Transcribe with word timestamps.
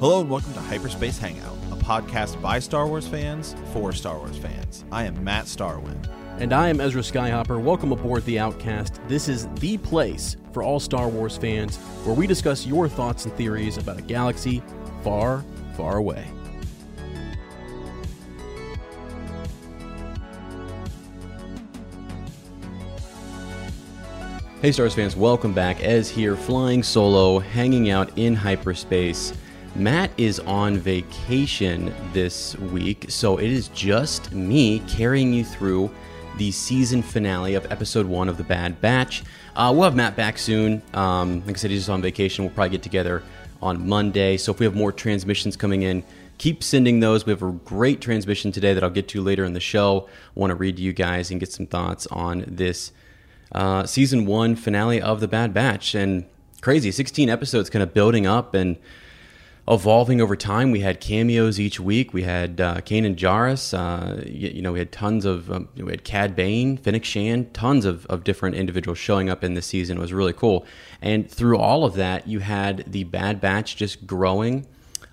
Hello 0.00 0.20
and 0.20 0.30
welcome 0.30 0.52
to 0.52 0.60
Hyperspace 0.60 1.18
Hangout, 1.18 1.56
a 1.72 1.74
podcast 1.74 2.40
by 2.40 2.60
Star 2.60 2.86
Wars 2.86 3.08
fans 3.08 3.56
for 3.72 3.92
Star 3.92 4.16
Wars 4.16 4.36
fans. 4.36 4.84
I 4.92 5.02
am 5.02 5.24
Matt 5.24 5.46
Starwin. 5.46 6.08
And 6.38 6.52
I 6.52 6.68
am 6.68 6.80
Ezra 6.80 7.02
Skyhopper. 7.02 7.60
Welcome 7.60 7.90
aboard 7.90 8.24
The 8.24 8.38
Outcast. 8.38 9.00
This 9.08 9.28
is 9.28 9.48
the 9.54 9.76
place 9.78 10.36
for 10.52 10.62
all 10.62 10.78
Star 10.78 11.08
Wars 11.08 11.36
fans 11.36 11.78
where 12.04 12.14
we 12.14 12.28
discuss 12.28 12.64
your 12.64 12.88
thoughts 12.88 13.24
and 13.24 13.34
theories 13.34 13.76
about 13.76 13.98
a 13.98 14.02
galaxy 14.02 14.62
far, 15.02 15.44
far 15.76 15.96
away. 15.96 16.28
Hey, 24.62 24.70
Star 24.70 24.84
Wars 24.84 24.94
fans, 24.94 25.16
welcome 25.16 25.52
back. 25.52 25.82
Ez 25.82 26.08
here, 26.08 26.36
flying 26.36 26.84
solo, 26.84 27.40
hanging 27.40 27.90
out 27.90 28.16
in 28.16 28.36
hyperspace. 28.36 29.32
Matt 29.78 30.10
is 30.16 30.40
on 30.40 30.76
vacation 30.76 31.94
this 32.12 32.58
week, 32.58 33.06
so 33.08 33.36
it 33.36 33.48
is 33.48 33.68
just 33.68 34.32
me 34.32 34.80
carrying 34.80 35.32
you 35.32 35.44
through 35.44 35.88
the 36.36 36.50
season 36.50 37.00
finale 37.00 37.54
of 37.54 37.64
episode 37.70 38.04
one 38.04 38.28
of 38.28 38.36
The 38.36 38.42
Bad 38.42 38.80
Batch. 38.80 39.22
Uh, 39.54 39.72
we'll 39.72 39.84
have 39.84 39.94
Matt 39.94 40.16
back 40.16 40.36
soon. 40.36 40.82
Um, 40.94 41.44
like 41.46 41.54
I 41.54 41.58
said, 41.58 41.70
he's 41.70 41.82
just 41.82 41.90
on 41.90 42.02
vacation. 42.02 42.44
We'll 42.44 42.52
probably 42.52 42.70
get 42.70 42.82
together 42.82 43.22
on 43.62 43.88
Monday. 43.88 44.36
So 44.36 44.50
if 44.50 44.58
we 44.58 44.66
have 44.66 44.74
more 44.74 44.90
transmissions 44.90 45.56
coming 45.56 45.82
in, 45.82 46.02
keep 46.38 46.64
sending 46.64 46.98
those. 46.98 47.24
We 47.24 47.30
have 47.30 47.42
a 47.44 47.52
great 47.52 48.00
transmission 48.00 48.50
today 48.50 48.74
that 48.74 48.82
I'll 48.82 48.90
get 48.90 49.06
to 49.08 49.22
later 49.22 49.44
in 49.44 49.52
the 49.52 49.60
show. 49.60 50.08
I 50.08 50.40
want 50.40 50.50
to 50.50 50.56
read 50.56 50.78
to 50.78 50.82
you 50.82 50.92
guys 50.92 51.30
and 51.30 51.38
get 51.38 51.52
some 51.52 51.66
thoughts 51.66 52.08
on 52.08 52.44
this 52.48 52.90
uh, 53.52 53.86
season 53.86 54.26
one 54.26 54.56
finale 54.56 55.00
of 55.00 55.20
The 55.20 55.28
Bad 55.28 55.54
Batch. 55.54 55.94
And 55.94 56.24
crazy, 56.62 56.90
16 56.90 57.30
episodes 57.30 57.70
kind 57.70 57.84
of 57.84 57.94
building 57.94 58.26
up 58.26 58.54
and 58.54 58.76
evolving 59.68 60.20
over 60.20 60.34
time. 60.34 60.70
We 60.70 60.80
had 60.80 61.00
cameos 61.00 61.60
each 61.60 61.78
week. 61.78 62.14
We 62.14 62.22
had 62.22 62.60
uh, 62.60 62.76
Kanan 62.76 63.16
Jarrus. 63.16 63.76
Uh, 63.76 64.22
you, 64.26 64.48
you, 64.48 64.62
know, 64.62 64.72
we 64.72 64.78
had 64.78 64.90
tons 64.90 65.24
of 65.24 65.50
um, 65.50 65.68
we 65.76 65.90
had 65.90 66.04
Cad 66.04 66.34
Bane, 66.34 66.78
Fennec 66.78 67.04
Shan, 67.04 67.50
tons 67.52 67.84
of, 67.84 68.06
of 68.06 68.24
different 68.24 68.56
individuals 68.56 68.98
showing 68.98 69.28
up 69.28 69.44
in 69.44 69.54
this 69.54 69.66
season. 69.66 69.98
It 69.98 70.00
was 70.00 70.12
really 70.12 70.32
cool. 70.32 70.64
And 71.02 71.30
through 71.30 71.58
all 71.58 71.84
of 71.84 71.94
that, 71.94 72.26
you 72.26 72.40
had 72.40 72.90
the 72.90 73.04
Bad 73.04 73.40
Batch 73.40 73.76
just 73.76 74.06
growing, 74.06 74.66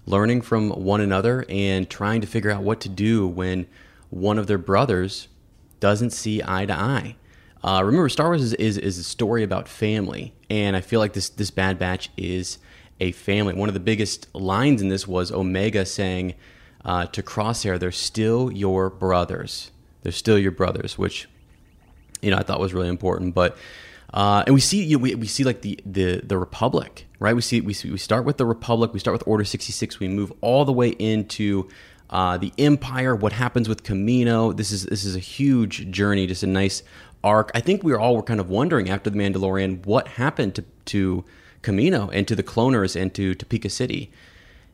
learning 0.06 0.42
from 0.42 0.70
one 0.70 1.02
another, 1.02 1.46
and 1.50 1.90
trying 1.90 2.22
to 2.22 2.28
figure 2.28 2.52
out 2.52 2.64
what 2.64 2.80
to 2.82 2.90
do 2.90 3.28
when 3.28 3.68
one 4.10 4.38
of 4.38 4.48
their 4.48 4.58
brothers 4.58 5.28
doesn't 5.82 6.12
see 6.12 6.42
eye 6.46 6.66
to 6.66 6.74
eye. 6.74 7.18
Uh, 7.62 7.82
remember, 7.84 8.08
Star 8.08 8.28
Wars 8.28 8.42
is, 8.42 8.54
is, 8.54 8.78
is 8.78 8.98
a 9.00 9.04
story 9.04 9.44
about 9.44 9.68
family, 9.68 10.34
and 10.50 10.76
I 10.76 10.82
feel 10.82 11.00
like 11.00 11.14
this 11.14 11.30
this 11.30 11.52
Bad 11.52 11.78
Batch 11.78 12.10
is 12.16 12.60
a 13.00 13.12
family. 13.12 13.54
One 13.54 13.70
of 13.70 13.74
the 13.74 13.80
biggest 13.80 14.34
lines 14.34 14.82
in 14.82 14.90
this 14.90 15.08
was 15.08 15.32
Omega 15.32 15.86
saying 15.86 16.36
uh, 16.84 17.08
to 17.08 17.22
Crosshair, 17.22 17.80
"They're 17.80 17.92
still 17.92 18.52
your 18.52 18.90
brothers. 18.90 19.72
They're 20.04 20.12
still 20.12 20.38
your 20.38 20.52
brothers," 20.52 20.98
which 20.98 21.28
you 22.22 22.32
know 22.32 22.38
I 22.38 22.44
thought 22.44 22.60
was 22.60 22.74
really 22.74 22.90
important. 22.90 23.36
But 23.36 23.58
uh, 24.14 24.44
and 24.46 24.56
we 24.56 24.62
see 24.62 24.84
you 24.84 24.98
know, 24.98 25.04
we, 25.04 25.16
we 25.16 25.28
see 25.28 25.44
like 25.44 25.62
the, 25.62 25.80
the 25.86 26.22
the 26.24 26.38
Republic, 26.38 27.06
right? 27.20 27.36
We 27.36 27.42
see 27.42 27.62
we 27.62 27.74
see, 27.74 27.90
we 27.92 27.98
start 27.98 28.26
with 28.26 28.38
the 28.38 28.46
Republic. 28.46 28.94
We 28.94 29.00
start 29.00 29.14
with 29.14 29.28
Order 29.28 29.44
sixty 29.44 29.74
six. 29.74 30.00
We 30.00 30.08
move 30.08 30.32
all 30.42 30.64
the 30.64 30.74
way 30.74 30.90
into 30.90 31.68
uh, 32.10 32.38
the 32.38 32.54
Empire. 32.58 33.16
What 33.16 33.34
happens 33.34 33.68
with 33.68 33.84
Kamino? 33.84 34.56
This 34.56 34.72
is 34.72 34.86
this 34.86 35.04
is 35.04 35.16
a 35.16 35.20
huge 35.20 35.92
journey. 35.92 36.28
Just 36.28 36.44
a 36.44 36.48
nice 36.48 36.84
arc. 37.24 37.52
I 37.54 37.60
think 37.60 37.84
we 37.84 37.94
all 37.94 38.16
were 38.16 38.24
kind 38.24 38.40
of 38.40 38.50
wondering 38.50 38.90
after 38.90 39.10
the 39.10 39.18
Mandalorian 39.18 39.86
what 39.86 40.08
happened 40.08 40.56
to 40.56 40.64
to 40.86 41.26
Kamino 41.66 42.10
and 42.14 42.28
to 42.28 42.36
the 42.36 42.44
cloners 42.44 43.00
and 43.00 43.14
to 43.16 43.34
Tipoca 43.36 43.72
City. 43.72 44.12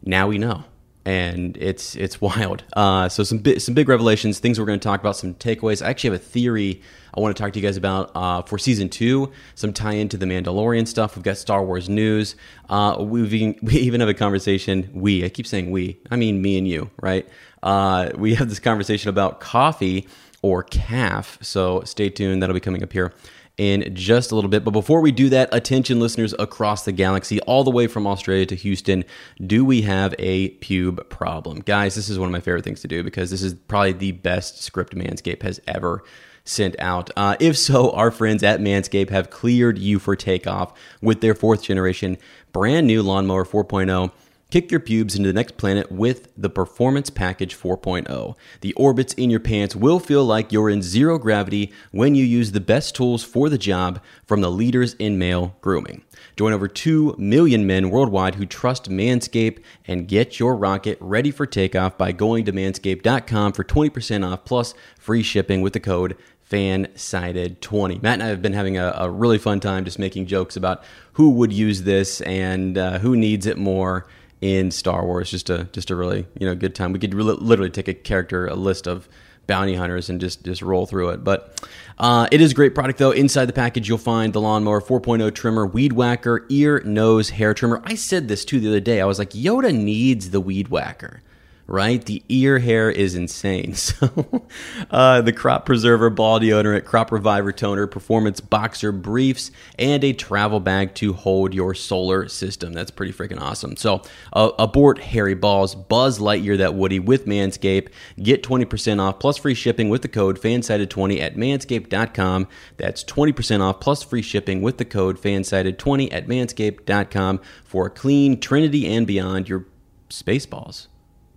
Now 0.03 0.28
we 0.28 0.38
know, 0.38 0.66
and 1.06 1.57
it's 1.57 1.96
it's 1.96 2.19
wild. 2.22 2.63
Uh, 2.74 3.07
so 3.09 3.24
some 3.24 3.38
bi- 3.40 3.57
some 3.57 3.74
big 3.74 3.88
revelations, 3.88 4.40
things 4.40 4.59
we're 4.59 4.66
going 4.66 4.79
to 4.79 4.84
talk 4.84 5.00
about, 5.00 5.16
some 5.16 5.34
takeaways. 5.35 5.85
I 5.85 5.90
actually 5.90 6.12
have 6.12 6.22
a 6.22 6.24
theory 6.24 6.81
I 7.16 7.19
want 7.19 7.35
to 7.35 7.41
talk 7.41 7.53
to 7.53 7.59
you 7.59 7.66
guys 7.66 7.78
about 7.78 8.12
uh, 8.16 8.41
for 8.44 8.57
season 8.57 8.90
two. 8.90 9.31
Some 9.56 9.74
tie 9.74 9.94
into 9.94 10.18
the 10.18 10.25
Mandalorian 10.25 10.88
stuff. 10.88 11.16
We've 11.16 11.24
got 11.24 11.38
Star 11.38 11.63
Wars 11.63 11.90
news. 11.90 12.35
Uh, 12.69 12.96
even, 13.00 13.58
we 13.63 13.75
even 13.75 14.00
have 14.02 14.09
a 14.09 14.13
conversation. 14.13 14.90
We 14.94 15.23
I 15.25 15.29
keep 15.29 15.47
saying 15.47 15.72
we. 15.72 16.00
I 16.09 16.16
mean 16.16 16.41
me 16.41 16.58
and 16.58 16.68
you, 16.68 16.90
right? 17.02 17.28
Uh, 17.63 18.09
we 18.16 18.35
have 18.35 18.50
this 18.50 18.59
conversation 18.59 19.09
about 19.09 19.40
coffee 19.40 20.08
or 20.41 20.63
caf. 20.63 21.38
So 21.41 21.81
stay 21.85 22.09
tuned. 22.09 22.41
That'll 22.41 22.53
be 22.56 22.59
coming 22.59 22.84
up 22.84 22.91
here 22.91 23.13
in 23.61 23.94
just 23.94 24.31
a 24.31 24.35
little 24.35 24.49
bit. 24.49 24.63
But 24.63 24.72
before 24.72 25.01
we 25.01 25.11
do 25.11 25.29
that, 25.29 25.47
attention 25.51 25.99
listeners 25.99 26.33
across 26.39 26.83
the 26.83 26.91
galaxy, 26.91 27.39
all 27.41 27.63
the 27.63 27.69
way 27.69 27.85
from 27.85 28.07
Australia 28.07 28.47
to 28.47 28.55
Houston, 28.55 29.05
do 29.45 29.63
we 29.63 29.83
have 29.83 30.16
a 30.17 30.49
pube 30.55 31.07
problem? 31.09 31.59
Guys, 31.59 31.94
this 31.94 32.09
is 32.09 32.17
one 32.17 32.27
of 32.27 32.33
my 32.33 32.39
favorite 32.39 32.63
things 32.63 32.81
to 32.81 32.88
do 32.88 33.03
because 33.03 33.29
this 33.29 33.44
is 33.44 33.53
probably 33.53 33.91
the 33.91 34.13
best 34.13 34.63
script 34.63 34.95
Manscaped 34.95 35.44
has 35.44 35.61
ever 35.67 36.03
sent 36.43 36.75
out. 36.79 37.11
Uh, 37.16 37.35
if 37.40 37.55
so, 37.55 37.91
our 37.91 38.09
friends 38.09 38.41
at 38.41 38.61
Manscaped 38.61 39.11
have 39.11 39.29
cleared 39.29 39.78
you 39.78 39.99
for 39.99 40.16
takeoff 40.16 40.73
with 40.99 41.22
their 41.22 41.35
fourth 41.35 41.61
generation 41.61 42.17
brand 42.52 42.87
new 42.87 43.03
Lawnmower 43.03 43.46
4.0 43.46 44.11
Kick 44.52 44.70
your 44.70 44.82
pubes 44.82 45.16
into 45.16 45.30
the 45.30 45.34
next 45.34 45.56
planet 45.56 45.90
with 45.90 46.28
the 46.36 46.50
Performance 46.50 47.09
Package 47.09 47.58
4.0. 47.58 48.36
The 48.59 48.74
orbits 48.74 49.14
in 49.14 49.30
your 49.30 49.40
pants 49.40 49.78
will 49.78 49.98
feel 49.98 50.26
like 50.26 50.52
you're 50.52 50.70
in 50.70 50.82
zero 50.82 51.18
gravity 51.18 51.72
when 51.92 52.16
you 52.16 52.26
use 52.26 52.52
the 52.52 52.59
best 52.59 52.94
tools 52.94 53.24
for 53.24 53.48
the 53.48 53.58
job 53.58 54.02
from 54.26 54.42
the 54.42 54.52
leaders 54.52 54.94
in 54.96 55.18
male 55.18 55.56
grooming. 55.62 56.03
Join 56.36 56.52
over 56.52 56.68
2 56.68 57.16
million 57.18 57.66
men 57.66 57.90
worldwide 57.90 58.36
who 58.36 58.46
trust 58.46 58.90
Manscaped 58.90 59.64
and 59.86 60.09
get 60.09 60.38
your 60.38 60.58
rocket 60.58 60.98
ready 61.00 61.32
for 61.32 61.46
takeoff 61.46 61.98
by 61.98 62.12
going 62.12 62.44
to 62.44 62.52
manscaped.com 62.52 63.53
for 63.53 63.64
20% 63.64 64.30
off 64.30 64.44
plus 64.44 64.74
free 65.00 65.24
shipping 65.24 65.62
with 65.62 65.72
the 65.72 65.80
code 65.80 66.18
FanSided20. 66.50 68.03
Matt 68.03 68.16
and 68.16 68.24
I 68.24 68.28
have 68.28 68.42
been 68.42 68.52
having 68.52 68.78
a, 68.78 68.94
a, 68.98 69.09
really 69.09 69.38
fun 69.38 69.62
time 69.62 69.86
just 69.86 69.98
making 69.98 70.26
jokes 70.26 70.58
about 70.58 70.84
who 71.14 71.30
would 71.30 71.53
use 71.53 71.84
this 71.84 72.20
and 72.22 72.78
uh, 72.78 73.00
who 73.00 73.16
needs 73.16 73.46
it 73.46 73.58
more 73.58 74.06
in 74.41 74.72
Star 74.72 75.05
Wars. 75.05 75.32
Just 75.32 75.49
a 75.49 75.66
just 75.72 75.90
a 75.90 75.96
really 75.96 76.28
you 76.40 76.47
know 76.47 76.55
good 76.55 76.76
time. 76.76 76.91
We 76.91 76.99
could 76.99 77.14
literally 77.14 77.70
take 77.70 77.88
a 77.88 77.93
character, 77.93 78.47
a 78.47 78.55
list 78.55 78.88
of 78.88 79.08
bounty 79.47 79.76
hunters 79.76 80.09
and 80.09 80.20
just 80.20 80.43
just 80.43 80.61
roll 80.61 80.85
through 80.85 81.09
it. 81.09 81.23
But 81.23 81.67
uh, 81.97 82.28
it 82.32 82.41
is 82.41 82.52
a 82.52 82.55
great 82.55 82.76
product 82.76 82.99
though. 82.99 83.11
Inside 83.11 83.46
the 83.46 83.53
package, 83.53 83.88
you'll 83.88 83.97
find 83.97 84.34
the 84.34 84.41
lawnmower 84.41 84.82
4.0 84.82 85.34
trimmer, 85.34 85.66
weed 85.66 85.93
whacker, 85.93 86.46
ear, 86.49 86.82
nose, 86.85 87.29
hair 87.29 87.53
trimmer. 87.53 87.82
I 87.85 87.96
said 87.96 88.28
this 88.28 88.43
too 88.43 88.59
the 88.59 88.70
other 88.70 88.79
day. 88.79 89.02
I 89.02 89.05
was 89.05 89.20
like, 89.20 89.32
Yoda 89.32 89.73
needs 89.73 90.32
the 90.32 90.41
weed 90.41 90.70
whacker 90.70 91.22
right? 91.67 92.03
The 92.03 92.23
ear 92.29 92.59
hair 92.59 92.90
is 92.90 93.16
insane. 93.16 93.75
So, 93.91 94.46
uh, 94.90 95.22
the 95.22 95.34
Crop 95.34 95.66
Preserver 95.66 96.09
Ball 96.09 96.40
Deodorant, 96.40 96.85
Crop 96.85 97.11
Reviver 97.11 97.52
Toner, 97.52 97.87
Performance 97.87 98.40
Boxer 98.40 98.91
Briefs, 98.91 99.52
and 99.78 100.03
a 100.03 100.13
travel 100.13 100.59
bag 100.59 100.96
to 100.96 101.13
hold 101.13 101.53
your 101.53 101.73
solar 101.73 102.28
system. 102.29 102.73
That's 102.73 102.91
pretty 102.91 103.11
freaking 103.11 103.40
awesome. 103.40 103.75
So, 103.75 104.02
uh, 104.34 104.52
abort 104.58 104.99
Hairy 104.99 105.34
Balls, 105.34 105.75
Buzz 105.75 106.19
Lightyear 106.19 106.58
that 106.58 106.75
Woody 106.75 106.99
with 106.99 107.25
Manscaped. 107.25 107.90
Get 108.22 108.43
20% 108.43 109.02
off 109.02 109.19
plus 109.19 109.37
free 109.37 109.53
shipping 109.53 109.90
with 109.90 110.02
the 110.03 110.07
code 110.07 110.40
FANSIDED20 110.40 111.19
at 111.19 111.35
manscaped.com. 111.35 112.47
That's 112.78 113.03
20% 113.03 113.61
off 113.61 113.79
plus 113.79 114.03
free 114.03 114.22
shipping 114.22 114.61
with 114.61 114.78
the 114.78 114.85
code 114.85 115.22
FANSIDED20 115.22 116.14
at 116.14 116.28
manscaped.com 116.28 117.41
for 117.64 117.87
a 117.87 117.90
clean 117.90 118.40
Trinity 118.40 118.87
and 118.87 119.05
beyond 119.05 119.49
your 119.49 119.66
space 120.09 120.46
balls. 120.46 120.87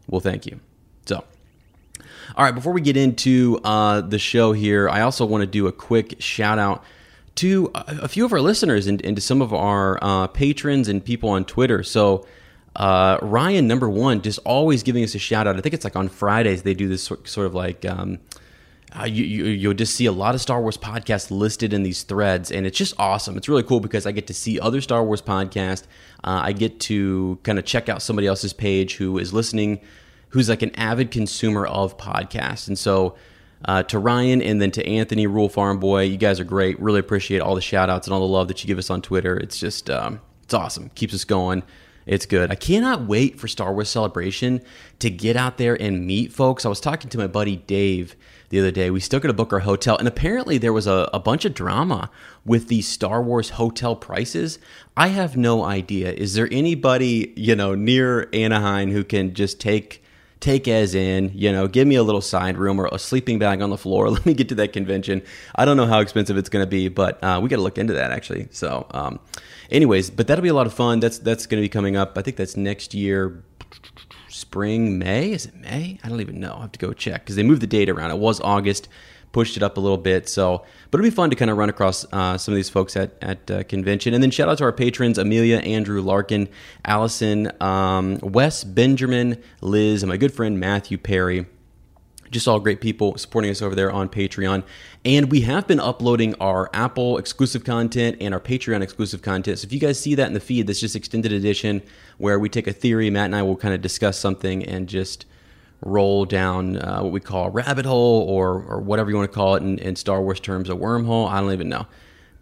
Well, 0.09 0.21
thank 0.21 0.47
you. 0.47 0.61
So, 1.07 1.25
all 2.37 2.45
right, 2.45 2.55
before 2.55 2.73
we 2.73 2.81
get 2.81 2.97
into 2.97 3.61
uh, 3.65 4.01
the 4.01 4.19
show 4.19 4.53
here, 4.53 4.89
I 4.89 5.03
also 5.03 5.25
want 5.25 5.43
to 5.43 5.47
do 5.47 5.67
a 5.67 5.73
quick 5.73 6.17
shout 6.21 6.59
out 6.59 6.85
to 7.37 7.71
a, 7.75 8.07
few 8.09 8.25
of 8.25 8.33
our 8.33 8.41
listeners 8.41 8.87
and, 8.87 9.05
and 9.05 9.17
to 9.17 9.23
some 9.23 9.43
of 9.43 9.53
our 9.53 9.99
uh, 10.03 10.27
patrons 10.29 10.89
and 10.89 11.05
people 11.05 11.31
on 11.31 11.45
Twitter. 11.45 11.83
So, 11.83 12.27
uh, 12.77 13.19
Ryan, 13.23 13.67
number 13.67 13.89
one, 13.89 14.23
just 14.23 14.39
always 14.45 14.83
giving 14.83 15.03
us 15.03 15.15
a 15.15 15.19
shout 15.19 15.47
out. 15.47 15.57
I 15.57 15.61
think 15.61 15.75
it's 15.75 15.85
like 15.85 15.97
on 15.97 16.09
Fridays 16.09 16.63
they 16.63 16.75
do 16.75 16.89
this 16.89 17.05
sort 17.05 17.47
of 17.47 17.55
like. 17.55 17.85
Um, 17.85 18.19
uh, 18.99 19.05
you, 19.05 19.25
you 19.25 19.45
you'll 19.47 19.75
just 19.75 19.95
see 19.95 20.07
a 20.07 20.13
lot 20.13 20.35
of 20.35 20.41
Star 20.41 20.61
Wars 20.61 20.77
podcasts 20.77 21.31
listed 21.31 21.73
in 21.73 21.83
these 21.83 22.03
threads, 22.03 22.53
and 22.53 22.67
it's 22.67 22.79
just 22.79 22.95
awesome. 22.99 23.37
It's 23.37 23.49
really 23.49 23.63
cool 23.63 23.81
because 23.81 24.07
I 24.07 24.13
get 24.13 24.27
to 24.29 24.35
see 24.35 24.61
other 24.61 24.81
Star 24.81 25.05
Wars 25.05 25.21
podcasts. 25.21 25.85
Uh, 26.23 26.41
I 26.45 26.53
get 26.53 26.81
to 26.81 27.39
kind 27.43 27.59
of 27.59 27.65
check 27.65 27.89
out 27.89 28.03
somebody 28.03 28.27
else's 28.27 28.53
page 28.53 28.97
who 28.97 29.19
is 29.19 29.33
listening, 29.33 29.81
who's 30.29 30.49
like 30.49 30.63
an 30.63 30.75
avid 30.77 31.11
consumer 31.11 31.67
of 31.67 31.97
podcasts, 31.99 32.69
and 32.69 32.79
so. 32.79 33.17
Uh, 33.67 33.83
to 33.83 33.99
Ryan 33.99 34.43
and 34.43 34.61
then 34.61 34.71
to 34.73 34.87
Anthony, 34.87 35.27
Rule 35.27 35.49
Farm 35.49 35.81
Boy, 35.81 36.03
you 36.03 36.19
guys 36.19 36.39
are 36.39 36.45
great. 36.45 36.79
Really 36.79 37.01
appreciate 37.01 37.41
all 37.41 37.55
the 37.55 37.63
shout 37.63 37.89
outs 37.89 38.07
and 38.07 38.13
all 38.13 38.21
the 38.21 38.27
love 38.27 38.49
that 38.49 38.63
you 38.63 38.67
give 38.67 38.77
us 38.77 38.91
on 38.91 39.01
Twitter. 39.01 39.39
It's 39.39 39.59
just, 39.59 39.89
um, 39.89 40.21
it's 40.43 40.53
awesome. 40.53 40.91
Keeps 40.91 41.15
us 41.15 41.25
going. 41.25 41.63
It's 42.07 42.27
good. 42.27 42.51
I 42.51 42.55
cannot 42.55 43.07
wait 43.07 43.41
for 43.41 43.49
Star 43.49 43.73
Wars 43.73 43.89
Celebration 43.89 44.61
to 44.99 45.09
get 45.09 45.37
out 45.37 45.57
there 45.57 45.81
and 45.81 46.07
meet 46.07 46.33
folks. 46.33 46.67
I 46.67 46.69
was 46.69 46.81
talking 46.81 47.09
to 47.11 47.19
my 47.19 47.27
buddy 47.27 47.57
Dave 47.57 48.15
the 48.51 48.61
other 48.61 48.71
day. 48.71 48.91
We 48.91 49.01
still 49.01 49.21
got 49.21 49.29
to 49.29 49.35
book 49.35 49.53
our 49.53 49.61
hotel, 49.61 49.97
and 49.97 50.07
apparently 50.07 50.59
there 50.59 50.73
was 50.73 50.87
a, 50.87 51.09
a 51.15 51.19
bunch 51.19 51.45
of 51.45 51.55
drama 51.55 52.11
with 52.45 52.69
the 52.69 52.83
Star 52.83 53.23
Wars 53.23 53.51
hotel 53.51 53.97
prices. 53.97 54.59
I 54.97 55.09
have 55.09 55.37
no 55.37 55.65
idea. 55.65 56.13
Is 56.13 56.35
there 56.35 56.49
anybody 56.53 57.33
you 57.37 57.57
know 57.57 57.75
near 57.75 58.29
Anaheim 58.33 58.93
who 58.93 59.03
can 59.03 59.35
just 59.35 59.59
take 59.59 60.04
take 60.45 60.69
as 60.69 60.95
in, 60.95 61.33
you 61.35 61.51
know, 61.51 61.67
give 61.67 61.89
me 61.89 61.95
a 61.95 62.03
little 62.03 62.21
side 62.21 62.59
room 62.59 62.79
or 62.79 62.87
a 62.93 62.99
sleeping 62.99 63.39
bag 63.39 63.63
on 63.63 63.71
the 63.71 63.79
floor. 63.79 64.11
Let 64.15 64.27
me 64.27 64.35
get 64.35 64.51
to 64.51 64.55
that 64.57 64.73
convention. 64.73 65.23
I 65.55 65.65
don't 65.65 65.77
know 65.79 65.87
how 65.87 66.01
expensive 66.01 66.37
it's 66.37 66.51
going 66.51 66.63
to 66.63 66.69
be, 66.69 66.89
but 66.89 67.23
uh, 67.25 67.41
we 67.43 67.49
got 67.49 67.57
to 67.57 67.63
look 67.63 67.79
into 67.79 67.95
that 67.95 68.11
actually. 68.11 68.49
So, 68.51 68.87
um, 68.91 69.21
anyways, 69.71 70.11
but 70.11 70.27
that'll 70.27 70.43
be 70.43 70.49
a 70.49 70.55
lot 70.55 70.67
of 70.67 70.75
fun. 70.75 71.01
That's 71.01 71.19
that's 71.19 71.47
going 71.47 71.61
to 71.61 71.65
be 71.65 71.71
coming 71.71 71.97
up. 71.97 72.19
I 72.19 72.23
think 72.23 72.37
that's 72.37 72.57
next 72.57 72.93
year, 72.93 73.43
spring, 74.29 74.99
May. 74.99 75.33
Is 75.33 75.47
it 75.47 75.55
May? 75.55 75.99
I 76.05 76.09
don't 76.09 76.21
even 76.21 76.39
know. 76.41 76.57
I 76.59 76.61
have 76.63 76.73
to 76.73 76.79
go 76.79 76.93
check 76.93 77.23
because 77.23 77.37
they 77.37 77.43
moved 77.43 77.63
the 77.63 77.67
date 77.67 77.89
around. 77.89 78.11
It 78.11 78.19
was 78.19 78.41
August, 78.43 78.89
pushed 79.35 79.59
it 79.59 79.63
up 79.63 79.77
a 79.77 79.81
little 79.81 79.99
bit. 79.99 80.27
So, 80.29 80.65
but 80.91 80.99
it'll 80.99 81.11
be 81.11 81.15
fun 81.15 81.29
to 81.29 81.37
kind 81.37 81.51
of 81.51 81.59
run 81.59 81.69
across 81.69 82.07
uh, 82.13 82.39
some 82.39 82.55
of 82.55 82.57
these 82.57 82.71
folks 82.71 82.97
at 82.97 83.13
at 83.21 83.51
uh, 83.51 83.63
convention. 83.65 84.15
And 84.15 84.23
then 84.23 84.31
shout 84.31 84.49
out 84.49 84.57
to 84.59 84.65
our 84.65 84.73
patrons: 84.73 85.19
Amelia, 85.19 85.59
Andrew, 85.59 86.01
Larkin, 86.01 86.49
Allison, 86.87 87.53
um, 87.61 88.19
Wes, 88.23 88.65
Benjamin, 88.65 89.43
Liz, 89.61 90.03
and 90.03 90.09
my 90.09 90.17
good 90.17 90.33
friend 90.33 90.59
Matthew 90.59 90.97
Perry 90.97 91.45
just 92.35 92.49
all 92.49 92.59
great 92.59 92.81
people 92.81 93.17
supporting 93.17 93.51
us 93.51 93.63
over 93.63 93.75
there 93.75 93.91
on 93.91 94.09
Patreon. 94.09 94.65
And 95.05 95.31
we 95.31 95.43
have 95.43 95.67
been 95.69 95.79
uploading 95.79 96.35
our 96.41 96.69
Apple 96.75 97.17
exclusive 97.17 97.65
content 97.65 98.17
and 98.21 98.35
our 98.35 98.41
Patreon 98.41 98.83
exclusive 98.83 99.23
content. 99.23 99.61
So 99.61 99.67
if 99.67 99.73
you 99.73 99.79
guys 99.79 100.01
see 100.01 100.17
that 100.17 100.27
in 100.27 100.35
the 100.35 100.41
feed, 100.41 100.67
that's 100.67 100.81
just 100.81 100.97
extended 100.97 101.33
edition 101.33 101.81
where 102.19 102.39
we 102.39 102.49
take 102.49 102.67
a 102.67 102.73
theory. 102.73 103.09
Matt 103.09 103.27
and 103.27 103.37
I 103.37 103.43
will 103.43 103.57
kind 103.57 103.73
of 103.73 103.81
discuss 103.81 104.19
something 104.19 104.65
and 104.65 104.89
just 104.89 105.27
roll 105.85 106.25
down 106.25 106.77
uh, 106.77 107.01
what 107.01 107.13
we 107.13 107.21
call 107.21 107.47
a 107.47 107.51
rabbit 107.51 107.87
hole 107.87 108.23
or, 108.29 108.63
or 108.63 108.81
whatever 108.81 109.11
you 109.11 109.17
want 109.17 109.31
to 109.31 109.35
call 109.35 109.55
it 109.55 109.63
in, 109.63 109.79
in 109.79 109.97
Star 109.97 110.21
Wars 110.21 110.41
terms, 110.41 110.69
a 110.69 110.75
wormhole. 110.75 111.29
I 111.29 111.41
don't 111.41 111.53
even 111.53 111.69
know. 111.69 111.87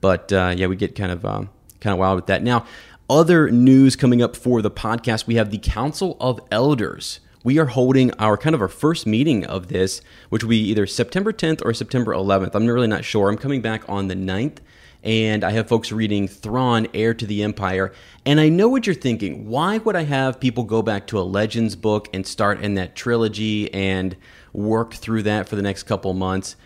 But 0.01 0.33
uh, 0.33 0.55
yeah, 0.57 0.67
we 0.67 0.77
get 0.77 0.95
kind 0.95 1.13
of 1.13 1.25
um, 1.25 1.51
kind 1.81 1.93
of 1.93 1.99
wild 1.99 2.17
with 2.17 2.27
that. 2.27 2.43
Now, 2.43 2.65
other 3.11 3.51
news 3.51 3.97
coming 3.97 4.23
up 4.23 4.37
for 4.37 4.63
the 4.63 4.71
podcast, 4.71 5.27
we 5.27 5.35
have 5.35 5.51
the 5.51 5.59
Council 5.59 6.17
of 6.21 6.41
Elders 6.51 7.21
we 7.45 7.59
are 7.59 7.67
holding 7.67 8.13
our 8.15 8.37
kind 8.37 8.55
of 8.55 8.61
our 8.61 8.69
first 8.69 9.07
meeting 9.07 9.45
of 9.45 9.69
this, 9.69 10.01
which 10.29 10.43
will 10.43 10.51
be 10.51 10.69
either 10.69 10.87
September 10.87 11.33
10th 11.33 11.65
or 11.65 11.75
September 11.75 12.13
11th. 12.13 12.55
I'm 12.55 12.67
really 12.67 12.87
not 12.87 13.05
sure. 13.05 13.29
I'm 13.29 13.39
coming 13.39 13.61
back 13.61 13.89
on 13.89 14.09
the 14.09 14.15
9th, 14.15 14.59
and 15.03 15.43
I 15.43 15.51
have 15.51 15.69
folks 15.69 15.91
reading 15.91 16.29
Thrawn, 16.29 16.87
Heir 16.95 17.15
to 17.15 17.27
the 17.27 17.43
Empire. 17.43 17.93
And 18.25 18.39
I 18.39 18.49
know 18.49 18.69
what 18.69 18.87
you're 18.87 18.95
thinking. 18.95 19.49
Why 19.49 19.79
would 19.79 19.97
I 19.97 20.05
have 20.05 20.41
people 20.41 20.65
go 20.65 20.83
back 20.83 21.07
to 21.09 21.19
a 21.19 21.23
Legends 21.23 21.75
book 21.75 22.09
and 22.13 22.27
start 22.27 22.61
in 22.61 22.75
that 22.75 22.95
trilogy 22.95 23.73
and 23.75 24.17
work 24.53 24.95
through 24.95 25.25
that 25.25 25.49
for 25.49 25.57
the 25.57 25.63
next 25.63 25.85
couple 25.85 26.13
months? 26.15 26.57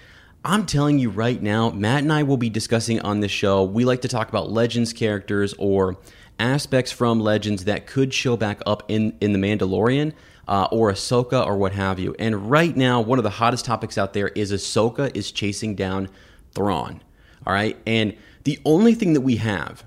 I'm 0.44 0.66
telling 0.66 0.98
you 0.98 1.10
right 1.10 1.42
now, 1.42 1.70
Matt 1.70 2.02
and 2.02 2.12
I 2.12 2.22
will 2.22 2.36
be 2.36 2.50
discussing 2.50 3.00
on 3.00 3.20
this 3.20 3.32
show. 3.32 3.64
We 3.64 3.84
like 3.84 4.02
to 4.02 4.08
talk 4.08 4.28
about 4.28 4.50
Legends 4.50 4.92
characters 4.92 5.54
or 5.58 5.96
aspects 6.38 6.92
from 6.92 7.20
Legends 7.20 7.64
that 7.64 7.86
could 7.86 8.12
show 8.14 8.36
back 8.36 8.60
up 8.66 8.84
in, 8.88 9.16
in 9.20 9.32
The 9.32 9.38
Mandalorian 9.38 10.12
uh, 10.46 10.68
or 10.70 10.92
Ahsoka 10.92 11.44
or 11.44 11.56
what 11.56 11.72
have 11.72 11.98
you. 11.98 12.14
And 12.18 12.50
right 12.50 12.76
now, 12.76 13.00
one 13.00 13.18
of 13.18 13.24
the 13.24 13.30
hottest 13.30 13.64
topics 13.64 13.98
out 13.98 14.12
there 14.12 14.28
is 14.28 14.52
Ahsoka 14.52 15.10
is 15.16 15.32
chasing 15.32 15.74
down 15.74 16.08
Thrawn. 16.52 17.02
All 17.46 17.52
right. 17.52 17.76
And 17.86 18.14
the 18.46 18.60
only 18.64 18.94
thing 18.94 19.12
that 19.14 19.22
we 19.22 19.36
have, 19.36 19.82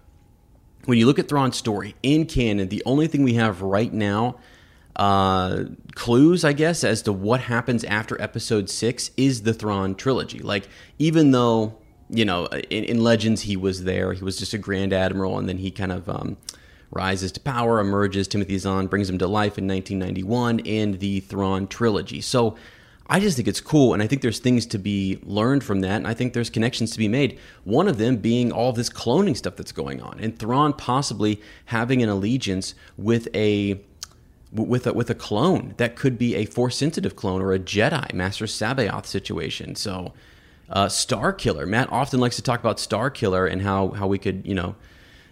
when 0.83 0.97
you 0.97 1.06
look 1.06 1.17
at 1.17 1.29
Thrawn's 1.29 1.56
story 1.56 1.95
in 2.03 2.25
canon, 2.25 2.67
the 2.67 2.83
only 2.85 3.07
thing 3.07 3.23
we 3.23 3.35
have 3.35 3.61
right 3.61 3.91
now, 3.94 4.35
uh, 4.97 5.63
clues, 5.95 6.44
I 6.44 6.51
guess, 6.51 6.83
as 6.83 7.01
to 7.03 7.13
what 7.13 7.39
happens 7.39 7.85
after 7.85 8.21
episode 8.21 8.69
six 8.69 9.11
is 9.15 9.44
the 9.44 9.53
Thrawn 9.53 9.95
trilogy. 9.95 10.39
Like, 10.39 10.67
even 10.97 11.31
though, 11.31 11.78
you 12.09 12.25
know, 12.25 12.47
in, 12.47 12.83
in 12.83 13.01
Legends 13.01 13.44
he 13.44 13.56
was 13.56 13.85
there, 13.85 14.11
he 14.11 14.25
was 14.25 14.37
just 14.37 14.54
a 14.54 14.57
Grand 14.57 14.92
Admiral, 14.92 15.39
and 15.39 15.47
then 15.47 15.57
he 15.57 15.71
kind 15.71 15.94
of. 15.94 16.09
Um, 16.09 16.37
rises 16.92 17.31
to 17.31 17.39
power, 17.39 17.80
emerges, 17.80 18.28
Timothy 18.28 18.57
Zahn 18.57 18.87
brings 18.87 19.07
him 19.07 19.19
to 19.19 19.28
life 19.28 19.59
in 19.59 19.68
1991 19.68 20.57
in 20.57 20.97
the 20.97 21.19
Thrawn 21.19 21.68
trilogy. 21.68 22.19
So 22.19 22.57
I 23.11 23.19
just 23.19 23.35
think 23.35 23.47
it's 23.47 23.59
cool, 23.59 23.94
and 23.94 24.04
I 24.04 24.07
think 24.07 24.21
there's 24.21 24.37
things 24.37 24.68
to 24.68 24.78
be 24.78 25.19
learned 25.23 25.63
from 25.63 25.81
that, 25.81 25.95
and 25.95 26.07
I 26.07 26.13
think 26.13 26.33
there's 26.33 26.51
connections 26.51 26.92
to 26.92 26.99
be 26.99 27.07
made. 27.07 27.39
One 27.63 27.87
of 27.87 27.97
them 27.97 28.18
being 28.18 28.51
all 28.51 28.71
this 28.71 28.89
cloning 28.89 29.35
stuff 29.35 29.56
that's 29.56 29.71
going 29.71 29.99
on, 29.99 30.19
and 30.19 30.37
Thrawn 30.37 30.73
possibly 30.73 31.42
having 31.66 32.04
an 32.04 32.09
allegiance 32.09 32.75
with 32.97 33.28
a 33.33 33.81
with 34.51 34.87
a, 34.87 34.94
with 34.94 35.09
a 35.09 35.16
clone 35.16 35.75
that 35.78 35.95
could 35.95 36.18
be 36.18 36.35
a 36.35 36.45
force 36.45 36.75
sensitive 36.75 37.16
clone 37.16 37.42
or 37.42 37.54
a 37.54 37.59
Jedi 37.59 38.13
Master 38.13 38.45
C'baoth 38.45 39.06
situation. 39.06 39.75
So, 39.75 40.13
uh, 40.69 40.89
Star 40.89 41.33
Killer. 41.33 41.68
Matt 41.68 41.92
often 41.92 42.19
likes 42.19 42.35
to 42.35 42.42
talk 42.42 42.59
about 42.59 42.80
Star 42.80 43.09
Killer 43.09 43.47
and 43.47 43.63
how 43.63 43.89
how 43.89 44.06
we 44.06 44.19
could 44.19 44.45
you 44.45 44.54
know 44.54 44.75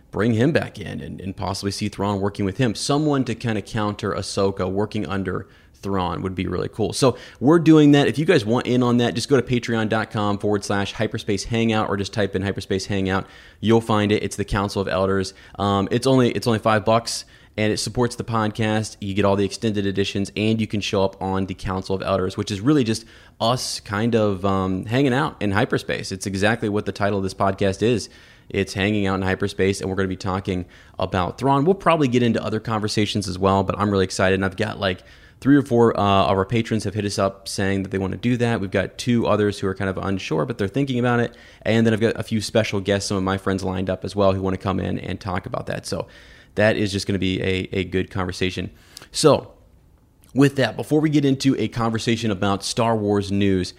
bring 0.10 0.34
him 0.34 0.52
back 0.52 0.80
in 0.80 1.00
and, 1.00 1.22
and 1.22 1.36
possibly 1.38 1.70
see 1.70 1.90
Thrawn 1.90 2.20
working 2.20 2.44
with 2.44 2.58
him. 2.58 2.74
Someone 2.74 3.24
to 3.26 3.36
kind 3.36 3.58
of 3.58 3.66
counter 3.66 4.14
Ahsoka 4.14 4.68
working 4.68 5.06
under 5.06 5.48
Thrawn 5.82 6.22
would 6.22 6.36
be 6.36 6.48
really 6.48 6.70
cool. 6.70 6.94
So 6.94 7.18
we're 7.40 7.60
doing 7.60 7.92
that. 7.92 8.08
If 8.08 8.18
you 8.20 8.26
guys 8.26 8.46
want 8.46 8.68
in 8.68 8.84
on 8.84 8.98
that, 8.98 9.16
just 9.16 9.30
go 9.30 9.40
to 9.40 9.42
patreon.com 9.42 10.40
forward 10.40 10.64
slash 10.64 10.94
hyperspace 10.94 11.46
hangout 11.46 11.90
or 11.90 11.98
just 11.98 12.14
type 12.14 12.36
in 12.36 12.42
hyperspace 12.42 12.86
hangout. 12.86 13.26
You'll 13.60 13.82
find 13.82 14.12
it. 14.12 14.24
It's 14.24 14.36
the 14.36 14.46
Council 14.46 14.82
of 14.82 14.88
Elders. 14.88 15.34
Um, 15.58 15.88
it's 15.92 16.08
only 16.08 16.32
it's 16.32 16.48
only 16.48 16.60
five 16.60 16.86
bucks 16.86 17.26
and 17.58 17.74
it 17.74 17.78
supports 17.78 18.16
the 18.16 18.24
podcast. 18.24 18.98
You 19.02 19.16
get 19.16 19.26
all 19.26 19.36
the 19.36 19.44
extended 19.44 19.86
editions, 19.86 20.32
and 20.38 20.62
you 20.62 20.68
can 20.68 20.80
show 20.80 21.04
up 21.04 21.20
on 21.22 21.48
the 21.48 21.56
Council 21.56 21.96
of 21.96 22.04
Elders, 22.04 22.38
which 22.38 22.52
is 22.52 22.62
really 22.62 22.84
just 22.84 23.04
us 23.42 23.80
kind 23.80 24.16
of 24.16 24.46
um, 24.46 24.86
hanging 24.86 25.14
out 25.14 25.42
in 25.42 25.52
hyperspace. 25.52 26.12
It's 26.12 26.28
exactly 26.28 26.70
what 26.70 26.86
the 26.86 26.92
title 26.92 27.18
of 27.18 27.24
this 27.24 27.34
podcast 27.34 27.82
is. 27.82 28.10
It's 28.50 28.74
hanging 28.74 29.08
out 29.08 29.16
in 29.16 29.24
hyperspace, 29.24 29.82
and 29.82 29.90
we're 29.90 29.96
going 29.96 30.08
to 30.08 30.14
be 30.14 30.16
talking 30.16 30.66
about 31.00 31.38
Thrawn. 31.38 31.66
We'll 31.66 31.76
probably 31.76 32.08
get 32.08 32.24
into 32.24 32.42
other 32.42 32.60
conversations 32.60 33.28
as 33.28 33.38
well, 33.38 33.64
but 33.64 33.78
I'm 33.78 33.90
really 33.90 34.06
excited. 34.06 34.36
And 34.36 34.46
I've 34.46 34.56
got 34.56 34.80
like 34.80 35.04
three 35.40 35.56
or 35.56 35.62
four 35.62 35.98
uh, 36.00 36.26
of 36.26 36.38
our 36.38 36.46
patrons 36.46 36.84
have 36.84 36.94
hit 36.94 37.06
us 37.06 37.20
up 37.20 37.48
saying 37.48 37.84
that 37.84 37.90
they 37.90 37.98
want 37.98 38.12
to 38.12 38.18
do 38.18 38.38
that. 38.38 38.60
We've 38.60 38.72
got 38.72 38.98
two 38.98 39.28
others 39.28 39.60
who 39.60 39.68
are 39.68 39.76
kind 39.76 39.90
of 39.90 39.98
unsure, 39.98 40.46
but 40.46 40.58
they're 40.58 40.68
thinking 40.68 41.00
about 41.00 41.20
it. 41.20 41.36
And 41.62 41.86
then 41.86 41.94
I've 41.94 42.00
got 42.00 42.20
a 42.20 42.24
few 42.24 42.42
special 42.42 42.80
guests, 42.80 43.10
some 43.10 43.18
of 43.18 43.24
my 43.24 43.38
friends 43.38 43.64
lined 43.64 43.90
up 43.90 44.04
as 44.04 44.16
well, 44.16 44.34
who 44.34 44.42
want 44.42 44.56
to 44.56 44.62
come 44.62 44.80
in 44.80 45.00
and 45.00 45.20
talk 45.20 45.46
about 45.46 45.68
that. 45.68 45.86
So 45.86 46.08
that 46.56 46.76
is 46.76 46.92
just 46.92 47.06
going 47.08 47.14
to 47.14 47.20
be 47.20 47.42
a, 47.42 47.70
a 47.72 47.84
good 47.84 48.10
conversation. 48.10 48.72
So 49.12 49.54
with 50.34 50.56
that, 50.56 50.76
before 50.76 51.00
we 51.02 51.10
get 51.10 51.26
into 51.26 51.56
a 51.58 51.68
conversation 51.68 52.32
about 52.32 52.64
Star 52.64 52.96
Wars 52.96 53.32
news, 53.32 53.74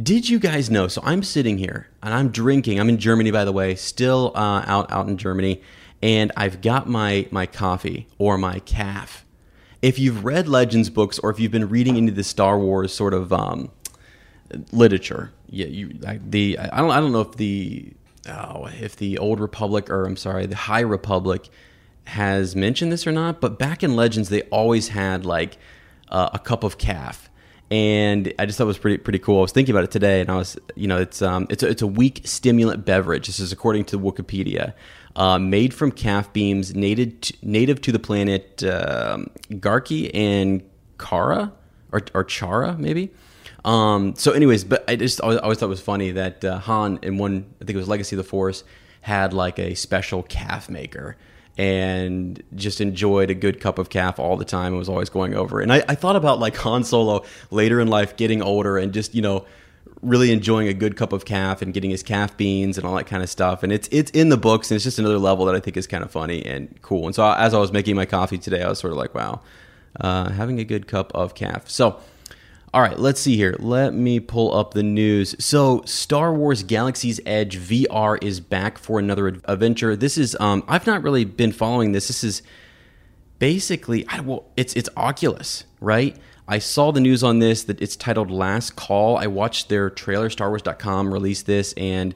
did 0.00 0.28
you 0.28 0.38
guys 0.38 0.70
know? 0.70 0.88
So 0.88 1.00
I'm 1.04 1.22
sitting 1.22 1.58
here 1.58 1.88
and 2.02 2.14
I'm 2.14 2.28
drinking. 2.28 2.78
I'm 2.78 2.88
in 2.88 2.98
Germany, 2.98 3.30
by 3.30 3.44
the 3.44 3.52
way, 3.52 3.74
still 3.74 4.32
uh, 4.34 4.62
out 4.66 4.92
out 4.92 5.08
in 5.08 5.16
Germany, 5.16 5.60
and 6.02 6.30
I've 6.36 6.60
got 6.60 6.88
my 6.88 7.26
my 7.30 7.46
coffee 7.46 8.06
or 8.18 8.38
my 8.38 8.60
caf. 8.60 9.24
If 9.80 9.98
you've 9.98 10.24
read 10.24 10.48
Legends 10.48 10.90
books 10.90 11.18
or 11.18 11.30
if 11.30 11.38
you've 11.38 11.52
been 11.52 11.68
reading 11.68 11.96
into 11.96 12.12
the 12.12 12.24
Star 12.24 12.58
Wars 12.58 12.92
sort 12.92 13.14
of 13.14 13.32
um, 13.32 13.70
literature, 14.72 15.32
yeah, 15.48 15.66
you 15.66 15.92
the 15.92 16.58
I 16.58 16.78
don't 16.78 16.90
I 16.90 17.00
don't 17.00 17.12
know 17.12 17.20
if 17.20 17.36
the 17.36 17.92
oh 18.28 18.68
if 18.80 18.96
the 18.96 19.18
Old 19.18 19.40
Republic 19.40 19.88
or 19.90 20.04
I'm 20.04 20.16
sorry 20.16 20.46
the 20.46 20.56
High 20.56 20.80
Republic 20.80 21.48
has 22.04 22.56
mentioned 22.56 22.90
this 22.90 23.06
or 23.06 23.12
not, 23.12 23.40
but 23.40 23.58
back 23.58 23.82
in 23.82 23.94
Legends 23.94 24.28
they 24.28 24.42
always 24.42 24.88
had 24.88 25.24
like 25.24 25.58
uh, 26.08 26.30
a 26.32 26.38
cup 26.38 26.64
of 26.64 26.78
caf 26.78 27.28
and 27.70 28.32
I 28.38 28.46
just 28.46 28.56
thought 28.56 28.64
it 28.64 28.68
was 28.68 28.78
pretty 28.78 28.98
pretty 28.98 29.18
cool. 29.18 29.38
I 29.38 29.42
was 29.42 29.52
thinking 29.52 29.74
about 29.74 29.84
it 29.84 29.90
today, 29.90 30.20
and 30.20 30.30
I 30.30 30.36
was, 30.36 30.56
you 30.74 30.86
know, 30.86 30.98
it's 30.98 31.20
um, 31.20 31.46
it's 31.50 31.62
a, 31.62 31.68
it's 31.68 31.82
a 31.82 31.86
weak 31.86 32.22
stimulant 32.24 32.84
beverage. 32.84 33.26
This 33.26 33.40
is 33.40 33.52
according 33.52 33.84
to 33.86 33.98
Wikipedia, 33.98 34.72
uh, 35.18 35.38
made 35.38 35.74
from 35.74 35.90
caf 35.90 36.32
beams, 36.32 36.74
native 36.74 37.20
to, 37.20 37.34
native 37.42 37.80
to 37.82 37.92
the 37.92 37.98
planet 37.98 38.62
uh, 38.62 39.18
Garki 39.50 40.10
and 40.14 40.62
Kara 40.96 41.52
or, 41.90 42.02
or 42.14 42.22
Chara, 42.22 42.76
maybe. 42.78 43.10
Um, 43.64 44.14
so, 44.14 44.30
anyways, 44.30 44.62
but 44.62 44.84
I 44.88 44.94
just 44.94 45.20
always, 45.20 45.38
always 45.40 45.58
thought 45.58 45.66
it 45.66 45.70
was 45.70 45.80
funny 45.80 46.12
that 46.12 46.44
uh, 46.44 46.60
Han 46.60 47.00
in 47.02 47.18
one, 47.18 47.52
I 47.60 47.64
think 47.64 47.74
it 47.74 47.76
was 47.76 47.88
Legacy 47.88 48.14
of 48.14 48.18
the 48.18 48.28
Force, 48.28 48.62
had 49.00 49.32
like 49.32 49.58
a 49.58 49.74
special 49.74 50.22
caf 50.22 50.70
maker 50.70 51.16
and 51.56 52.40
just 52.54 52.80
enjoyed 52.80 53.30
a 53.30 53.34
good 53.34 53.60
cup 53.60 53.80
of 53.80 53.90
caf 53.90 54.20
all 54.20 54.36
the 54.36 54.44
time 54.44 54.68
and 54.68 54.78
was 54.78 54.88
always 54.88 55.10
going 55.10 55.34
over. 55.34 55.60
And 55.60 55.72
I, 55.72 55.82
I, 55.88 55.96
thought 55.96 56.14
about 56.14 56.38
like 56.38 56.56
Han 56.58 56.84
Solo 56.84 57.24
later 57.50 57.80
in 57.80 57.88
life 57.88 58.16
getting 58.16 58.42
older 58.42 58.78
and 58.78 58.94
just, 58.94 59.12
you 59.12 59.22
know, 59.22 59.44
really 60.02 60.30
enjoying 60.32 60.68
a 60.68 60.74
good 60.74 60.96
cup 60.96 61.12
of 61.12 61.24
caf 61.24 61.62
and 61.62 61.74
getting 61.74 61.90
his 61.90 62.02
caf 62.02 62.36
beans 62.36 62.78
and 62.78 62.86
all 62.86 62.94
that 62.96 63.06
kind 63.06 63.22
of 63.22 63.28
stuff. 63.28 63.62
And 63.62 63.72
it's 63.72 63.88
it's 63.90 64.10
in 64.12 64.28
the 64.28 64.36
books 64.36 64.70
and 64.70 64.76
it's 64.76 64.84
just 64.84 64.98
another 64.98 65.18
level 65.18 65.44
that 65.46 65.54
I 65.54 65.60
think 65.60 65.76
is 65.76 65.86
kind 65.86 66.04
of 66.04 66.10
funny 66.10 66.44
and 66.44 66.80
cool. 66.82 67.06
And 67.06 67.14
so 67.14 67.30
as 67.30 67.54
I 67.54 67.58
was 67.58 67.72
making 67.72 67.96
my 67.96 68.06
coffee 68.06 68.38
today, 68.38 68.62
I 68.62 68.68
was 68.68 68.78
sort 68.78 68.92
of 68.92 68.98
like, 68.98 69.14
wow, 69.14 69.40
uh, 70.00 70.30
having 70.30 70.60
a 70.60 70.64
good 70.64 70.86
cup 70.86 71.12
of 71.14 71.34
caf. 71.34 71.68
So 71.68 72.00
all 72.74 72.82
right, 72.82 72.98
let's 72.98 73.20
see 73.20 73.36
here. 73.36 73.56
Let 73.58 73.94
me 73.94 74.20
pull 74.20 74.54
up 74.54 74.74
the 74.74 74.82
news. 74.82 75.34
So, 75.38 75.82
Star 75.86 76.34
Wars 76.34 76.62
Galaxy's 76.62 77.18
Edge 77.24 77.58
VR 77.58 78.22
is 78.22 78.40
back 78.40 78.76
for 78.76 78.98
another 78.98 79.28
adventure. 79.46 79.96
This 79.96 80.18
is 80.18 80.36
um 80.38 80.62
I've 80.68 80.86
not 80.86 81.02
really 81.02 81.24
been 81.24 81.52
following 81.52 81.92
this. 81.92 82.08
This 82.08 82.22
is 82.22 82.42
basically 83.38 84.06
I, 84.08 84.20
well, 84.20 84.44
it's 84.56 84.74
it's 84.74 84.88
Oculus, 84.96 85.64
right? 85.80 86.16
I 86.50 86.58
saw 86.58 86.92
the 86.92 87.00
news 87.00 87.22
on 87.22 87.40
this 87.40 87.64
that 87.64 87.82
it's 87.82 87.94
titled 87.94 88.30
Last 88.30 88.74
Call. 88.74 89.18
I 89.18 89.26
watched 89.26 89.68
their 89.68 89.90
trailer 89.90 90.30
StarWars.com 90.30 91.12
release 91.12 91.42
this 91.42 91.74
and 91.74 92.14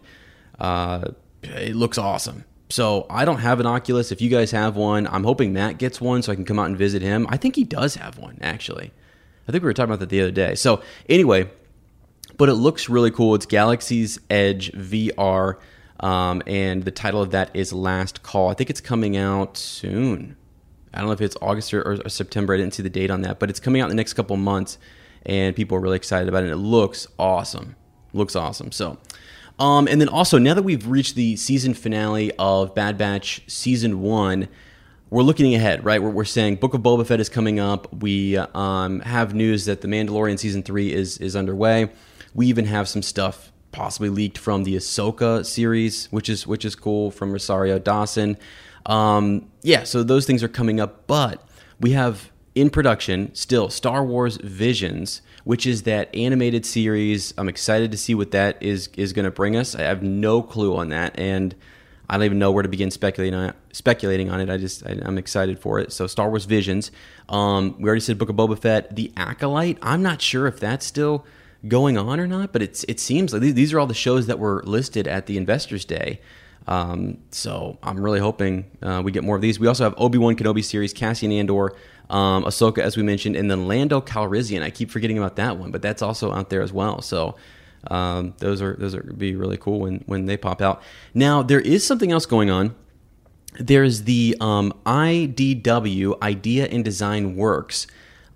uh, 0.58 1.10
it 1.42 1.76
looks 1.76 1.98
awesome. 1.98 2.44
So 2.70 3.04
I 3.10 3.26
don't 3.26 3.40
have 3.40 3.60
an 3.60 3.66
Oculus. 3.66 4.10
If 4.10 4.22
you 4.22 4.30
guys 4.30 4.50
have 4.52 4.74
one, 4.74 5.06
I'm 5.06 5.24
hoping 5.24 5.52
Matt 5.52 5.76
gets 5.76 6.00
one 6.00 6.22
so 6.22 6.32
I 6.32 6.34
can 6.34 6.46
come 6.46 6.58
out 6.58 6.64
and 6.64 6.78
visit 6.78 7.02
him. 7.02 7.26
I 7.28 7.36
think 7.36 7.56
he 7.56 7.64
does 7.64 7.96
have 7.96 8.16
one 8.16 8.38
actually. 8.40 8.90
I 9.46 9.52
think 9.52 9.62
we 9.62 9.66
were 9.66 9.74
talking 9.74 9.90
about 9.90 10.00
that 10.00 10.08
the 10.08 10.22
other 10.22 10.30
day. 10.30 10.54
So 10.54 10.80
anyway, 11.10 11.50
but 12.38 12.48
it 12.48 12.54
looks 12.54 12.88
really 12.88 13.10
cool. 13.10 13.34
It's 13.34 13.44
Galaxy's 13.44 14.18
Edge 14.30 14.72
VR, 14.72 15.56
um, 16.00 16.42
and 16.46 16.84
the 16.84 16.90
title 16.90 17.20
of 17.20 17.32
that 17.32 17.50
is 17.54 17.72
Last 17.72 18.22
Call. 18.22 18.48
I 18.48 18.54
think 18.54 18.70
it's 18.70 18.80
coming 18.80 19.16
out 19.16 19.58
soon. 19.58 20.36
I 20.94 20.98
don't 20.98 21.06
know 21.06 21.12
if 21.12 21.20
it's 21.20 21.36
August 21.40 21.72
or, 21.72 21.82
or, 21.82 22.08
September. 22.08 22.54
I 22.54 22.58
didn't 22.58 22.74
see 22.74 22.82
the 22.82 22.90
date 22.90 23.10
on 23.10 23.22
that, 23.22 23.38
but 23.38 23.50
it's 23.50 23.60
coming 23.60 23.80
out 23.80 23.86
in 23.86 23.90
the 23.90 24.00
next 24.00 24.12
couple 24.14 24.36
months, 24.36 24.78
and 25.24 25.56
people 25.56 25.76
are 25.76 25.80
really 25.80 25.96
excited 25.96 26.28
about 26.28 26.44
it. 26.44 26.50
It 26.50 26.56
looks 26.56 27.06
awesome. 27.18 27.76
Looks 28.12 28.36
awesome. 28.36 28.72
So, 28.72 28.98
um, 29.58 29.88
and 29.88 30.00
then 30.00 30.08
also 30.08 30.38
now 30.38 30.54
that 30.54 30.62
we've 30.62 30.86
reached 30.86 31.14
the 31.14 31.36
season 31.36 31.74
finale 31.74 32.32
of 32.38 32.74
Bad 32.74 32.98
Batch 32.98 33.42
season 33.46 34.02
one 34.02 34.48
we're 35.12 35.22
looking 35.22 35.54
ahead, 35.54 35.84
right? 35.84 36.02
We're, 36.02 36.08
we're 36.08 36.24
saying 36.24 36.56
Book 36.56 36.72
of 36.72 36.80
Boba 36.80 37.06
Fett 37.06 37.20
is 37.20 37.28
coming 37.28 37.60
up. 37.60 37.92
We 38.02 38.38
um, 38.38 39.00
have 39.00 39.34
news 39.34 39.66
that 39.66 39.82
The 39.82 39.88
Mandalorian 39.88 40.38
season 40.38 40.62
three 40.62 40.90
is 40.90 41.18
is 41.18 41.36
underway. 41.36 41.90
We 42.32 42.46
even 42.46 42.64
have 42.64 42.88
some 42.88 43.02
stuff 43.02 43.52
possibly 43.72 44.08
leaked 44.08 44.38
from 44.38 44.64
the 44.64 44.74
Ahsoka 44.74 45.44
series, 45.44 46.06
which 46.06 46.30
is 46.30 46.46
which 46.46 46.64
is 46.64 46.74
cool 46.74 47.10
from 47.10 47.30
Rosario 47.30 47.78
Dawson. 47.78 48.38
Um, 48.86 49.50
yeah, 49.62 49.84
so 49.84 50.02
those 50.02 50.26
things 50.26 50.42
are 50.42 50.48
coming 50.48 50.80
up, 50.80 51.06
but 51.06 51.46
we 51.80 51.92
have 51.92 52.30
in 52.54 52.70
production 52.70 53.34
still 53.34 53.70
Star 53.70 54.04
Wars 54.04 54.36
Visions, 54.36 55.22
which 55.44 55.66
is 55.66 55.82
that 55.84 56.14
animated 56.14 56.66
series. 56.66 57.32
I'm 57.38 57.48
excited 57.48 57.90
to 57.92 57.98
see 57.98 58.14
what 58.14 58.30
that 58.32 58.62
is 58.62 58.88
is 58.96 59.12
going 59.12 59.24
to 59.24 59.30
bring 59.30 59.56
us. 59.56 59.74
I 59.74 59.82
have 59.82 60.02
no 60.02 60.42
clue 60.42 60.76
on 60.76 60.88
that, 60.90 61.18
and 61.18 61.54
I 62.08 62.16
don't 62.16 62.24
even 62.24 62.38
know 62.38 62.52
where 62.52 62.62
to 62.62 62.68
begin 62.68 62.90
speculating 62.90 63.34
on 63.34 63.50
it. 63.50 63.56
Speculating 63.72 64.30
on 64.30 64.40
it, 64.40 64.50
I 64.50 64.58
just 64.58 64.86
I, 64.86 64.98
am 65.02 65.16
excited 65.16 65.58
for 65.58 65.78
it. 65.78 65.92
So 65.92 66.06
Star 66.06 66.28
Wars 66.28 66.44
Visions. 66.44 66.90
Um, 67.28 67.76
we 67.78 67.88
already 67.88 68.00
said 68.00 68.18
Book 68.18 68.28
of 68.28 68.36
Boba 68.36 68.58
Fett, 68.58 68.94
The 68.94 69.12
Acolyte. 69.16 69.78
I'm 69.80 70.02
not 70.02 70.20
sure 70.20 70.46
if 70.46 70.60
that's 70.60 70.84
still 70.84 71.24
going 71.68 71.96
on 71.96 72.18
or 72.20 72.26
not, 72.26 72.52
but 72.52 72.60
it's 72.60 72.84
it 72.84 73.00
seems 73.00 73.32
like 73.32 73.42
these 73.42 73.72
are 73.72 73.80
all 73.80 73.86
the 73.86 73.94
shows 73.94 74.26
that 74.26 74.38
were 74.38 74.62
listed 74.66 75.06
at 75.06 75.26
the 75.26 75.36
Investors 75.36 75.84
Day. 75.84 76.20
Um, 76.66 77.18
so 77.30 77.78
I'm 77.82 78.00
really 78.00 78.20
hoping 78.20 78.70
uh, 78.82 79.02
we 79.04 79.12
get 79.12 79.24
more 79.24 79.36
of 79.36 79.42
these. 79.42 79.58
We 79.58 79.66
also 79.66 79.84
have 79.84 79.94
Obi 79.96 80.18
Wan 80.18 80.36
Kenobi 80.36 80.64
series, 80.64 80.92
Cassian 80.92 81.32
Andor, 81.32 81.74
um, 82.10 82.44
Ahsoka, 82.44 82.78
as 82.78 82.96
we 82.96 83.02
mentioned, 83.02 83.36
and 83.36 83.50
then 83.50 83.66
Lando 83.66 84.00
Calrissian. 84.00 84.62
I 84.62 84.70
keep 84.70 84.90
forgetting 84.90 85.18
about 85.18 85.36
that 85.36 85.58
one, 85.58 85.70
but 85.70 85.82
that's 85.82 86.02
also 86.02 86.32
out 86.32 86.50
there 86.50 86.62
as 86.62 86.72
well. 86.72 87.02
So 87.02 87.36
um, 87.88 88.34
those 88.38 88.62
are 88.62 88.76
those 88.76 88.94
are 88.94 89.02
be 89.02 89.34
really 89.34 89.56
cool 89.56 89.80
when 89.80 90.02
when 90.06 90.26
they 90.26 90.36
pop 90.36 90.60
out. 90.60 90.82
Now 91.14 91.42
there 91.42 91.60
is 91.60 91.84
something 91.86 92.12
else 92.12 92.26
going 92.26 92.50
on. 92.50 92.74
There's 93.58 94.04
the 94.04 94.36
um, 94.40 94.72
IDW 94.86 96.22
Idea 96.22 96.66
and 96.66 96.84
Design 96.84 97.36
Works. 97.36 97.86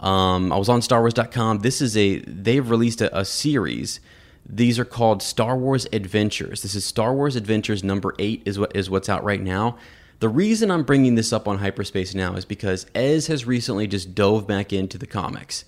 Um, 0.00 0.52
I 0.52 0.58
was 0.58 0.68
on 0.68 0.80
StarWars.com. 0.80 1.60
This 1.60 1.80
is 1.80 1.96
a 1.96 2.18
they've 2.20 2.68
released 2.68 3.00
a, 3.00 3.18
a 3.18 3.24
series. 3.24 4.00
These 4.48 4.78
are 4.78 4.84
called 4.84 5.22
Star 5.22 5.56
Wars 5.56 5.88
Adventures. 5.92 6.62
This 6.62 6.76
is 6.76 6.84
Star 6.84 7.12
Wars 7.12 7.34
Adventures 7.34 7.82
number 7.82 8.14
eight 8.18 8.42
is 8.44 8.58
what 8.58 8.74
is 8.76 8.88
what's 8.88 9.08
out 9.08 9.24
right 9.24 9.42
now. 9.42 9.76
The 10.20 10.28
reason 10.28 10.70
I'm 10.70 10.84
bringing 10.84 11.16
this 11.16 11.32
up 11.32 11.48
on 11.48 11.58
Hyperspace 11.58 12.14
now 12.14 12.34
is 12.36 12.44
because 12.44 12.86
Ez 12.94 13.26
has 13.26 13.44
recently 13.44 13.86
just 13.86 14.14
dove 14.14 14.46
back 14.46 14.72
into 14.72 14.98
the 14.98 15.06
comics. 15.06 15.64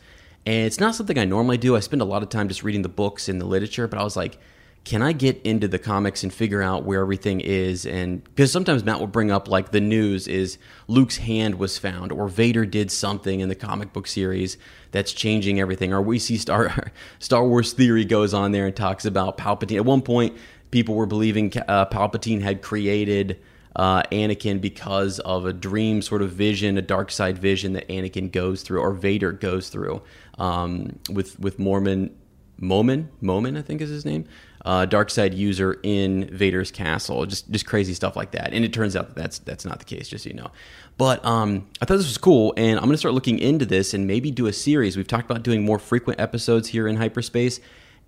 And 0.47 0.65
it's 0.65 0.81
not 0.81 0.95
something 0.95 1.19
I 1.19 1.25
normally 1.25 1.59
do. 1.59 1.77
I 1.77 1.81
spend 1.81 2.01
a 2.01 2.07
lot 2.07 2.23
of 2.23 2.29
time 2.29 2.49
just 2.49 2.63
reading 2.63 2.83
the 2.83 2.89
books 2.89 3.29
and 3.29 3.41
the 3.41 3.45
literature, 3.45 3.89
but 3.89 3.99
I 3.99 4.05
was 4.05 4.17
like, 4.17 4.39
can 4.85 5.03
I 5.03 5.13
get 5.13 5.41
into 5.43 5.69
the 5.69 5.79
comics 5.79 6.23
and 6.23 6.33
figure 6.33 6.63
out 6.63 6.85
where 6.85 7.01
everything 7.01 7.41
is? 7.41 7.85
And 7.85 8.25
because 8.25 8.51
sometimes 8.51 8.85
Matt 8.85 9.01
will 9.01 9.07
bring 9.07 9.31
up 9.31 9.49
like 9.49 9.71
the 9.71 9.81
news 9.81 10.27
is 10.27 10.59
Luke's 10.87 11.19
hand 11.19 11.57
was 11.57 11.77
found, 11.77 12.11
or 12.11 12.29
Vader 12.29 12.65
did 12.65 12.91
something 12.91 13.41
in 13.41 13.49
the 13.49 13.55
comic 13.55 13.93
book 13.93 14.07
series 14.07 14.57
that's 14.91 15.13
changing 15.13 15.61
everything, 15.61 15.93
or 15.93 16.01
we 16.01 16.19
see 16.19 16.39
Star 16.39 16.91
Star 17.19 17.47
Wars 17.47 17.73
theory 17.73 18.05
goes 18.05 18.33
on 18.33 18.53
there 18.53 18.67
and 18.67 18.75
talks 18.75 19.05
about 19.05 19.37
Palpatine. 19.37 19.77
At 19.77 19.85
one 19.85 20.03
point, 20.03 20.37
people 20.71 20.95
were 20.95 21.07
believing 21.07 21.53
uh, 21.69 21.87
Palpatine 21.87 22.41
had 22.41 22.63
created 22.63 23.39
uh, 23.77 24.03
Anakin 24.11 24.61
because 24.61 25.21
of 25.21 25.47
a 25.47 25.53
dream 25.53 26.03
sort 26.03 26.23
of 26.23 26.33
vision, 26.33 26.77
a 26.79 26.83
dark 26.83 27.11
side 27.11 27.39
vision 27.39 27.75
that 27.75 27.89
Anakin 27.89 28.33
goes 28.33 28.63
through, 28.63 28.81
or 28.81 28.93
Vader 28.93 29.33
goes 29.33 29.69
through 29.69 30.03
um, 30.39 30.99
with 31.11 31.39
with 31.39 31.59
Mormon 31.59 32.15
Momin 32.61 33.09
Momin 33.21 33.57
I 33.57 33.63
think 33.63 33.81
is 33.81 33.91
his 33.91 34.05
name, 34.05 34.25
uh, 34.69 34.85
dark 34.85 35.09
side 35.09 35.33
user 35.33 35.81
in 35.83 36.29
Vader's 36.29 36.71
castle. 36.71 37.25
Just 37.25 37.51
just 37.51 37.65
crazy 37.65 37.95
stuff 37.95 38.17
like 38.17 38.33
that. 38.33 38.53
And 38.53 38.67
it 38.67 38.73
turns 38.75 38.95
out 38.97 39.09
that 39.09 39.17
that's 39.17 39.39
that's 39.39 39.65
not 39.65 39.79
the 39.79 39.87
case, 39.87 40.09
just 40.09 40.25
so 40.25 40.29
you 40.29 40.37
know. 40.37 40.51
But 40.99 41.25
um, 41.25 41.67
I 41.81 41.87
thought 41.87 41.97
this 41.97 42.07
was 42.07 42.19
cool, 42.19 42.53
and 42.59 42.79
I'm 42.79 42.85
going 42.85 42.93
to 42.93 42.99
start 42.99 43.15
looking 43.15 43.39
into 43.39 43.65
this 43.65 43.95
and 43.95 44.07
maybe 44.07 44.31
do 44.31 44.47
a 44.47 44.53
series. 44.53 44.95
We've 44.95 45.07
talked 45.07 45.25
about 45.25 45.43
doing 45.43 45.65
more 45.65 45.79
frequent 45.79 46.21
episodes 46.21 46.69
here 46.69 46.87
in 46.87 46.97
hyperspace 46.97 47.61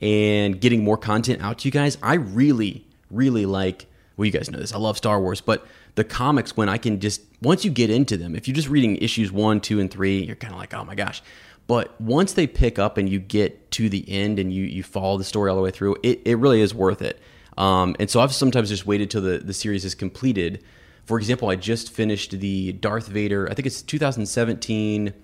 and 0.03 0.61
getting 0.61 0.85
more 0.85 0.99
content 0.99 1.41
out 1.41 1.61
to 1.61 1.69
you 1.69 1.73
guys. 1.73 1.97
I 2.03 2.15
really, 2.15 2.85
really 3.11 3.47
like. 3.47 3.87
Well, 4.19 4.27
you 4.27 4.33
guys 4.33 4.51
know 4.51 4.59
this. 4.59 4.75
I 4.75 4.77
love 4.77 4.99
Star 4.99 5.19
Wars, 5.19 5.41
but 5.41 5.67
the 5.95 6.05
comics 6.05 6.59
when 6.59 6.69
I 6.69 6.77
can 6.77 7.01
just 7.01 7.23
once 7.41 7.65
you 7.65 7.71
get 7.71 7.89
into 7.89 8.19
them, 8.19 8.37
if 8.37 8.47
you're 8.47 8.55
just 8.55 8.69
reading 8.69 8.97
issues 8.97 9.33
one, 9.33 9.61
two, 9.61 9.81
and 9.81 9.91
three, 9.91 10.23
you're 10.23 10.37
kind 10.37 10.53
of 10.53 10.61
like, 10.61 10.75
oh 10.75 10.85
my 10.85 10.95
gosh. 10.95 11.23
But 11.71 12.01
once 12.01 12.33
they 12.33 12.49
pick 12.49 12.81
up 12.81 12.99
and 12.99 13.09
you 13.09 13.21
get 13.21 13.71
to 13.71 13.89
the 13.89 14.05
end 14.09 14.41
and 14.41 14.53
you 14.53 14.65
you 14.65 14.83
follow 14.83 15.17
the 15.17 15.23
story 15.23 15.49
all 15.49 15.55
the 15.55 15.63
way 15.63 15.71
through, 15.71 15.99
it, 16.03 16.21
it 16.25 16.35
really 16.35 16.61
is 16.63 16.75
worth 16.75 17.01
it. 17.01 17.21
Um, 17.57 17.95
and 18.01 18.11
so 18.11 18.19
I've 18.19 18.35
sometimes 18.35 18.71
just 18.71 18.87
waited 18.87 19.09
till 19.09 19.23
the, 19.23 19.39
the 19.39 19.55
series 19.55 19.85
is 19.85 19.95
completed. 19.95 20.65
For 21.05 21.17
example, 21.17 21.49
I 21.49 21.55
just 21.55 21.93
finished 21.93 22.33
the 22.33 22.73
Darth 22.73 23.07
Vader, 23.07 23.49
I 23.49 23.55
think 23.55 23.67
it's 23.67 23.83
2017, 23.83 25.15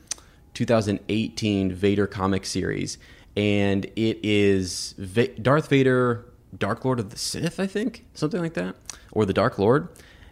2018 0.55 1.73
Vader 1.73 2.07
comic 2.07 2.47
series. 2.47 2.99
And 3.37 3.87
it 3.97 4.21
is 4.23 4.95
Darth 5.43 5.69
Vader, 5.69 6.27
Dark 6.57 6.85
Lord 6.85 7.01
of 7.01 7.11
the 7.11 7.19
Sith, 7.19 7.59
I 7.59 7.67
think, 7.67 8.05
something 8.15 8.41
like 8.41 8.55
that, 8.55 8.77
or 9.11 9.27
the 9.27 9.33
Dark 9.33 9.59
Lord. 9.59 9.89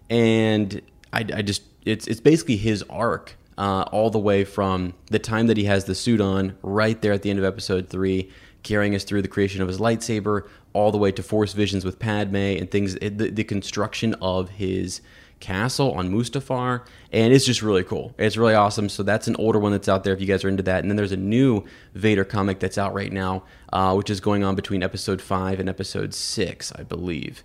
And 0.08 0.80
I, 1.12 1.26
I 1.34 1.42
just, 1.42 1.64
it's, 1.84 2.06
it's 2.06 2.20
basically 2.20 2.56
his 2.56 2.84
arc 2.88 3.36
uh, 3.58 3.82
all 3.92 4.10
the 4.10 4.18
way 4.18 4.44
from 4.44 4.94
the 5.06 5.18
time 5.18 5.46
that 5.46 5.56
he 5.56 5.64
has 5.64 5.84
the 5.84 5.94
suit 5.94 6.20
on, 6.20 6.56
right 6.62 7.00
there 7.00 7.12
at 7.12 7.22
the 7.22 7.30
end 7.30 7.38
of 7.38 7.44
episode 7.44 7.88
three, 7.88 8.30
carrying 8.62 8.94
us 8.94 9.04
through 9.04 9.22
the 9.22 9.28
creation 9.28 9.62
of 9.62 9.68
his 9.68 9.78
lightsaber, 9.78 10.48
all 10.72 10.90
the 10.90 10.98
way 10.98 11.12
to 11.12 11.22
Force 11.22 11.52
visions 11.52 11.84
with 11.84 11.98
Padme 11.98 12.36
and 12.36 12.70
things, 12.70 12.94
the, 12.94 13.08
the 13.08 13.44
construction 13.44 14.14
of 14.14 14.50
his 14.50 15.00
castle 15.40 15.92
on 15.92 16.10
Mustafar, 16.10 16.86
and 17.12 17.32
it's 17.32 17.44
just 17.44 17.60
really 17.60 17.84
cool. 17.84 18.14
It's 18.18 18.36
really 18.36 18.54
awesome. 18.54 18.88
So 18.88 19.02
that's 19.02 19.28
an 19.28 19.36
older 19.36 19.58
one 19.58 19.72
that's 19.72 19.88
out 19.88 20.02
there 20.02 20.14
if 20.14 20.20
you 20.20 20.26
guys 20.26 20.42
are 20.44 20.48
into 20.48 20.62
that. 20.62 20.80
And 20.82 20.90
then 20.90 20.96
there's 20.96 21.12
a 21.12 21.16
new 21.16 21.64
Vader 21.94 22.24
comic 22.24 22.60
that's 22.60 22.78
out 22.78 22.94
right 22.94 23.12
now, 23.12 23.44
uh, 23.72 23.94
which 23.94 24.08
is 24.08 24.20
going 24.20 24.42
on 24.42 24.54
between 24.54 24.82
episode 24.82 25.20
five 25.20 25.60
and 25.60 25.68
episode 25.68 26.14
six, 26.14 26.72
I 26.72 26.82
believe. 26.82 27.44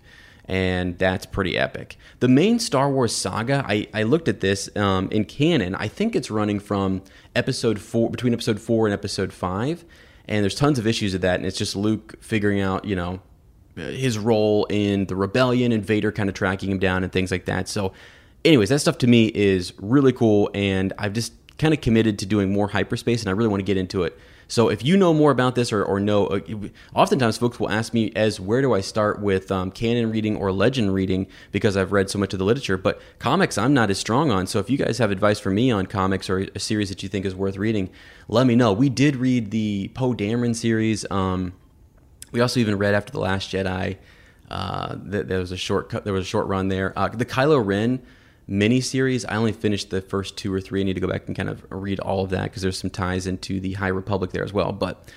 And 0.50 0.98
that's 0.98 1.26
pretty 1.26 1.56
epic. 1.56 1.96
The 2.18 2.26
main 2.26 2.58
Star 2.58 2.90
Wars 2.90 3.14
saga, 3.14 3.64
I, 3.68 3.86
I 3.94 4.02
looked 4.02 4.26
at 4.26 4.40
this 4.40 4.68
um, 4.76 5.08
in 5.12 5.24
canon. 5.24 5.76
I 5.76 5.86
think 5.86 6.16
it's 6.16 6.28
running 6.28 6.58
from 6.58 7.02
episode 7.36 7.78
four, 7.78 8.10
between 8.10 8.32
episode 8.32 8.60
four 8.60 8.88
and 8.88 8.92
episode 8.92 9.32
five. 9.32 9.84
And 10.26 10.42
there's 10.42 10.56
tons 10.56 10.80
of 10.80 10.88
issues 10.88 11.14
of 11.14 11.20
that. 11.20 11.36
And 11.36 11.46
it's 11.46 11.56
just 11.56 11.76
Luke 11.76 12.16
figuring 12.20 12.60
out, 12.60 12.84
you 12.84 12.96
know, 12.96 13.20
his 13.76 14.18
role 14.18 14.66
in 14.70 15.06
the 15.06 15.14
rebellion 15.14 15.70
and 15.70 15.84
Vader 15.84 16.10
kind 16.10 16.28
of 16.28 16.34
tracking 16.34 16.72
him 16.72 16.80
down 16.80 17.04
and 17.04 17.12
things 17.12 17.30
like 17.30 17.44
that. 17.44 17.68
So, 17.68 17.92
anyways, 18.44 18.70
that 18.70 18.80
stuff 18.80 18.98
to 18.98 19.06
me 19.06 19.26
is 19.26 19.72
really 19.78 20.12
cool, 20.12 20.50
and 20.52 20.92
I've 20.98 21.12
just 21.12 21.32
kind 21.58 21.72
of 21.72 21.80
committed 21.80 22.18
to 22.18 22.26
doing 22.26 22.52
more 22.52 22.68
hyperspace, 22.68 23.20
and 23.20 23.28
I 23.28 23.32
really 23.32 23.48
want 23.48 23.60
to 23.60 23.64
get 23.64 23.76
into 23.76 24.02
it. 24.02 24.18
So, 24.50 24.68
if 24.68 24.84
you 24.84 24.96
know 24.96 25.14
more 25.14 25.30
about 25.30 25.54
this 25.54 25.72
or, 25.72 25.84
or 25.84 26.00
know, 26.00 26.26
uh, 26.26 26.40
oftentimes 26.92 27.38
folks 27.38 27.60
will 27.60 27.70
ask 27.70 27.94
me 27.94 28.10
as 28.16 28.40
where 28.40 28.60
do 28.60 28.74
I 28.74 28.80
start 28.80 29.20
with 29.20 29.52
um, 29.52 29.70
canon 29.70 30.10
reading 30.10 30.36
or 30.36 30.50
legend 30.50 30.92
reading 30.92 31.28
because 31.52 31.76
I've 31.76 31.92
read 31.92 32.10
so 32.10 32.18
much 32.18 32.32
of 32.32 32.40
the 32.40 32.44
literature. 32.44 32.76
But 32.76 33.00
comics, 33.20 33.56
I'm 33.56 33.72
not 33.72 33.90
as 33.90 33.98
strong 33.98 34.32
on. 34.32 34.48
So, 34.48 34.58
if 34.58 34.68
you 34.68 34.76
guys 34.76 34.98
have 34.98 35.12
advice 35.12 35.38
for 35.38 35.50
me 35.50 35.70
on 35.70 35.86
comics 35.86 36.28
or 36.28 36.48
a 36.52 36.58
series 36.58 36.88
that 36.88 37.00
you 37.04 37.08
think 37.08 37.24
is 37.26 37.34
worth 37.34 37.56
reading, 37.56 37.90
let 38.26 38.44
me 38.44 38.56
know. 38.56 38.72
We 38.72 38.88
did 38.88 39.14
read 39.14 39.52
the 39.52 39.92
Poe 39.94 40.14
Dameron 40.14 40.56
series. 40.56 41.08
Um, 41.12 41.52
we 42.32 42.40
also 42.40 42.58
even 42.58 42.76
read 42.76 42.92
after 42.94 43.12
the 43.12 43.20
Last 43.20 43.52
Jedi. 43.52 43.98
Uh, 44.50 44.96
there 44.98 45.38
was 45.38 45.52
a 45.52 45.56
short 45.56 45.88
cut 45.90 46.02
there 46.02 46.12
was 46.12 46.24
a 46.24 46.28
short 46.28 46.48
run 46.48 46.66
there. 46.66 46.92
Uh, 46.98 47.06
the 47.06 47.24
Kylo 47.24 47.64
Ren 47.64 48.02
miniseries. 48.50 49.24
I 49.28 49.36
only 49.36 49.52
finished 49.52 49.90
the 49.90 50.00
first 50.00 50.36
two 50.36 50.52
or 50.52 50.60
three. 50.60 50.80
I 50.80 50.84
need 50.84 50.94
to 50.94 51.00
go 51.00 51.08
back 51.08 51.26
and 51.26 51.36
kind 51.36 51.48
of 51.48 51.64
read 51.70 52.00
all 52.00 52.24
of 52.24 52.30
that 52.30 52.44
because 52.44 52.62
there's 52.62 52.78
some 52.78 52.90
ties 52.90 53.26
into 53.26 53.60
the 53.60 53.74
High 53.74 53.88
Republic 53.88 54.32
there 54.32 54.44
as 54.44 54.52
well. 54.52 54.72
But 54.72 55.08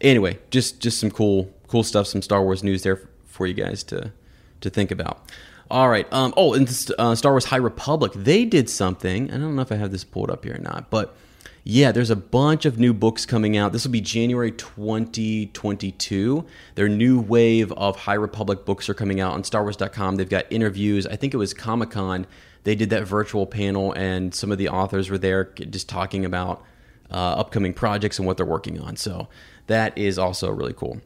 anyway, 0.00 0.38
just 0.50 0.80
just 0.80 0.98
some 0.98 1.10
cool 1.10 1.52
cool 1.68 1.82
stuff, 1.82 2.06
some 2.06 2.22
Star 2.22 2.42
Wars 2.42 2.64
news 2.64 2.82
there 2.82 3.08
for 3.26 3.46
you 3.46 3.54
guys 3.54 3.82
to 3.84 4.12
to 4.60 4.70
think 4.70 4.90
about. 4.90 5.22
All 5.70 5.90
right. 5.90 6.10
Um, 6.12 6.32
oh, 6.36 6.54
and 6.54 6.66
uh, 6.98 7.14
Star 7.14 7.32
Wars 7.32 7.44
High 7.44 7.56
Republic, 7.58 8.12
they 8.14 8.46
did 8.46 8.70
something. 8.70 9.30
I 9.30 9.36
don't 9.36 9.54
know 9.54 9.62
if 9.62 9.70
I 9.70 9.76
have 9.76 9.92
this 9.92 10.02
pulled 10.02 10.30
up 10.30 10.44
here 10.44 10.54
or 10.54 10.58
not, 10.58 10.88
but 10.88 11.14
yeah, 11.62 11.92
there's 11.92 12.08
a 12.08 12.16
bunch 12.16 12.64
of 12.64 12.78
new 12.78 12.94
books 12.94 13.26
coming 13.26 13.58
out. 13.58 13.74
This 13.74 13.84
will 13.84 13.92
be 13.92 14.00
January 14.00 14.52
2022. 14.52 16.46
Their 16.76 16.88
new 16.88 17.20
wave 17.20 17.70
of 17.72 17.96
High 17.96 18.14
Republic 18.14 18.64
books 18.64 18.88
are 18.88 18.94
coming 18.94 19.20
out 19.20 19.34
on 19.34 19.42
StarWars.com. 19.42 20.16
They've 20.16 20.26
got 20.26 20.46
interviews. 20.50 21.06
I 21.06 21.16
think 21.16 21.34
it 21.34 21.36
was 21.36 21.52
Comic 21.52 21.90
Con. 21.90 22.26
They 22.68 22.74
did 22.74 22.90
that 22.90 23.04
virtual 23.04 23.46
panel, 23.46 23.94
and 23.94 24.34
some 24.34 24.52
of 24.52 24.58
the 24.58 24.68
authors 24.68 25.08
were 25.08 25.16
there 25.16 25.44
just 25.70 25.88
talking 25.88 26.26
about 26.26 26.62
uh, 27.10 27.14
upcoming 27.14 27.72
projects 27.72 28.18
and 28.18 28.26
what 28.26 28.36
they're 28.36 28.44
working 28.44 28.78
on. 28.78 28.96
So 28.96 29.28
that 29.68 29.96
is 29.96 30.18
also 30.18 30.50
really 30.50 30.74
cool. 30.74 31.00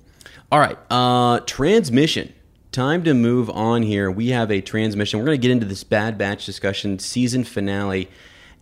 All 0.51 0.59
right, 0.59 0.77
uh, 0.91 1.39
transmission. 1.47 2.33
Time 2.73 3.05
to 3.05 3.15
move 3.15 3.49
on 3.49 3.85
here. 3.85 4.11
We 4.11 4.31
have 4.31 4.51
a 4.51 4.61
transmission. 4.61 5.21
We're 5.21 5.27
going 5.27 5.41
to 5.41 5.41
get 5.41 5.53
into 5.53 5.67
this 5.67 5.85
Bad 5.85 6.19
Batch 6.19 6.47
discussion, 6.47 6.99
season 6.99 7.45
finale 7.45 8.09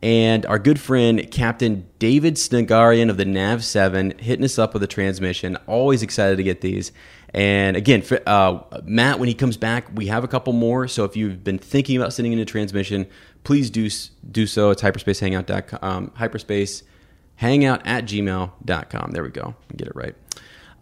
and 0.03 0.47
our 0.47 0.59
good 0.59 0.81
friend 0.81 1.31
Captain 1.31 1.87
David 1.99 2.35
Snegarian 2.35 3.11
of 3.11 3.17
the 3.17 3.25
Nav 3.25 3.65
7 3.65 4.19
hitting 4.19 4.45
us 4.45 4.59
up 4.59 4.73
with 4.73 4.83
a 4.83 4.87
transmission. 4.87 5.57
Always 5.67 6.03
excited 6.03 6.37
to 6.37 6.43
get 6.43 6.61
these. 6.63 6.93
And 7.33 7.77
again, 7.77 8.03
uh, 8.27 8.61
Matt, 8.85 9.19
when 9.19 9.29
he 9.29 9.35
comes 9.35 9.57
back, 9.57 9.87
we 9.95 10.07
have 10.07 10.25
a 10.25 10.29
couple 10.29 10.53
more. 10.53 10.89
So 10.89 11.05
if 11.05 11.17
you've 11.17 11.45
been 11.45 11.59
thinking 11.59 11.97
about 11.97 12.13
sending 12.13 12.33
in 12.33 12.39
a 12.39 12.45
transmission, 12.45 13.07
please 13.45 13.71
do 13.71 13.89
do 14.31 14.47
so. 14.47 14.71
It's 14.71 14.83
hyperspacehangout.com, 14.83 15.79
um, 15.83 16.13
hyperspace 16.17 16.83
hangout 17.37 17.83
at 17.87 18.05
gmail.com. 18.05 19.11
There 19.13 19.23
we 19.23 19.31
go. 19.31 19.55
Get 19.77 19.89
it 19.89 19.97
right. 19.97 20.15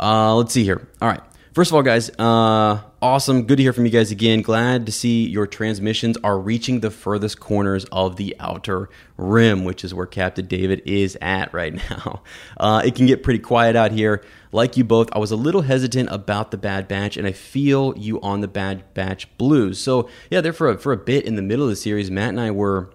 Uh, 0.00 0.34
let's 0.36 0.52
see 0.52 0.64
here. 0.64 0.88
All 1.00 1.08
right. 1.08 1.22
First 1.52 1.70
of 1.70 1.76
all, 1.76 1.82
guys, 1.82 2.10
uh, 2.18 2.80
awesome. 3.00 3.44
Good 3.44 3.56
to 3.56 3.62
hear 3.62 3.72
from 3.72 3.86
you 3.86 3.90
guys 3.90 4.10
again. 4.10 4.42
Glad 4.42 4.84
to 4.86 4.92
see 4.92 5.26
your 5.26 5.46
transmissions 5.46 6.16
are 6.22 6.38
reaching 6.38 6.80
the 6.80 6.90
furthest 6.90 7.40
corners 7.40 7.86
of 7.86 8.16
the 8.16 8.36
outer 8.38 8.90
rim, 9.16 9.64
which 9.64 9.82
is 9.82 9.94
where 9.94 10.06
Captain 10.06 10.46
David 10.46 10.82
is 10.84 11.16
at 11.22 11.52
right 11.54 11.74
now. 11.90 12.22
Uh, 12.58 12.82
it 12.84 12.94
can 12.94 13.06
get 13.06 13.22
pretty 13.22 13.38
quiet 13.38 13.76
out 13.76 13.92
here. 13.92 14.22
Like 14.52 14.76
you 14.76 14.84
both, 14.84 15.08
I 15.12 15.18
was 15.18 15.30
a 15.30 15.36
little 15.36 15.62
hesitant 15.62 16.10
about 16.12 16.50
the 16.50 16.58
Bad 16.58 16.86
Batch, 16.86 17.16
and 17.16 17.26
I 17.26 17.32
feel 17.32 17.94
you 17.96 18.20
on 18.20 18.40
the 18.40 18.48
Bad 18.48 18.94
Batch 18.94 19.26
blues. 19.38 19.78
So, 19.78 20.08
yeah, 20.30 20.40
there 20.40 20.52
for 20.52 20.70
a, 20.70 20.78
for 20.78 20.92
a 20.92 20.96
bit 20.96 21.24
in 21.24 21.36
the 21.36 21.42
middle 21.42 21.64
of 21.64 21.70
the 21.70 21.76
series, 21.76 22.10
Matt 22.10 22.30
and 22.30 22.40
I 22.40 22.50
were 22.50 22.90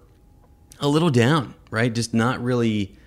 a 0.79 0.87
little 0.87 1.09
down, 1.09 1.55
right? 1.71 1.93
Just 1.93 2.13
not 2.13 2.43
really 2.43 2.97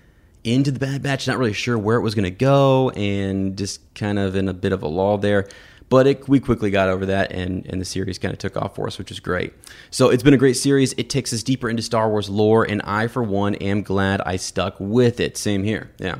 into 0.47 0.71
the 0.71 0.79
Bad 0.79 1.03
Batch, 1.03 1.27
not 1.27 1.37
really 1.37 1.53
sure 1.53 1.77
where 1.77 1.97
it 1.97 2.01
was 2.01 2.15
going 2.15 2.23
to 2.23 2.31
go, 2.31 2.89
and 2.91 3.57
just 3.57 3.81
kind 3.95 4.17
of 4.17 4.35
in 4.35 4.47
a 4.47 4.53
bit 4.53 4.71
of 4.71 4.83
a 4.83 4.87
lull 4.87 5.17
there. 5.17 5.47
But 5.89 6.05
it, 6.05 6.27
we 6.27 6.39
quickly 6.39 6.69
got 6.69 6.89
over 6.89 7.05
that, 7.05 7.31
and, 7.31 7.65
and 7.67 7.79
the 7.79 7.85
series 7.85 8.19
kind 8.19 8.33
of 8.33 8.39
took 8.39 8.57
off 8.57 8.75
for 8.75 8.87
us, 8.87 8.97
which 8.97 9.09
is 9.09 9.19
great. 9.21 9.53
So 9.89 10.09
it's 10.09 10.23
been 10.23 10.33
a 10.33 10.37
great 10.37 10.57
series. 10.57 10.93
It 10.93 11.09
takes 11.09 11.31
us 11.31 11.43
deeper 11.43 11.69
into 11.69 11.81
Star 11.81 12.09
Wars 12.09 12.29
lore, 12.29 12.65
and 12.65 12.81
I, 12.83 13.07
for 13.07 13.23
one, 13.23 13.55
am 13.55 13.83
glad 13.83 14.21
I 14.25 14.35
stuck 14.35 14.75
with 14.79 15.19
it. 15.21 15.37
Same 15.37 15.63
here. 15.63 15.91
Yeah. 15.97 16.19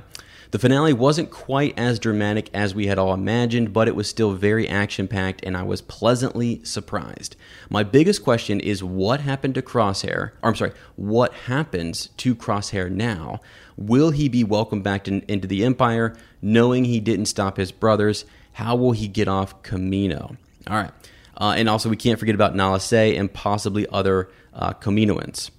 The 0.52 0.60
finale 0.60 0.94
wasn't 0.94 1.30
quite 1.30 1.78
as 1.78 2.00
dramatic 2.00 2.50
as 2.54 2.74
we 2.74 2.88
had 2.88 2.98
all 2.98 3.14
imagined, 3.14 3.74
but 3.74 3.88
it 3.88 3.96
was 3.96 4.10
still 4.10 4.32
very 4.34 4.68
action 4.68 5.08
packed, 5.08 5.44
and 5.44 5.58
I 5.58 5.64
was 5.64 5.82
pleasantly 5.82 6.64
surprised. 6.64 7.36
My 7.70 7.84
biggest 7.84 8.24
question 8.24 8.60
is 8.62 8.84
what 8.84 9.20
happened 9.22 9.56
to 9.56 9.62
Crosshair? 9.62 10.32
Or, 10.42 10.50
I'm 10.50 10.56
sorry, 10.56 10.72
what 10.96 11.34
happens 11.34 12.08
to 12.18 12.34
Crosshair 12.36 12.90
now? 12.90 13.42
Will 13.76 14.12
he 14.12 14.30
be 14.30 14.44
welcomed 14.44 14.84
back 14.84 15.08
in, 15.08 15.22
into 15.28 15.48
the 15.48 15.66
Empire, 15.66 16.16
knowing 16.42 16.86
he 16.86 17.00
didn't 17.00 17.26
stop 17.26 17.58
his 17.58 17.72
brothers? 17.72 18.24
How 18.54 18.76
will 18.76 18.94
he 18.94 19.08
get 19.08 19.28
off 19.28 19.62
Kamino? 19.64 20.38
All 20.68 20.78
right. 20.78 20.92
Uh, 21.36 21.54
and 21.56 21.70
also, 21.70 21.90
we 21.90 21.96
can't 21.96 22.20
forget 22.20 22.36
about 22.36 22.56
Nala 22.56 22.80
Se 22.80 23.16
and 23.16 23.32
possibly 23.32 23.86
other 23.90 24.30
uh, 24.54 24.74
Kaminoans. 24.74 25.52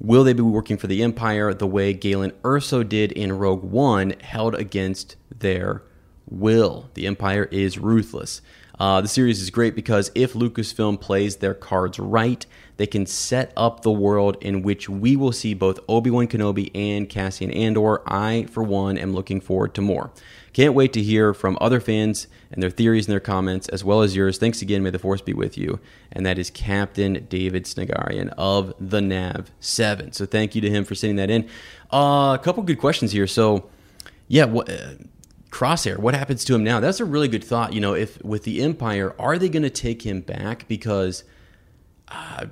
Will 0.00 0.22
they 0.22 0.32
be 0.32 0.42
working 0.42 0.76
for 0.76 0.86
the 0.86 1.02
Empire 1.02 1.52
the 1.52 1.66
way 1.66 1.92
Galen 1.92 2.30
Erso 2.42 2.88
did 2.88 3.10
in 3.12 3.32
Rogue 3.32 3.64
One, 3.64 4.14
held 4.20 4.54
against 4.54 5.16
their 5.36 5.82
will? 6.28 6.88
The 6.94 7.06
Empire 7.06 7.48
is 7.50 7.78
ruthless. 7.78 8.40
Uh, 8.78 9.00
the 9.00 9.08
series 9.08 9.42
is 9.42 9.50
great 9.50 9.74
because 9.74 10.12
if 10.14 10.34
Lucasfilm 10.34 11.00
plays 11.00 11.36
their 11.36 11.54
cards 11.54 11.98
right, 11.98 12.46
they 12.76 12.86
can 12.86 13.06
set 13.06 13.52
up 13.56 13.82
the 13.82 13.90
world 13.90 14.36
in 14.40 14.62
which 14.62 14.88
we 14.88 15.16
will 15.16 15.32
see 15.32 15.52
both 15.52 15.80
Obi 15.88 16.10
Wan 16.10 16.28
Kenobi 16.28 16.70
and 16.76 17.08
Cassian 17.08 17.50
Andor. 17.50 18.02
I, 18.06 18.46
for 18.50 18.62
one, 18.62 18.96
am 18.96 19.14
looking 19.14 19.40
forward 19.40 19.74
to 19.74 19.82
more. 19.82 20.12
Can't 20.52 20.74
wait 20.74 20.92
to 20.94 21.02
hear 21.02 21.34
from 21.34 21.58
other 21.60 21.80
fans 21.80 22.26
and 22.50 22.62
their 22.62 22.70
theories 22.70 23.06
and 23.06 23.12
their 23.12 23.20
comments, 23.20 23.68
as 23.68 23.84
well 23.84 24.02
as 24.02 24.16
yours. 24.16 24.38
Thanks 24.38 24.62
again. 24.62 24.82
May 24.82 24.90
the 24.90 24.98
force 24.98 25.20
be 25.20 25.32
with 25.32 25.58
you. 25.58 25.80
And 26.10 26.24
that 26.26 26.38
is 26.38 26.50
Captain 26.50 27.26
David 27.28 27.64
Snegarian 27.64 28.32
of 28.38 28.72
the 28.80 29.00
Nav 29.00 29.50
7. 29.60 30.12
So 30.12 30.26
thank 30.26 30.54
you 30.54 30.60
to 30.62 30.70
him 30.70 30.84
for 30.84 30.94
sending 30.94 31.16
that 31.16 31.30
in. 31.30 31.48
Uh, 31.92 32.36
a 32.38 32.42
couple 32.42 32.62
good 32.62 32.78
questions 32.78 33.12
here. 33.12 33.26
So, 33.26 33.68
yeah, 34.26 34.44
what. 34.44 34.68
Uh, 34.68 34.94
Crosshair, 35.50 35.98
what 35.98 36.14
happens 36.14 36.44
to 36.44 36.54
him 36.54 36.62
now? 36.62 36.78
That's 36.78 37.00
a 37.00 37.06
really 37.06 37.26
good 37.26 37.42
thought. 37.42 37.72
You 37.72 37.80
know, 37.80 37.94
if 37.94 38.22
with 38.22 38.44
the 38.44 38.62
Empire, 38.62 39.14
are 39.18 39.38
they 39.38 39.48
going 39.48 39.62
to 39.62 39.70
take 39.70 40.02
him 40.02 40.20
back? 40.20 40.68
Because 40.68 41.24
uh, 42.08 42.46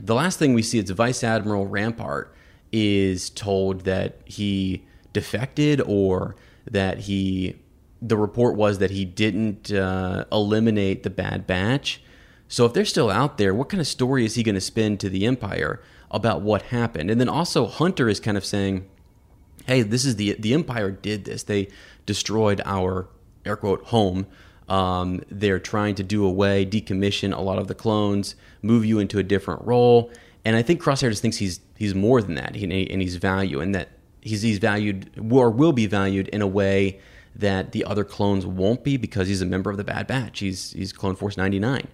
the 0.00 0.14
last 0.14 0.38
thing 0.38 0.54
we 0.54 0.62
see 0.62 0.78
is 0.78 0.90
Vice 0.90 1.24
Admiral 1.24 1.66
Rampart 1.66 2.34
is 2.72 3.30
told 3.30 3.82
that 3.82 4.20
he 4.24 4.84
defected 5.12 5.80
or 5.80 6.36
that 6.70 7.00
he 7.00 7.56
the 8.02 8.16
report 8.16 8.56
was 8.56 8.78
that 8.78 8.90
he 8.90 9.04
didn't 9.04 9.72
uh, 9.72 10.24
eliminate 10.30 11.02
the 11.02 11.10
Bad 11.10 11.46
Batch. 11.46 12.02
So 12.46 12.66
if 12.66 12.74
they're 12.74 12.84
still 12.84 13.10
out 13.10 13.38
there, 13.38 13.54
what 13.54 13.68
kind 13.68 13.80
of 13.80 13.86
story 13.86 14.24
is 14.24 14.34
he 14.34 14.42
going 14.42 14.54
to 14.54 14.60
spin 14.60 14.98
to 14.98 15.08
the 15.08 15.26
Empire 15.26 15.82
about 16.10 16.42
what 16.42 16.62
happened? 16.62 17.10
And 17.10 17.20
then 17.20 17.28
also 17.28 17.66
Hunter 17.66 18.08
is 18.08 18.20
kind 18.20 18.36
of 18.36 18.44
saying, 18.44 18.88
"Hey, 19.66 19.82
this 19.82 20.04
is 20.04 20.16
the 20.16 20.36
the 20.38 20.54
Empire 20.54 20.90
did 20.90 21.24
this. 21.24 21.42
They 21.42 21.68
destroyed 22.04 22.60
our 22.64 23.08
air 23.44 23.56
quote 23.56 23.84
home." 23.84 24.26
Um, 24.68 25.22
they're 25.30 25.60
trying 25.60 25.94
to 25.94 26.02
do 26.02 26.24
away, 26.24 26.66
decommission 26.66 27.36
a 27.36 27.40
lot 27.40 27.58
of 27.58 27.68
the 27.68 27.74
clones, 27.74 28.34
move 28.62 28.84
you 28.84 28.98
into 28.98 29.20
a 29.20 29.22
different 29.22 29.64
role. 29.64 30.10
And 30.44 30.56
I 30.56 30.62
think 30.62 30.82
Crosshair 30.82 31.10
just 31.10 31.22
thinks 31.22 31.36
he's 31.36 31.60
he's 31.76 31.94
more 31.94 32.22
than 32.22 32.34
that, 32.34 32.54
and 32.56 33.02
he's 33.02 33.16
value, 33.16 33.60
and 33.60 33.74
that 33.74 33.90
he's 34.26 34.42
he's 34.42 34.58
valued 34.58 35.10
or 35.30 35.50
will 35.50 35.72
be 35.72 35.86
valued 35.86 36.28
in 36.28 36.42
a 36.42 36.46
way 36.46 37.00
that 37.34 37.72
the 37.72 37.84
other 37.84 38.04
clones 38.04 38.46
won't 38.46 38.82
be 38.82 38.96
because 38.96 39.28
he's 39.28 39.42
a 39.42 39.46
member 39.46 39.70
of 39.70 39.76
the 39.76 39.84
Bad 39.84 40.06
Batch. 40.06 40.40
He's 40.40 40.72
he's 40.72 40.92
Clone 40.92 41.16
Force 41.16 41.36
99. 41.36 41.88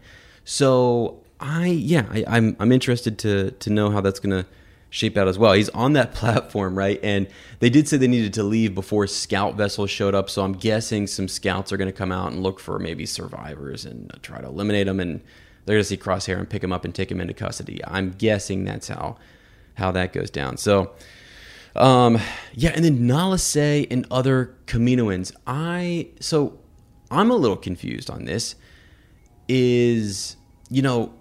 So 0.45 1.21
I 1.40 1.66
yeah 1.66 2.07
I, 2.11 2.25
I'm 2.27 2.57
I'm 2.59 2.73
interested 2.73 3.18
to 3.21 3.51
to 3.51 3.71
know 3.71 3.90
how 3.90 4.01
that's 4.01 4.21
gonna 4.21 4.47
shape 4.92 5.16
out 5.16 5.27
as 5.27 5.38
well. 5.38 5.55
He's 5.55 5.71
on 5.71 5.95
that 5.95 6.12
platform, 6.14 6.77
right? 6.77 7.01
And 7.03 7.27
they 7.59 7.71
did 7.71 7.88
say 7.88 7.97
they 7.97 8.07
needed 8.07 8.35
to 8.35 8.42
leave 8.42 8.75
before 8.75 9.07
scout 9.07 9.57
vessels 9.57 9.90
showed 9.90 10.14
up. 10.14 10.29
So 10.31 10.45
I'm 10.45 10.53
guessing 10.53 11.07
some 11.07 11.29
scouts 11.29 11.73
are 11.73 11.79
going 11.79 11.90
to 11.90 11.97
come 11.97 12.12
out 12.12 12.31
and 12.31 12.42
look 12.42 12.61
for 12.61 12.79
maybe 12.79 13.07
survivors 13.07 13.87
and 13.87 14.12
try 14.23 14.42
to 14.42 14.47
eliminate 14.47 14.87
them. 14.87 15.01
And 15.01 15.23
they're 15.64 15.79
to 15.79 15.85
see 15.85 15.97
Crosshair 15.97 16.38
and 16.38 16.49
pick 16.49 16.62
him 16.62 16.73
up 16.73 16.85
and 16.85 16.95
take 16.95 17.11
him 17.11 17.21
into 17.21 17.33
custody. 17.33 17.81
I'm 17.85 18.11
guessing 18.11 18.64
that's 18.64 18.88
how 18.88 19.16
how 19.75 19.90
that 19.92 20.12
goes 20.12 20.31
down. 20.31 20.59
So, 20.59 20.90
um, 21.77 22.19
yeah, 22.55 22.71
and 22.75 22.85
then 22.85 23.07
Nala 23.07 23.39
Se 23.39 23.87
and 23.91 24.07
other 24.11 24.55
Kaminoans. 24.67 25.33
I 25.47 26.09
so 26.21 26.59
I'm 27.11 27.31
a 27.31 27.37
little 27.37 27.57
confused 27.57 28.11
on 28.11 28.25
this. 28.25 28.55
Is 29.49 30.37
you 30.71 30.83
know 30.83 31.15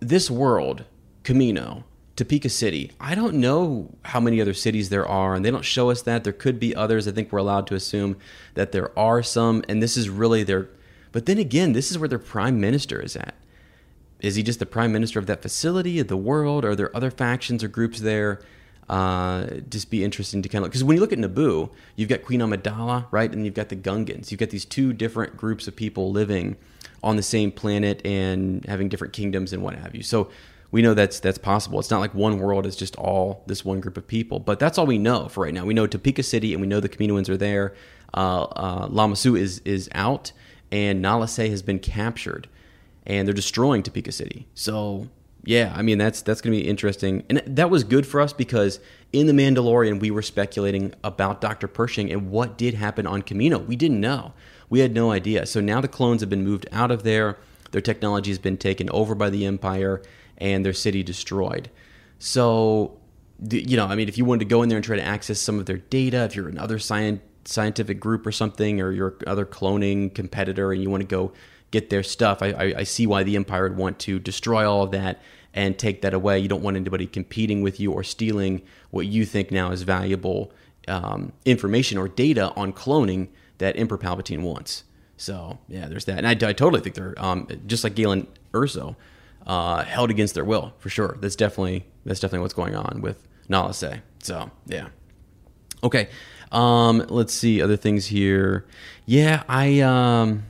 this 0.00 0.30
world 0.30 0.84
Kamino 1.24 1.84
Tipoca 2.16 2.50
City. 2.50 2.92
I 2.98 3.14
don't 3.14 3.34
know 3.34 3.94
how 4.04 4.20
many 4.20 4.40
other 4.40 4.54
cities 4.54 4.88
there 4.88 5.06
are, 5.06 5.34
and 5.34 5.44
they 5.44 5.50
don't 5.50 5.64
show 5.64 5.90
us 5.90 6.02
that. 6.02 6.24
There 6.24 6.32
could 6.32 6.58
be 6.58 6.74
others. 6.74 7.06
I 7.06 7.12
think 7.12 7.30
we're 7.30 7.38
allowed 7.38 7.66
to 7.68 7.74
assume 7.74 8.16
that 8.54 8.72
there 8.72 8.96
are 8.98 9.22
some, 9.22 9.62
and 9.68 9.82
this 9.82 9.96
is 9.96 10.08
really 10.08 10.42
their. 10.42 10.68
But 11.12 11.26
then 11.26 11.38
again, 11.38 11.72
this 11.72 11.90
is 11.90 11.98
where 11.98 12.08
their 12.08 12.18
prime 12.18 12.60
minister 12.60 13.00
is 13.00 13.16
at. 13.16 13.34
Is 14.20 14.34
he 14.34 14.42
just 14.42 14.58
the 14.58 14.66
prime 14.66 14.92
minister 14.92 15.18
of 15.18 15.26
that 15.26 15.42
facility, 15.42 16.00
of 16.00 16.08
the 16.08 16.16
world? 16.16 16.64
Are 16.64 16.74
there 16.74 16.94
other 16.96 17.10
factions 17.10 17.62
or 17.62 17.68
groups 17.68 18.00
there? 18.00 18.40
Uh, 18.88 19.46
just 19.68 19.90
be 19.90 20.04
interesting 20.04 20.42
to 20.42 20.48
kind 20.48 20.64
of 20.64 20.70
because 20.70 20.84
when 20.84 20.96
you 20.96 21.00
look 21.00 21.12
at 21.12 21.18
Naboo, 21.18 21.70
you've 21.96 22.08
got 22.08 22.22
Queen 22.22 22.40
Amidala, 22.40 23.06
right, 23.10 23.32
and 23.32 23.44
you've 23.44 23.54
got 23.54 23.68
the 23.68 23.76
Gungans. 23.76 24.30
You've 24.30 24.38
got 24.38 24.50
these 24.50 24.64
two 24.64 24.92
different 24.92 25.36
groups 25.36 25.66
of 25.66 25.74
people 25.74 26.12
living 26.12 26.56
on 27.02 27.16
the 27.16 27.22
same 27.22 27.50
planet 27.50 28.04
and 28.04 28.64
having 28.66 28.88
different 28.88 29.12
kingdoms 29.12 29.52
and 29.52 29.62
what 29.62 29.74
have 29.74 29.94
you. 29.94 30.02
So 30.02 30.30
we 30.70 30.82
know 30.82 30.94
that's 30.94 31.20
that's 31.20 31.38
possible. 31.38 31.80
It's 31.80 31.90
not 31.90 32.00
like 32.00 32.14
one 32.14 32.38
world 32.38 32.66
is 32.66 32.76
just 32.76 32.96
all 32.96 33.42
this 33.46 33.64
one 33.64 33.80
group 33.80 33.96
of 33.96 34.06
people, 34.06 34.38
but 34.38 34.58
that's 34.58 34.78
all 34.78 34.86
we 34.86 34.98
know 34.98 35.28
for 35.28 35.44
right 35.44 35.54
now. 35.54 35.64
We 35.64 35.74
know 35.74 35.86
Tipoca 35.86 36.24
City, 36.24 36.52
and 36.52 36.60
we 36.60 36.68
know 36.68 36.80
the 36.80 36.88
Kaminoans 36.88 37.28
are 37.28 37.36
there. 37.36 37.74
Uh, 38.14 38.42
uh, 38.42 38.86
Lama 38.90 39.16
Su 39.16 39.36
is 39.36 39.60
is 39.60 39.88
out, 39.92 40.32
and 40.70 41.02
Nala 41.02 41.28
Se 41.28 41.48
has 41.48 41.62
been 41.62 41.78
captured, 41.78 42.48
and 43.04 43.26
they're 43.26 43.34
destroying 43.34 43.82
Tipoca 43.82 44.12
City. 44.12 44.46
So 44.54 45.08
yeah, 45.46 45.72
I 45.74 45.82
mean 45.82 45.96
that's 45.96 46.22
that's 46.22 46.40
going 46.40 46.56
to 46.56 46.62
be 46.62 46.68
interesting, 46.68 47.24
and 47.30 47.40
that 47.46 47.70
was 47.70 47.84
good 47.84 48.06
for 48.06 48.20
us 48.20 48.32
because 48.32 48.80
in 49.12 49.26
the 49.26 49.32
Mandalorian 49.32 50.00
we 50.00 50.10
were 50.10 50.22
speculating 50.22 50.92
about 51.02 51.40
Doctor 51.40 51.68
Pershing 51.68 52.12
and 52.12 52.30
what 52.30 52.58
did 52.58 52.74
happen 52.74 53.06
on 53.06 53.22
Kamino. 53.22 53.64
We 53.64 53.76
didn't 53.76 54.00
know, 54.00 54.34
we 54.68 54.80
had 54.80 54.92
no 54.92 55.12
idea. 55.12 55.46
So 55.46 55.60
now 55.60 55.80
the 55.80 55.88
clones 55.88 56.20
have 56.20 56.28
been 56.28 56.44
moved 56.44 56.66
out 56.72 56.90
of 56.90 57.04
there. 57.04 57.38
Their 57.70 57.80
technology 57.80 58.30
has 58.30 58.38
been 58.38 58.56
taken 58.56 58.90
over 58.90 59.14
by 59.14 59.30
the 59.30 59.46
Empire 59.46 60.02
and 60.38 60.64
their 60.64 60.72
city 60.72 61.02
destroyed. 61.02 61.70
So, 62.18 62.98
you 63.50 63.76
know, 63.76 63.86
I 63.86 63.94
mean, 63.94 64.08
if 64.08 64.18
you 64.18 64.24
wanted 64.24 64.40
to 64.40 64.44
go 64.46 64.62
in 64.62 64.68
there 64.68 64.76
and 64.76 64.84
try 64.84 64.96
to 64.96 65.02
access 65.02 65.40
some 65.40 65.58
of 65.58 65.66
their 65.66 65.78
data, 65.78 66.24
if 66.24 66.34
you're 66.34 66.48
another 66.48 66.78
science, 66.78 67.20
scientific 67.44 68.00
group 68.00 68.26
or 68.26 68.32
something, 68.32 68.80
or 68.80 68.90
you're 68.90 69.16
other 69.26 69.46
cloning 69.46 70.12
competitor 70.14 70.72
and 70.72 70.82
you 70.82 70.90
want 70.90 71.02
to 71.02 71.06
go 71.06 71.32
get 71.70 71.90
their 71.90 72.02
stuff, 72.02 72.42
I, 72.42 72.48
I, 72.48 72.74
I 72.78 72.82
see 72.84 73.06
why 73.06 73.22
the 73.22 73.36
Empire 73.36 73.64
would 73.64 73.76
want 73.76 73.98
to 74.00 74.18
destroy 74.18 74.68
all 74.68 74.82
of 74.82 74.90
that 74.92 75.20
and 75.56 75.78
take 75.78 76.02
that 76.02 76.14
away. 76.14 76.38
You 76.38 76.48
don't 76.48 76.62
want 76.62 76.76
anybody 76.76 77.06
competing 77.06 77.62
with 77.62 77.80
you 77.80 77.90
or 77.90 78.04
stealing 78.04 78.62
what 78.90 79.06
you 79.06 79.24
think 79.24 79.50
now 79.50 79.72
is 79.72 79.82
valuable 79.82 80.52
um, 80.86 81.32
information 81.44 81.98
or 81.98 82.06
data 82.06 82.52
on 82.54 82.72
cloning 82.72 83.28
that 83.58 83.76
Emperor 83.76 83.98
Palpatine 83.98 84.42
wants. 84.42 84.84
So 85.16 85.58
yeah, 85.66 85.88
there's 85.88 86.04
that, 86.04 86.18
and 86.18 86.26
I, 86.26 86.32
I 86.32 86.52
totally 86.52 86.82
think 86.82 86.94
they're 86.94 87.14
um, 87.16 87.48
just 87.66 87.82
like 87.82 87.94
Galen 87.94 88.28
Erso 88.52 88.96
uh, 89.46 89.82
held 89.82 90.10
against 90.10 90.34
their 90.34 90.44
will 90.44 90.74
for 90.78 90.90
sure. 90.90 91.16
That's 91.20 91.36
definitely 91.36 91.86
that's 92.04 92.20
definitely 92.20 92.40
what's 92.42 92.54
going 92.54 92.76
on 92.76 93.00
with 93.00 93.26
Nala 93.48 93.72
Se. 93.72 94.02
So 94.22 94.50
yeah. 94.66 94.88
Okay. 95.82 96.08
Um, 96.52 97.04
let's 97.08 97.32
see 97.32 97.62
other 97.62 97.76
things 97.76 98.06
here. 98.06 98.66
Yeah, 99.06 99.42
I 99.48 99.80
um, 99.80 100.44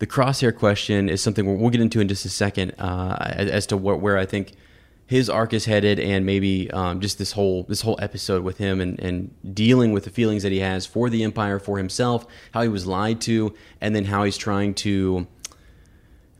the 0.00 0.06
crosshair 0.06 0.54
question 0.54 1.08
is 1.08 1.22
something 1.22 1.60
we'll 1.60 1.70
get 1.70 1.80
into 1.80 2.00
in 2.00 2.08
just 2.08 2.24
a 2.24 2.30
second 2.30 2.72
uh, 2.78 3.16
as 3.20 3.66
to 3.66 3.76
what, 3.76 4.00
where 4.00 4.18
I 4.18 4.26
think 4.26 4.52
his 5.06 5.28
arc 5.28 5.52
is 5.52 5.66
headed, 5.66 6.00
and 6.00 6.24
maybe 6.24 6.70
um, 6.70 7.00
just 7.00 7.18
this 7.18 7.32
whole 7.32 7.64
this 7.64 7.82
whole 7.82 7.98
episode 8.00 8.42
with 8.42 8.58
him 8.58 8.80
and, 8.80 8.98
and 8.98 9.34
dealing 9.54 9.92
with 9.92 10.04
the 10.04 10.10
feelings 10.10 10.42
that 10.42 10.52
he 10.52 10.60
has 10.60 10.86
for 10.86 11.10
the 11.10 11.22
Empire, 11.22 11.58
for 11.58 11.78
himself, 11.78 12.26
how 12.52 12.62
he 12.62 12.68
was 12.68 12.86
lied 12.86 13.20
to, 13.22 13.54
and 13.80 13.94
then 13.94 14.06
how 14.06 14.24
he's 14.24 14.36
trying 14.36 14.72
to 14.74 15.26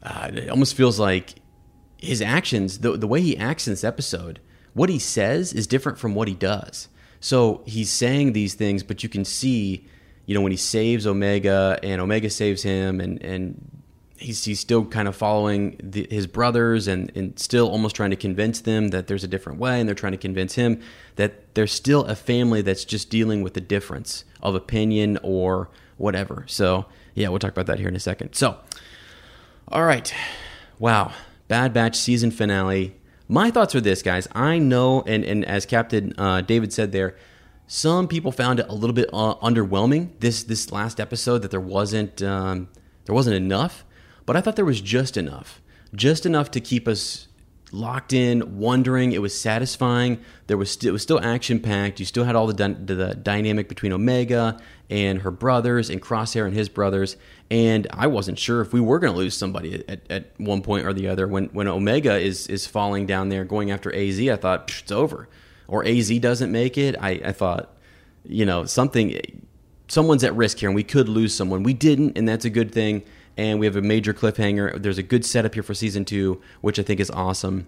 uh, 0.03 0.31
it 0.33 0.49
almost 0.49 0.75
feels 0.75 0.99
like 0.99 1.35
his 1.99 2.23
actions, 2.23 2.79
the, 2.79 2.96
the 2.96 3.07
way 3.07 3.20
he 3.20 3.37
acts 3.37 3.66
in 3.66 3.73
this 3.73 3.85
episode, 3.85 4.40
what 4.73 4.88
he 4.88 4.99
says 4.99 5.53
is 5.53 5.66
different 5.66 5.99
from 5.99 6.14
what 6.14 6.29
he 6.29 6.35
does. 6.35 6.88
So 7.20 7.62
he's 7.66 7.92
saying 7.92 8.33
these 8.33 8.55
things, 8.55 8.83
but 8.83 9.03
you 9.03 9.11
can 9.11 9.27
see, 9.27 9.87
you 10.31 10.35
know, 10.35 10.43
when 10.43 10.53
he 10.53 10.57
saves 10.57 11.09
Omega 11.09 11.77
and 11.83 12.01
Omega 12.01 12.31
saves 12.31 12.62
him, 12.62 13.01
and 13.01 13.21
and 13.21 13.83
he's 14.16 14.45
he's 14.45 14.61
still 14.61 14.85
kind 14.85 15.09
of 15.09 15.16
following 15.16 15.77
the, 15.83 16.07
his 16.09 16.29
brothers 16.29 16.87
and 16.87 17.11
and 17.16 17.37
still 17.37 17.69
almost 17.69 17.97
trying 17.97 18.11
to 18.11 18.16
convince 18.16 18.61
them 18.61 18.90
that 18.90 19.09
there's 19.09 19.25
a 19.25 19.27
different 19.27 19.59
way, 19.59 19.81
and 19.81 19.88
they're 19.88 19.97
trying 19.97 20.12
to 20.12 20.19
convince 20.19 20.55
him 20.55 20.81
that 21.16 21.53
there's 21.57 21.73
still 21.73 22.05
a 22.05 22.14
family 22.14 22.62
that's 22.62 22.85
just 22.85 23.11
dealing 23.11 23.43
with 23.43 23.55
the 23.55 23.61
difference 23.61 24.25
of 24.40 24.55
opinion 24.55 25.19
or 25.25 25.69
whatever. 25.97 26.45
So 26.47 26.87
yeah, 27.16 27.29
we'll 27.29 27.40
talk 27.40 27.51
about 27.51 27.66
that 27.66 27.81
here 27.81 27.88
in 27.88 27.97
a 27.97 28.01
second. 28.01 28.35
So. 28.35 28.57
All 29.66 29.85
right. 29.85 30.14
Wow. 30.79 31.12
Bad 31.49 31.73
Batch 31.73 31.97
season 31.97 32.31
finale. 32.31 32.95
My 33.27 33.51
thoughts 33.51 33.75
are 33.75 33.81
this, 33.81 34.01
guys. 34.01 34.29
I 34.33 34.59
know, 34.59 35.03
and, 35.09 35.25
and 35.25 35.45
as 35.45 35.66
Captain 35.66 36.14
uh, 36.19 36.40
David 36.40 36.73
said 36.73 36.93
there, 36.93 37.16
some 37.72 38.09
people 38.09 38.33
found 38.33 38.59
it 38.59 38.66
a 38.68 38.74
little 38.74 38.92
bit 38.92 39.09
uh, 39.12 39.37
underwhelming 39.37 40.11
this 40.18 40.42
this 40.42 40.72
last 40.72 40.98
episode 40.98 41.38
that 41.42 41.52
there 41.52 41.61
wasn't 41.61 42.20
um, 42.20 42.68
there 43.04 43.14
wasn't 43.14 43.37
enough, 43.37 43.85
but 44.26 44.35
I 44.35 44.40
thought 44.40 44.56
there 44.56 44.64
was 44.64 44.80
just 44.80 45.16
enough, 45.16 45.62
just 45.94 46.26
enough 46.26 46.50
to 46.50 46.61
keep 46.61 46.88
us 46.88 47.28
locked 47.70 48.12
in, 48.12 48.59
wondering. 48.59 49.12
It 49.12 49.22
was 49.22 49.40
satisfying. 49.40 50.18
There 50.48 50.56
was 50.56 50.72
st- 50.72 50.88
it 50.88 50.90
was 50.90 51.02
still 51.02 51.20
action 51.20 51.61
packed. 51.61 52.00
You 52.00 52.06
still 52.06 52.24
had 52.24 52.35
all 52.35 52.48
the, 52.48 52.54
the 52.54 53.14
dynamic 53.14 53.68
between 53.68 53.92
Omega 53.92 54.61
and 54.90 55.22
her 55.22 55.30
brothers, 55.30 55.90
and 55.90 56.02
Crosshair 56.02 56.46
and 56.46 56.54
his 56.56 56.68
brothers. 56.68 57.16
And 57.52 57.87
I 57.92 58.09
wasn't 58.09 58.40
sure 58.40 58.62
if 58.62 58.72
we 58.72 58.80
were 58.80 58.98
going 58.98 59.12
to 59.12 59.16
lose 59.16 59.37
somebody 59.37 59.85
at, 59.88 60.00
at 60.11 60.33
one 60.38 60.62
point 60.62 60.87
or 60.87 60.92
the 60.92 61.06
other. 61.06 61.28
When 61.28 61.44
when 61.50 61.68
Omega 61.68 62.18
is 62.18 62.48
is 62.48 62.66
falling 62.66 63.06
down 63.06 63.28
there, 63.28 63.44
going 63.44 63.70
after 63.70 63.94
Az, 63.94 64.18
I 64.18 64.35
thought 64.35 64.72
it's 64.76 64.90
over. 64.90 65.28
Or 65.70 65.85
Az 65.87 66.11
doesn't 66.18 66.52
make 66.52 66.76
it. 66.76 66.96
I, 67.00 67.20
I 67.24 67.33
thought, 67.33 67.74
you 68.24 68.44
know, 68.44 68.66
something. 68.66 69.18
Someone's 69.88 70.22
at 70.22 70.35
risk 70.37 70.59
here, 70.59 70.68
and 70.68 70.76
we 70.76 70.85
could 70.85 71.09
lose 71.09 71.35
someone. 71.35 71.62
We 71.62 71.74
didn't, 71.74 72.16
and 72.18 72.28
that's 72.28 72.44
a 72.44 72.50
good 72.50 72.72
thing 72.72 73.02
and 73.40 73.59
we 73.59 73.64
have 73.64 73.76
a 73.76 73.83
major 73.83 74.12
cliffhanger. 74.12 74.83
There's 74.83 74.98
a 74.98 75.02
good 75.02 75.24
setup 75.24 75.54
here 75.54 75.62
for 75.62 75.72
season 75.72 76.04
two, 76.04 76.42
which 76.61 76.78
I 76.78 76.83
think 76.83 77.00
is 77.00 77.11
awesome, 77.11 77.66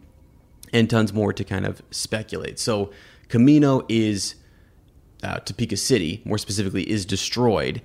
and 0.73 0.89
tons 0.89 1.15
more 1.15 1.33
to 1.33 1.45
kind 1.45 1.65
of 1.65 1.83
speculate. 1.91 2.59
So, 2.59 2.91
Kamino 3.29 3.85
is 3.89 4.35
uh, 5.23 5.37
Tipoca 5.37 5.79
City, 5.79 6.21
more 6.27 6.37
specifically, 6.37 6.91
is 6.91 7.07
destroyed. 7.07 7.81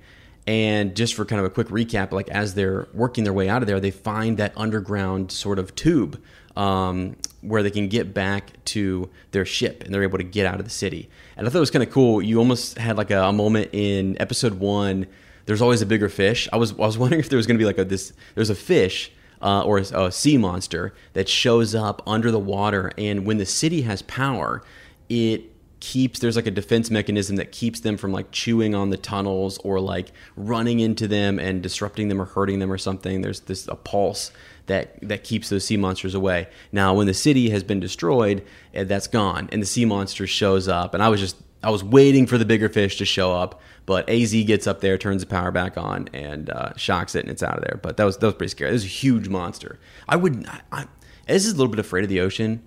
And 0.46 0.96
just 0.96 1.14
for 1.14 1.24
kind 1.24 1.40
of 1.40 1.46
a 1.46 1.50
quick 1.50 1.68
recap, 1.68 2.12
like 2.12 2.28
as 2.28 2.54
they're 2.54 2.88
working 2.92 3.24
their 3.24 3.32
way 3.32 3.48
out 3.48 3.62
of 3.62 3.68
there, 3.68 3.80
they 3.80 3.90
find 3.90 4.36
that 4.38 4.52
underground 4.56 5.32
sort 5.32 5.58
of 5.58 5.74
tube 5.74 6.20
um, 6.58 7.16
where 7.40 7.62
they 7.62 7.70
can 7.70 7.88
get 7.88 8.12
back 8.12 8.62
to 8.66 9.08
their 9.30 9.46
ship 9.46 9.84
and 9.84 9.94
they're 9.94 10.02
able 10.02 10.18
to 10.18 10.24
get 10.24 10.44
out 10.44 10.58
of 10.58 10.64
the 10.64 10.70
city. 10.70 11.08
And 11.36 11.46
I 11.46 11.50
thought 11.50 11.58
it 11.58 11.60
was 11.60 11.70
kind 11.70 11.82
of 11.82 11.90
cool. 11.90 12.20
You 12.20 12.38
almost 12.38 12.76
had 12.76 12.96
like 12.96 13.10
a, 13.10 13.22
a 13.22 13.32
moment 13.32 13.70
in 13.72 14.20
episode 14.20 14.54
one 14.54 15.06
there's 15.48 15.62
always 15.62 15.80
a 15.80 15.86
bigger 15.86 16.10
fish. 16.10 16.46
I 16.52 16.58
was 16.58 16.72
I 16.72 16.76
was 16.76 16.98
wondering 17.02 17.20
if 17.20 17.30
there 17.30 17.38
was 17.38 17.46
going 17.46 17.56
to 17.56 17.62
be 17.62 17.64
like 17.64 17.78
a 17.78 17.84
this 17.84 18.12
there's 18.34 18.50
a 18.50 18.54
fish 18.54 19.10
uh, 19.40 19.62
or 19.62 19.78
a, 19.78 19.82
a, 19.82 20.12
sea 20.12 20.36
monster 20.36 20.92
that 21.14 21.26
shows 21.28 21.74
up 21.74 22.02
under 22.06 22.30
the 22.30 22.38
water, 22.38 22.92
and 22.98 23.24
when 23.24 23.38
the 23.38 23.46
city 23.46 23.82
has 23.82 24.02
power, 24.02 24.62
it 25.08 25.44
keeps 25.80 26.18
there's 26.18 26.36
like 26.36 26.46
a 26.46 26.50
defense 26.50 26.90
mechanism 26.90 27.36
that 27.36 27.50
keeps 27.50 27.80
them 27.80 27.96
from 27.96 28.12
like 28.12 28.30
chewing 28.30 28.74
on 28.74 28.90
the 28.90 28.96
tunnels 28.98 29.56
or 29.58 29.80
like 29.80 30.12
running 30.36 30.80
into 30.80 31.08
them 31.08 31.38
and 31.38 31.62
disrupting 31.62 32.08
them 32.08 32.20
or 32.20 32.26
hurting 32.26 32.58
them 32.58 32.70
or 32.70 32.76
something. 32.76 33.22
There's 33.22 33.40
this 33.40 33.66
a 33.68 33.76
pulse 33.76 34.32
that 34.68 34.98
that 35.08 35.24
keeps 35.24 35.48
those 35.48 35.64
sea 35.64 35.76
monsters 35.76 36.14
away. 36.14 36.48
Now, 36.72 36.94
when 36.94 37.06
the 37.06 37.14
city 37.14 37.50
has 37.50 37.62
been 37.62 37.80
destroyed, 37.80 38.44
eh, 38.72 38.84
that's 38.84 39.08
gone, 39.08 39.48
and 39.52 39.60
the 39.60 39.66
sea 39.66 39.84
monster 39.84 40.26
shows 40.26 40.68
up, 40.68 40.94
and 40.94 41.02
I 41.02 41.08
was 41.08 41.20
just 41.20 41.36
I 41.62 41.70
was 41.70 41.82
waiting 41.82 42.26
for 42.26 42.38
the 42.38 42.44
bigger 42.44 42.68
fish 42.68 42.96
to 42.98 43.04
show 43.04 43.34
up, 43.34 43.60
but 43.84 44.08
Az 44.08 44.32
gets 44.32 44.66
up 44.66 44.80
there, 44.80 44.96
turns 44.96 45.22
the 45.22 45.26
power 45.26 45.50
back 45.50 45.76
on, 45.76 46.08
and 46.12 46.50
uh, 46.50 46.76
shocks 46.76 47.14
it, 47.14 47.24
and 47.24 47.30
it's 47.30 47.42
out 47.42 47.58
of 47.58 47.64
there. 47.64 47.80
But 47.82 47.96
that 47.96 48.04
was 48.04 48.16
that 48.18 48.26
was 48.26 48.34
pretty 48.36 48.50
scary. 48.50 48.70
This 48.70 48.84
was 48.84 48.90
a 48.92 48.94
huge 48.94 49.28
monster. 49.28 49.78
I 50.08 50.16
would. 50.16 50.46
I, 50.46 50.60
I, 50.70 50.86
this 51.26 51.44
is 51.44 51.52
a 51.52 51.56
little 51.56 51.70
bit 51.70 51.80
afraid 51.80 52.04
of 52.04 52.10
the 52.10 52.20
ocean, 52.20 52.62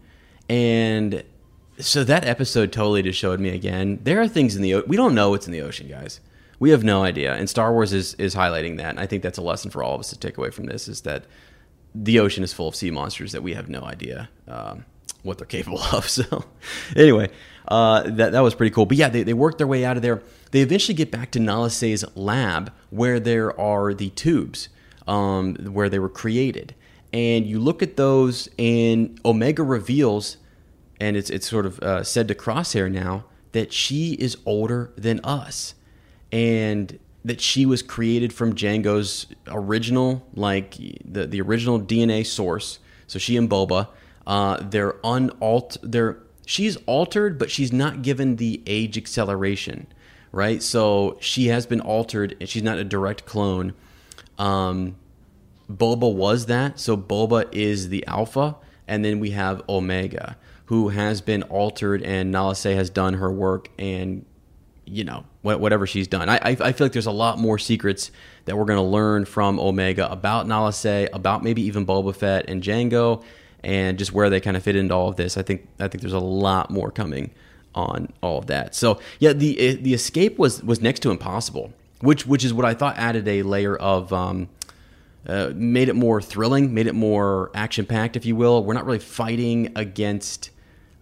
and 0.50 1.24
so 1.80 2.04
that 2.04 2.26
episode 2.26 2.72
totally 2.72 3.02
just 3.02 3.18
showed 3.18 3.40
me 3.40 3.50
again. 3.50 4.00
There 4.04 4.22
are 4.22 4.28
things 4.28 4.56
in 4.56 4.62
the 4.62 4.84
we 4.88 4.98
don't 4.98 5.16
know 5.16 5.30
what's 5.30 5.48
in 5.48 5.54
the 5.54 5.62
ocean, 5.62 5.88
guys. 5.88 6.20
We 6.60 6.70
have 6.72 6.84
no 6.84 7.04
idea, 7.04 7.34
and 7.34 7.50
Star 7.50 7.72
Wars 7.72 7.94
is 7.94 8.14
is 8.16 8.36
highlighting 8.36 8.78
that. 8.78 8.90
And 8.90 9.00
I 9.00 9.08
think 9.08 9.24
that's 9.24 9.38
a 9.38 9.42
lesson 9.42 9.72
for 9.72 9.84
all 9.84 9.96
of 9.96 10.00
us 10.00 10.10
to 10.10 10.20
take 10.20 10.38
away 10.38 10.50
from 10.50 10.66
this: 10.66 10.88
is 10.88 11.02
that 11.02 11.26
the 11.94 12.20
ocean 12.20 12.44
is 12.44 12.54
full 12.54 12.68
of 12.68 12.76
sea 12.76 12.92
monsters 12.92 13.32
that 13.32 13.44
we 13.44 13.54
have 13.54 13.70
no 13.70 13.84
idea 13.84 14.30
um, 14.48 14.86
what 15.24 15.38
they're 15.38 15.48
capable 15.48 15.82
of. 15.92 16.10
So, 16.10 16.46
anyway, 16.96 17.30
uh, 17.68 18.04
that 18.04 18.32
that 18.32 18.42
was 18.42 18.56
pretty 18.56 18.74
cool. 18.74 18.86
But 18.86 18.98
yeah, 18.98 19.10
they 19.10 19.24
they 19.24 19.34
worked 19.34 19.58
their 19.58 19.68
way 19.68 19.86
out 19.86 19.98
of 19.98 20.04
there. 20.04 20.22
They 20.52 20.62
eventually 20.62 20.96
get 20.96 21.12
back 21.12 21.32
to 21.32 21.40
Nala 21.40 21.70
Se's 21.70 22.04
lab 22.16 22.72
where 22.90 23.20
there 23.20 23.58
are 23.60 23.94
the 23.94 24.10
tubes 24.12 24.70
um, 25.08 25.56
where 25.56 25.90
they 25.90 26.00
were 26.00 26.10
created, 26.10 26.76
and 27.14 27.46
you 27.46 27.60
look 27.60 27.82
at 27.82 27.98
those, 27.98 28.50
and 28.58 29.20
Omega 29.26 29.64
reveals, 29.64 30.38
and 31.00 31.16
it's 31.16 31.30
it's 31.30 31.50
sort 31.50 31.66
of 31.66 31.80
uh, 31.80 32.04
said 32.04 32.28
to 32.28 32.36
Crosshair 32.36 32.92
now 32.92 33.26
that 33.52 33.74
she 33.74 34.14
is 34.14 34.38
older 34.46 34.92
than 34.98 35.20
us, 35.24 35.76
and 36.32 36.98
that 37.24 37.42
she 37.42 37.66
was 37.66 37.82
created 37.82 38.34
from 38.34 38.56
Jango's 38.56 39.28
original, 39.48 40.26
like 40.34 40.76
the 41.06 41.28
the 41.28 41.42
original 41.42 41.80
DNA 41.80 42.26
source. 42.26 42.80
So 43.08 43.20
she 43.20 43.38
and 43.38 43.50
Boba, 43.50 43.90
uh, 44.26 44.58
they're 44.62 44.94
unalt, 45.04 45.78
they're 45.84 46.20
she's 46.46 46.78
altered, 46.86 47.38
but 47.38 47.52
she's 47.52 47.72
not 47.72 48.02
given 48.02 48.38
the 48.38 48.62
age 48.66 48.98
acceleration, 48.98 49.88
right? 50.32 50.64
So 50.64 51.18
she 51.20 51.48
has 51.48 51.66
been 51.66 51.82
altered, 51.82 52.36
and 52.40 52.50
she's 52.50 52.64
not 52.64 52.78
a 52.78 52.84
direct 52.84 53.26
clone. 53.26 53.74
Um, 54.38 54.96
Boba 55.70 56.14
was 56.14 56.48
that, 56.48 56.80
so 56.80 56.98
Boba 56.98 57.48
is 57.54 57.90
the 57.90 58.06
alpha, 58.08 58.56
and 58.88 59.06
then 59.06 59.20
we 59.20 59.32
have 59.32 59.62
Omega, 59.70 60.38
who 60.66 60.90
has 60.90 61.22
been 61.22 61.44
altered, 61.44 62.02
and 62.02 62.32
Nala 62.32 62.56
Se 62.56 62.76
has 62.76 62.90
done 62.90 63.16
her 63.16 63.32
work 63.32 63.70
and 63.78 64.26
you 64.92 65.06
know 65.06 65.24
whatever 65.42 65.88
she's 65.88 66.08
done. 66.08 66.28
I, 66.28 66.40
I 66.44 66.72
feel 66.74 66.86
like 66.86 66.92
there's 66.92 67.06
a 67.06 67.12
lot 67.12 67.40
more 67.40 67.58
secrets 67.58 68.12
that 68.46 68.58
we're 68.58 68.66
going 68.66 68.78
to 68.78 68.84
learn 68.84 69.26
from 69.26 69.60
Omega 69.60 70.12
about 70.12 70.48
Nala 70.48 70.74
Se, 70.74 71.08
about 71.14 71.44
maybe 71.44 71.62
even 71.64 71.86
Boba 71.86 72.14
Fett 72.14 72.50
and 72.50 72.62
Jango, 72.62 73.24
and 73.64 73.98
just 73.98 74.12
where 74.12 74.30
they 74.30 74.42
kind 74.42 74.58
of 74.58 74.64
fit 74.64 74.76
into 74.76 74.94
all 74.94 75.08
of 75.08 75.16
this. 75.16 75.38
I 75.38 75.44
think 75.44 75.68
I 75.80 75.88
think 75.88 76.02
there's 76.02 76.14
a 76.14 76.20
lot 76.20 76.70
more 76.70 76.92
coming 76.92 77.32
on 77.74 78.12
all 78.22 78.38
of 78.38 78.48
that. 78.48 78.76
So 78.76 79.00
yeah, 79.20 79.32
the 79.32 79.60
eh, 79.60 79.78
the 79.80 79.94
escape 79.94 80.38
was 80.38 80.62
was 80.62 80.82
next 80.82 81.00
to 81.02 81.12
impossible, 81.12 81.72
which 82.02 82.28
which 82.28 82.44
is 82.44 82.54
what 82.54 82.66
I 82.66 82.74
thought 82.74 82.98
added 82.98 83.28
a 83.28 83.44
layer 83.44 83.76
of. 83.76 84.12
Um, 84.12 84.50
uh, 85.28 85.52
made 85.54 85.88
it 85.88 85.96
more 85.96 86.20
thrilling, 86.20 86.74
made 86.74 86.88
it 86.88 86.96
more 86.96 87.52
action 87.54 87.86
packed, 87.86 88.16
if 88.16 88.26
you 88.26 88.36
will. 88.36 88.64
We're 88.64 88.74
not 88.74 88.88
really 88.88 88.98
fighting 88.98 89.72
against 89.76 90.50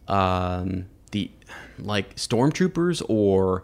um, 0.09 0.87
the 1.11 1.31
like 1.77 2.17
stormtroopers 2.17 3.01
or 3.07 3.63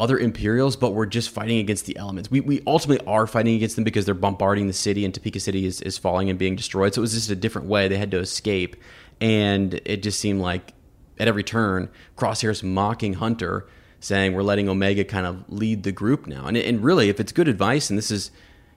other 0.00 0.18
Imperials, 0.18 0.76
but 0.76 0.90
we're 0.90 1.06
just 1.06 1.30
fighting 1.30 1.58
against 1.58 1.86
the 1.86 1.96
elements. 1.96 2.30
We, 2.30 2.40
we 2.40 2.62
ultimately 2.66 3.06
are 3.06 3.26
fighting 3.26 3.54
against 3.54 3.76
them 3.76 3.84
because 3.84 4.06
they're 4.06 4.14
bombarding 4.14 4.66
the 4.66 4.72
city 4.72 5.04
and 5.04 5.12
Tipoca 5.12 5.40
City 5.40 5.66
is, 5.66 5.80
is 5.82 5.98
falling 5.98 6.30
and 6.30 6.38
being 6.38 6.56
destroyed. 6.56 6.94
So 6.94 7.00
it 7.00 7.02
was 7.02 7.12
just 7.12 7.30
a 7.30 7.36
different 7.36 7.68
way. 7.68 7.86
They 7.86 7.98
had 7.98 8.10
to 8.12 8.18
escape. 8.18 8.76
And 9.20 9.74
it 9.84 10.02
just 10.02 10.18
seemed 10.18 10.40
like 10.40 10.72
at 11.18 11.28
every 11.28 11.44
turn, 11.44 11.90
Crosshair's 12.16 12.62
mocking 12.62 13.14
Hunter, 13.14 13.66
saying 14.00 14.32
we're 14.32 14.42
letting 14.42 14.68
Omega 14.68 15.04
kind 15.04 15.26
of 15.26 15.44
lead 15.52 15.82
the 15.82 15.92
group 15.92 16.26
now. 16.26 16.46
And, 16.46 16.56
and 16.56 16.82
really, 16.82 17.10
if 17.10 17.20
it's 17.20 17.32
good 17.32 17.48
advice, 17.48 17.90
and 17.90 17.98
this 17.98 18.10
is, 18.10 18.30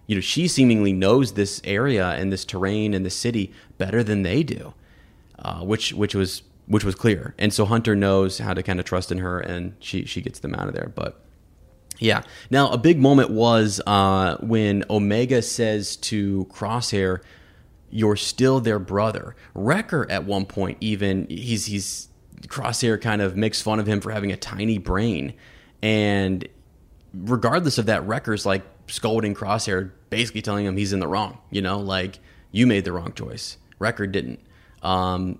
you 0.06 0.16
know, 0.16 0.22
she 0.22 0.50
seemingly 0.50 0.92
knows 0.92 1.34
this 1.34 1.62
area 1.64 2.10
and 2.10 2.32
this 2.32 2.44
terrain 2.44 2.94
and 2.94 3.06
the 3.06 3.10
city 3.10 3.54
better 3.78 4.04
than 4.04 4.24
they 4.24 4.44
do, 4.44 4.74
uh, 5.40 5.62
which 5.62 5.94
which 5.94 6.14
was 6.14 6.44
which 6.68 6.84
was 6.84 6.96
clear. 6.96 7.34
And 7.38 7.54
so 7.54 7.66
Hunter 7.66 7.96
knows 7.96 8.38
how 8.38 8.54
to 8.54 8.64
kind 8.64 8.80
of 8.80 8.86
trust 8.86 9.12
in 9.12 9.20
her, 9.20 9.40
and 9.40 9.76
she 9.80 10.06
she 10.06 10.22
gets 10.22 10.40
them 10.40 10.56
out 10.56 10.68
of 10.68 10.74
there. 10.74 10.92
But 10.94 11.20
yeah, 12.00 12.24
now 12.50 12.70
a 12.70 12.78
big 12.78 13.00
moment 13.00 13.30
was 13.30 13.82
uh, 13.86 14.38
when 14.42 14.84
Omega 14.90 15.42
says 15.42 15.96
to 15.98 16.46
Crosshair, 16.52 17.22
"You're 17.90 18.16
still 18.16 18.60
their 18.60 18.80
brother." 18.80 19.36
Wrecker 19.54 20.10
at 20.10 20.26
one 20.26 20.46
point 20.46 20.78
even 20.82 21.28
he's 21.30 21.66
he's 21.66 22.10
Crosshair 22.48 23.00
kind 23.00 23.22
of 23.22 23.36
makes 23.38 23.62
fun 23.62 23.80
of 23.80 23.88
him 23.88 24.02
for 24.02 24.12
having 24.12 24.32
a 24.32 24.38
tiny 24.38 24.78
brain, 24.78 25.34
and 25.82 26.48
regardless 27.14 27.78
of 27.78 27.86
that, 27.88 28.06
Wrecker's 28.06 28.46
like 28.46 28.64
scolding 28.88 29.34
Crosshair, 29.34 29.92
basically 30.10 30.42
telling 30.42 30.66
him 30.66 30.78
he's 30.78 30.94
in 30.94 31.00
the 31.00 31.08
wrong. 31.08 31.38
You 31.52 31.62
know, 31.62 31.80
like 31.80 32.20
you 32.52 32.68
made 32.68 32.86
the 32.86 32.92
wrong 32.92 33.14
choice. 33.14 33.58
Wrecker 33.80 34.08
didn't. 34.08 34.40
Um, 34.82 35.40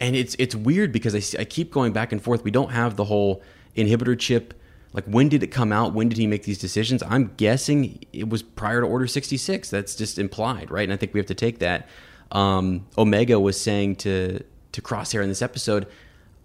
and 0.00 0.16
it's 0.16 0.34
it's 0.38 0.54
weird 0.54 0.92
because 0.92 1.14
I, 1.14 1.40
I 1.40 1.44
keep 1.44 1.70
going 1.70 1.92
back 1.92 2.12
and 2.12 2.22
forth. 2.22 2.42
We 2.42 2.50
don't 2.50 2.70
have 2.70 2.96
the 2.96 3.04
whole 3.04 3.42
inhibitor 3.76 4.18
chip. 4.18 4.54
Like 4.92 5.04
when 5.04 5.28
did 5.28 5.42
it 5.42 5.48
come 5.48 5.70
out? 5.72 5.92
When 5.92 6.08
did 6.08 6.18
he 6.18 6.26
make 6.26 6.44
these 6.44 6.58
decisions? 6.58 7.02
I'm 7.06 7.32
guessing 7.36 8.04
it 8.12 8.28
was 8.28 8.42
prior 8.42 8.80
to 8.80 8.86
Order 8.86 9.06
66. 9.06 9.70
That's 9.70 9.94
just 9.94 10.18
implied, 10.18 10.70
right? 10.70 10.82
And 10.82 10.92
I 10.92 10.96
think 10.96 11.14
we 11.14 11.20
have 11.20 11.26
to 11.26 11.34
take 11.34 11.60
that. 11.60 11.88
Um, 12.32 12.86
Omega 12.98 13.38
was 13.38 13.60
saying 13.60 13.96
to 13.96 14.42
to 14.72 14.82
Crosshair 14.82 15.22
in 15.22 15.28
this 15.28 15.42
episode, 15.42 15.86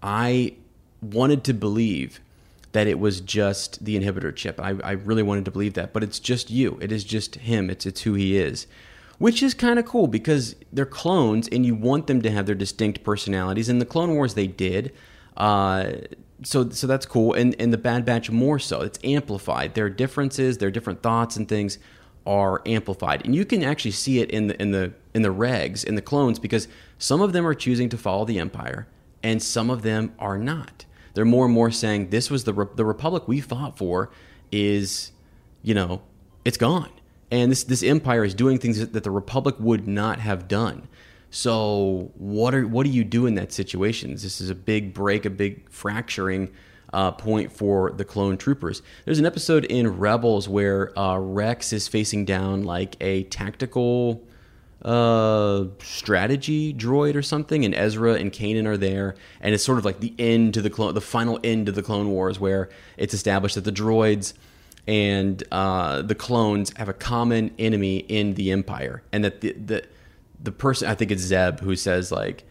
I 0.02 0.54
wanted 1.00 1.44
to 1.44 1.54
believe 1.54 2.20
that 2.72 2.86
it 2.86 2.98
was 2.98 3.20
just 3.20 3.84
the 3.84 3.98
inhibitor 3.98 4.34
chip. 4.34 4.60
I, 4.60 4.76
I 4.84 4.92
really 4.92 5.22
wanted 5.22 5.46
to 5.46 5.50
believe 5.50 5.74
that, 5.74 5.94
but 5.94 6.02
it's 6.02 6.18
just 6.18 6.50
you. 6.50 6.78
It 6.82 6.92
is 6.92 7.04
just 7.04 7.36
him. 7.36 7.70
It's 7.70 7.86
it's 7.86 8.02
who 8.02 8.14
he 8.14 8.36
is 8.36 8.66
which 9.18 9.42
is 9.42 9.54
kind 9.54 9.78
of 9.78 9.86
cool 9.86 10.06
because 10.06 10.56
they're 10.72 10.86
clones 10.86 11.48
and 11.48 11.64
you 11.64 11.74
want 11.74 12.06
them 12.06 12.22
to 12.22 12.30
have 12.30 12.46
their 12.46 12.54
distinct 12.54 13.02
personalities. 13.02 13.68
In 13.68 13.78
the 13.78 13.86
Clone 13.86 14.14
Wars, 14.14 14.34
they 14.34 14.46
did. 14.46 14.92
Uh, 15.36 15.92
so, 16.42 16.68
so 16.70 16.86
that's 16.86 17.06
cool. 17.06 17.32
And, 17.34 17.54
and 17.58 17.72
the 17.72 17.78
Bad 17.78 18.04
Batch 18.04 18.30
more 18.30 18.58
so. 18.58 18.82
It's 18.82 18.98
amplified. 19.02 19.74
Their 19.74 19.88
differences, 19.88 20.58
their 20.58 20.70
different 20.70 21.02
thoughts 21.02 21.36
and 21.36 21.48
things 21.48 21.78
are 22.26 22.60
amplified, 22.66 23.24
and 23.24 23.36
you 23.36 23.44
can 23.44 23.62
actually 23.62 23.92
see 23.92 24.18
it 24.18 24.30
in 24.32 24.48
the 24.48 24.60
in 24.60 24.72
the 24.72 24.92
in 25.14 25.22
the 25.22 25.32
regs 25.32 25.84
in 25.84 25.94
the 25.94 26.02
clones 26.02 26.40
because 26.40 26.66
some 26.98 27.22
of 27.22 27.32
them 27.32 27.46
are 27.46 27.54
choosing 27.54 27.88
to 27.88 27.96
follow 27.96 28.24
the 28.24 28.40
Empire, 28.40 28.88
and 29.22 29.40
some 29.40 29.70
of 29.70 29.82
them 29.82 30.12
are 30.18 30.36
not. 30.36 30.86
They're 31.14 31.24
more 31.24 31.44
and 31.44 31.54
more 31.54 31.70
saying 31.70 32.10
this 32.10 32.28
was 32.28 32.42
the 32.42 32.68
the 32.74 32.84
Republic 32.84 33.28
we 33.28 33.40
fought 33.40 33.78
for 33.78 34.10
is, 34.50 35.12
you 35.62 35.72
know, 35.72 36.02
it's 36.44 36.56
gone 36.56 36.90
and 37.30 37.50
this 37.50 37.64
this 37.64 37.82
empire 37.82 38.24
is 38.24 38.34
doing 38.34 38.58
things 38.58 38.86
that 38.86 39.02
the 39.02 39.10
republic 39.10 39.56
would 39.58 39.86
not 39.86 40.20
have 40.20 40.48
done. 40.48 40.88
So 41.30 42.12
what 42.14 42.54
are 42.54 42.66
what 42.66 42.84
do 42.84 42.90
you 42.90 43.04
do 43.04 43.26
in 43.26 43.34
that 43.34 43.52
situation? 43.52 44.12
This 44.12 44.40
is 44.40 44.50
a 44.50 44.54
big 44.54 44.94
break 44.94 45.24
a 45.24 45.30
big 45.30 45.68
fracturing 45.70 46.50
uh, 46.92 47.12
point 47.12 47.52
for 47.52 47.90
the 47.90 48.04
clone 48.04 48.36
troopers. 48.36 48.82
There's 49.04 49.18
an 49.18 49.26
episode 49.26 49.64
in 49.64 49.98
rebels 49.98 50.48
where 50.48 50.96
uh, 50.98 51.18
rex 51.18 51.72
is 51.72 51.88
facing 51.88 52.24
down 52.24 52.62
like 52.62 52.96
a 53.00 53.24
tactical 53.24 54.22
uh, 54.82 55.64
strategy 55.82 56.72
droid 56.72 57.16
or 57.16 57.22
something, 57.22 57.64
and 57.64 57.74
Ezra 57.74 58.14
and 58.14 58.32
Kanan 58.32 58.66
are 58.66 58.76
there, 58.76 59.16
and 59.40 59.52
it's 59.52 59.64
sort 59.64 59.78
of 59.78 59.84
like 59.84 60.00
the 60.00 60.14
end 60.18 60.54
to 60.54 60.62
the 60.62 60.70
clone, 60.70 60.94
the 60.94 61.00
final 61.00 61.40
end 61.42 61.68
of 61.68 61.74
the 61.74 61.82
Clone 61.82 62.10
Wars, 62.10 62.38
where 62.38 62.68
it's 62.96 63.12
established 63.12 63.56
that 63.56 63.64
the 63.64 63.72
droids 63.72 64.32
and 64.86 65.42
uh, 65.50 66.02
the 66.02 66.14
clones 66.14 66.72
have 66.76 66.88
a 66.88 66.94
common 66.94 67.52
enemy 67.58 67.98
in 67.98 68.34
the 68.34 68.52
Empire, 68.52 69.02
and 69.12 69.24
that 69.24 69.40
the 69.40 69.52
the, 69.52 69.84
the 70.42 70.52
person 70.52 70.88
I 70.88 70.94
think 70.94 71.10
it's 71.10 71.22
Zeb 71.22 71.60
who 71.60 71.76
says 71.76 72.12
like 72.12 72.44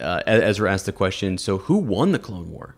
uh, 0.00 0.22
Ezra 0.26 0.72
asked 0.72 0.86
the 0.86 0.92
question, 0.92 1.38
so 1.38 1.58
who 1.58 1.76
won 1.76 2.12
the 2.12 2.18
Clone 2.18 2.50
War? 2.50 2.76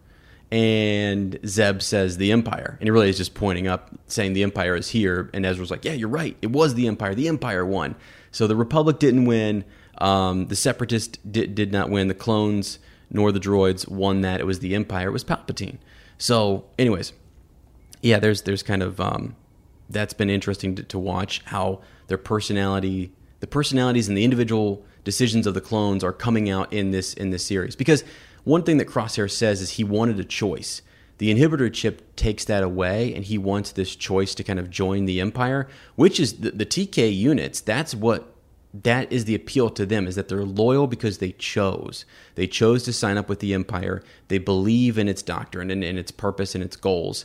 And 0.50 1.38
Zeb 1.46 1.81
says 1.81 2.16
the 2.18 2.31
Empire, 2.31 2.77
and 2.79 2.87
he 2.87 2.90
really 2.90 3.09
is 3.09 3.16
just 3.16 3.35
pointing 3.35 3.66
up, 3.66 3.90
saying 4.07 4.35
the 4.35 4.42
Empire 4.42 4.77
is 4.77 4.90
here. 4.90 5.31
And 5.35 5.44
Ezra's 5.44 5.70
like, 5.70 5.85
yeah, 5.85 5.94
you're 5.94 6.09
right, 6.09 6.37
it 6.42 6.50
was 6.50 6.74
the 6.74 6.87
Empire. 6.87 7.14
The 7.14 7.29
Empire 7.29 7.64
won. 7.64 7.96
So 8.31 8.46
the 8.46 8.57
Republic 8.57 8.98
didn't 8.98 9.24
win. 9.24 9.64
Um, 9.98 10.46
the 10.48 10.57
Separatists 10.57 11.18
did, 11.18 11.55
did 11.55 11.72
not 11.72 11.88
win. 11.88 12.09
The 12.09 12.14
clones 12.14 12.79
nor 13.11 13.33
the 13.33 13.40
droids 13.40 13.88
won 13.88 14.20
that. 14.22 14.40
It 14.40 14.44
was 14.44 14.59
the 14.59 14.74
Empire. 14.74 15.09
It 15.09 15.12
was 15.12 15.24
Palpatine. 15.24 15.79
So, 16.18 16.64
anyways, 16.79 17.12
yeah, 18.04 18.18
there's 18.18 18.42
there's 18.42 18.62
kind 18.62 18.82
of 18.82 19.00
um, 19.00 19.34
that's 19.88 20.12
been 20.12 20.28
interesting 20.28 20.74
to, 20.76 20.82
to 20.82 20.98
watch 20.98 21.40
how 21.46 21.80
their 22.08 22.18
personality, 22.18 23.12
the 23.40 23.46
personalities 23.46 24.08
and 24.08 24.16
the 24.16 24.24
individual 24.24 24.84
decisions 25.04 25.46
of 25.46 25.54
the 25.54 25.60
clones 25.62 26.04
are 26.04 26.12
coming 26.12 26.50
out 26.50 26.70
in 26.70 26.90
this 26.90 27.14
in 27.14 27.30
this 27.30 27.44
series. 27.44 27.74
Because 27.74 28.04
one 28.44 28.62
thing 28.62 28.76
that 28.76 28.88
Crosshair 28.88 29.30
says 29.30 29.62
is 29.62 29.70
he 29.70 29.84
wanted 29.84 30.20
a 30.20 30.24
choice. 30.24 30.82
The 31.16 31.34
inhibitor 31.34 31.72
chip 31.72 32.14
takes 32.14 32.44
that 32.44 32.62
away, 32.62 33.14
and 33.14 33.24
he 33.24 33.38
wants 33.38 33.72
this 33.72 33.96
choice 33.96 34.34
to 34.34 34.44
kind 34.44 34.58
of 34.58 34.68
join 34.68 35.06
the 35.06 35.20
Empire, 35.20 35.66
which 35.94 36.20
is 36.20 36.40
the, 36.40 36.50
the 36.50 36.66
TK 36.66 37.16
units. 37.16 37.62
That's 37.62 37.94
what 37.94 38.34
that 38.82 39.10
is 39.10 39.24
the 39.24 39.36
appeal 39.36 39.70
to 39.70 39.86
them 39.86 40.06
is 40.06 40.16
that 40.16 40.28
they're 40.28 40.44
loyal 40.44 40.88
because 40.88 41.18
they 41.18 41.32
chose. 41.32 42.04
They 42.34 42.48
chose 42.48 42.82
to 42.82 42.92
sign 42.92 43.16
up 43.16 43.28
with 43.28 43.38
the 43.38 43.54
Empire. 43.54 44.02
They 44.28 44.38
believe 44.38 44.98
in 44.98 45.08
its 45.08 45.22
doctrine 45.22 45.70
and, 45.70 45.84
and 45.84 45.98
its 45.98 46.10
purpose 46.10 46.54
and 46.54 46.62
its 46.62 46.76
goals. 46.76 47.24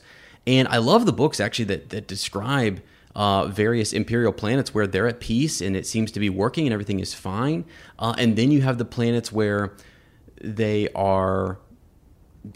And 0.50 0.68
I 0.68 0.78
love 0.78 1.06
the 1.06 1.14
books 1.14 1.40
actually 1.40 1.66
that 1.66 1.90
that 1.92 2.08
describe 2.08 2.82
uh, 3.16 3.46
various 3.46 3.94
imperial 3.94 4.34
planets 4.34 4.74
where 4.74 4.88
they're 4.88 5.08
at 5.08 5.20
peace 5.20 5.62
and 5.62 5.76
it 5.76 5.86
seems 5.86 6.12
to 6.14 6.20
be 6.20 6.28
working 6.30 6.66
and 6.66 6.74
everything 6.74 7.00
is 7.00 7.14
fine. 7.14 7.66
Uh, 8.00 8.16
and 8.18 8.36
then 8.36 8.50
you 8.50 8.62
have 8.64 8.80
the 8.80 8.86
planets 8.86 9.32
where 9.32 9.74
they 10.42 10.90
are 10.96 11.60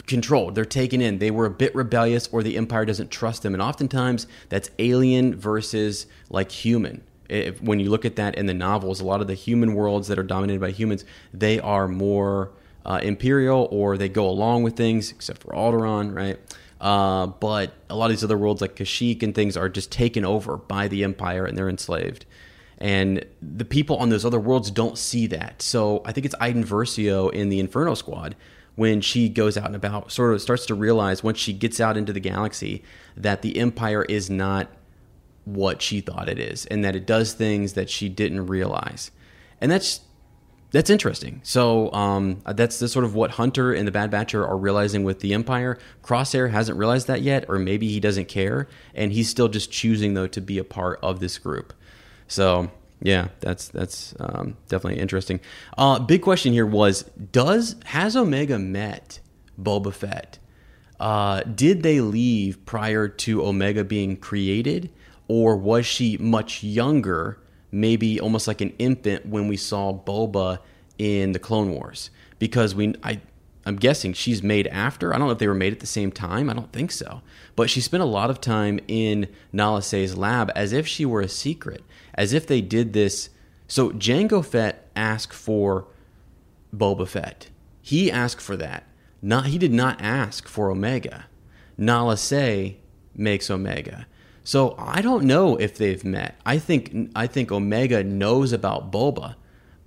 controlled. 0.08 0.56
They're 0.56 0.64
taken 0.64 1.00
in. 1.00 1.18
They 1.18 1.30
were 1.30 1.46
a 1.46 1.50
bit 1.50 1.72
rebellious, 1.72 2.28
or 2.32 2.42
the 2.42 2.56
empire 2.56 2.84
doesn't 2.84 3.12
trust 3.12 3.42
them. 3.42 3.54
And 3.54 3.62
oftentimes, 3.62 4.26
that's 4.48 4.70
alien 4.80 5.36
versus 5.36 6.06
like 6.30 6.50
human. 6.50 7.04
If, 7.28 7.62
when 7.62 7.78
you 7.78 7.90
look 7.90 8.04
at 8.04 8.16
that 8.16 8.34
in 8.34 8.46
the 8.46 8.54
novels, 8.54 9.00
a 9.00 9.04
lot 9.04 9.20
of 9.20 9.28
the 9.28 9.34
human 9.34 9.74
worlds 9.74 10.08
that 10.08 10.18
are 10.18 10.24
dominated 10.24 10.60
by 10.60 10.72
humans, 10.72 11.04
they 11.32 11.60
are 11.60 11.86
more 11.86 12.50
uh, 12.84 12.98
Imperial 13.02 13.68
or 13.70 13.96
they 13.96 14.08
go 14.08 14.28
along 14.28 14.62
with 14.64 14.76
things, 14.76 15.12
except 15.12 15.42
for 15.42 15.52
Alderaan, 15.52 16.14
right? 16.14 16.38
Uh, 16.84 17.26
but 17.26 17.72
a 17.88 17.96
lot 17.96 18.04
of 18.04 18.10
these 18.10 18.22
other 18.22 18.36
worlds 18.36 18.60
like 18.60 18.76
Kashyyyk 18.76 19.22
and 19.22 19.34
things 19.34 19.56
are 19.56 19.70
just 19.70 19.90
taken 19.90 20.22
over 20.22 20.58
by 20.58 20.86
the 20.86 21.02
Empire 21.02 21.46
and 21.46 21.56
they're 21.56 21.70
enslaved. 21.70 22.26
And 22.76 23.24
the 23.40 23.64
people 23.64 23.96
on 23.96 24.10
those 24.10 24.26
other 24.26 24.38
worlds 24.38 24.70
don't 24.70 24.98
see 24.98 25.26
that. 25.28 25.62
So 25.62 26.02
I 26.04 26.12
think 26.12 26.26
it's 26.26 26.34
Iden 26.38 26.62
Versio 26.62 27.32
in 27.32 27.48
the 27.48 27.58
Inferno 27.58 27.94
Squad 27.94 28.36
when 28.74 29.00
she 29.00 29.30
goes 29.30 29.56
out 29.56 29.64
and 29.64 29.76
about, 29.76 30.12
sort 30.12 30.34
of 30.34 30.42
starts 30.42 30.66
to 30.66 30.74
realize 30.74 31.24
once 31.24 31.38
she 31.38 31.54
gets 31.54 31.80
out 31.80 31.96
into 31.96 32.12
the 32.12 32.20
galaxy 32.20 32.82
that 33.16 33.40
the 33.40 33.58
Empire 33.58 34.02
is 34.04 34.28
not 34.28 34.68
what 35.46 35.80
she 35.80 36.02
thought 36.02 36.28
it 36.28 36.38
is 36.38 36.66
and 36.66 36.84
that 36.84 36.94
it 36.94 37.06
does 37.06 37.32
things 37.32 37.72
that 37.72 37.88
she 37.88 38.10
didn't 38.10 38.46
realize. 38.46 39.10
And 39.58 39.72
that's 39.72 40.00
that's 40.74 40.90
interesting. 40.90 41.40
So 41.44 41.92
um, 41.92 42.40
that's 42.44 42.80
the 42.80 42.88
sort 42.88 43.04
of 43.04 43.14
what 43.14 43.30
Hunter 43.30 43.72
and 43.72 43.86
the 43.86 43.92
Bad 43.92 44.10
Batcher 44.10 44.44
are 44.44 44.56
realizing 44.56 45.04
with 45.04 45.20
the 45.20 45.32
Empire. 45.32 45.78
Crosshair 46.02 46.50
hasn't 46.50 46.76
realized 46.76 47.06
that 47.06 47.22
yet, 47.22 47.44
or 47.48 47.60
maybe 47.60 47.88
he 47.88 48.00
doesn't 48.00 48.26
care, 48.26 48.66
and 48.92 49.12
he's 49.12 49.28
still 49.28 49.46
just 49.46 49.70
choosing 49.70 50.14
though 50.14 50.26
to 50.26 50.40
be 50.40 50.58
a 50.58 50.64
part 50.64 50.98
of 51.00 51.20
this 51.20 51.38
group. 51.38 51.72
So 52.26 52.72
yeah, 53.00 53.28
that's 53.38 53.68
that's 53.68 54.16
um, 54.18 54.56
definitely 54.68 55.00
interesting. 55.00 55.38
Uh, 55.78 56.00
big 56.00 56.22
question 56.22 56.52
here 56.52 56.66
was: 56.66 57.04
Does 57.30 57.76
has 57.84 58.16
Omega 58.16 58.58
met 58.58 59.20
Boba 59.56 59.94
Fett? 59.94 60.40
Uh, 60.98 61.42
did 61.42 61.84
they 61.84 62.00
leave 62.00 62.66
prior 62.66 63.06
to 63.06 63.46
Omega 63.46 63.84
being 63.84 64.16
created, 64.16 64.90
or 65.28 65.56
was 65.56 65.86
she 65.86 66.16
much 66.16 66.64
younger, 66.64 67.38
maybe 67.74 68.20
almost 68.20 68.46
like 68.46 68.60
an 68.60 68.72
infant 68.78 69.26
when 69.26 69.48
we 69.48 69.56
saw 69.56 69.92
Boba 69.92 70.58
in 70.98 71.32
the 71.32 71.38
Clone 71.38 71.72
Wars? 71.72 72.10
Because 72.38 72.74
we, 72.74 72.94
I, 73.02 73.20
I'm 73.66 73.76
guessing 73.76 74.12
she's 74.12 74.42
made 74.42 74.66
after. 74.68 75.12
I 75.12 75.18
don't 75.18 75.26
know 75.26 75.32
if 75.32 75.38
they 75.38 75.48
were 75.48 75.54
made 75.54 75.72
at 75.72 75.80
the 75.80 75.86
same 75.86 76.12
time. 76.12 76.48
I 76.48 76.54
don't 76.54 76.72
think 76.72 76.92
so. 76.92 77.22
But 77.56 77.70
she 77.70 77.80
spent 77.80 78.02
a 78.02 78.06
lot 78.06 78.30
of 78.30 78.40
time 78.40 78.78
in 78.86 79.28
Nala 79.52 79.82
Se's 79.82 80.16
lab 80.16 80.52
as 80.54 80.72
if 80.72 80.86
she 80.86 81.04
were 81.04 81.20
a 81.20 81.28
secret 81.28 81.82
as 82.14 82.32
if 82.32 82.46
they 82.46 82.60
did 82.60 82.92
this. 82.92 83.30
So 83.66 83.90
Jango 83.90 84.44
Fett 84.44 84.88
asked 84.94 85.32
for 85.32 85.86
Boba 86.74 87.08
Fett. 87.08 87.48
He 87.82 88.10
asked 88.10 88.40
for 88.40 88.56
that. 88.56 88.84
Not 89.20 89.46
he 89.46 89.58
did 89.58 89.72
not 89.72 90.00
ask 90.00 90.46
for 90.48 90.70
Omega. 90.70 91.26
Nala 91.76 92.16
Se 92.16 92.78
makes 93.14 93.50
Omega. 93.50 94.06
So 94.44 94.74
I 94.78 95.00
don't 95.00 95.24
know 95.24 95.56
if 95.56 95.76
they've 95.76 96.04
met. 96.04 96.36
I 96.44 96.58
think 96.58 97.10
I 97.16 97.26
think 97.26 97.50
Omega 97.50 98.04
knows 98.04 98.52
about 98.52 98.92
Boba, 98.92 99.34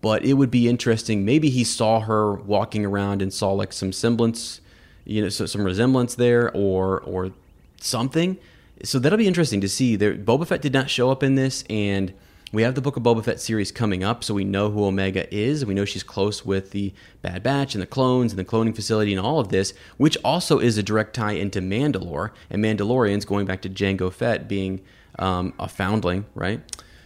but 0.02 0.26
it 0.26 0.34
would 0.34 0.52
be 0.52 0.67
interesting. 0.67 1.24
Maybe 1.24 1.50
he 1.50 1.63
saw 1.63 2.02
her 2.02 2.34
walking 2.34 2.86
around 2.86 3.22
and 3.22 3.32
saw 3.32 3.52
like 3.52 3.72
some 3.72 3.93
semblance, 3.93 4.60
you 5.06 5.22
know, 5.22 5.30
so 5.30 5.46
some 5.46 5.63
resemblance 5.63 6.15
there, 6.15 6.52
or 6.56 7.00
or 7.02 7.32
something 7.80 8.38
so 8.84 9.00
that'll 9.00 9.17
be 9.17 9.28
interesting 9.28 9.62
to 9.62 9.70
see. 9.70 9.96
There, 9.96 10.15
Boba 10.15 10.48
Fett 10.48 10.62
did 10.62 10.74
not 10.74 10.89
show 10.89 11.10
up 11.10 11.24
in 11.24 11.36
this, 11.36 11.63
and 11.70 12.13
we 12.54 12.62
have 12.62 12.76
the 12.76 12.82
Book 12.82 12.96
of 12.96 13.04
Boba 13.04 13.24
Fett 13.24 13.42
series 13.42 13.72
coming 13.72 14.04
up, 14.04 14.24
so 14.24 14.34
we 14.34 14.46
know 14.46 14.70
who 14.70 14.86
Omega 14.86 15.34
is. 15.34 15.66
We 15.66 15.74
know 15.74 15.84
she's 15.84 16.04
close 16.04 16.46
with 16.46 16.72
the 16.72 16.94
Bad 17.22 17.44
Batch 17.44 17.76
and 17.76 17.82
the 17.82 17.88
clones 17.88 18.32
and 18.32 18.40
the 18.40 18.46
cloning 18.46 18.74
facility 18.74 19.14
and 19.14 19.20
all 19.20 19.40
of 19.40 19.50
this, 19.50 19.74
which 19.98 20.18
also 20.24 20.60
is 20.60 20.78
a 20.78 20.84
direct 20.84 21.14
tie 21.14 21.34
into 21.34 21.60
Mandalore 21.60 22.32
and 22.50 22.64
Mandalorians, 22.64 23.26
going 23.26 23.46
back 23.46 23.62
to 23.64 23.70
Jango 23.70 24.12
Fett 24.12 24.48
being 24.48 24.82
um, 25.20 25.54
a 25.60 25.68
foundling, 25.68 26.26
right? 26.36 26.62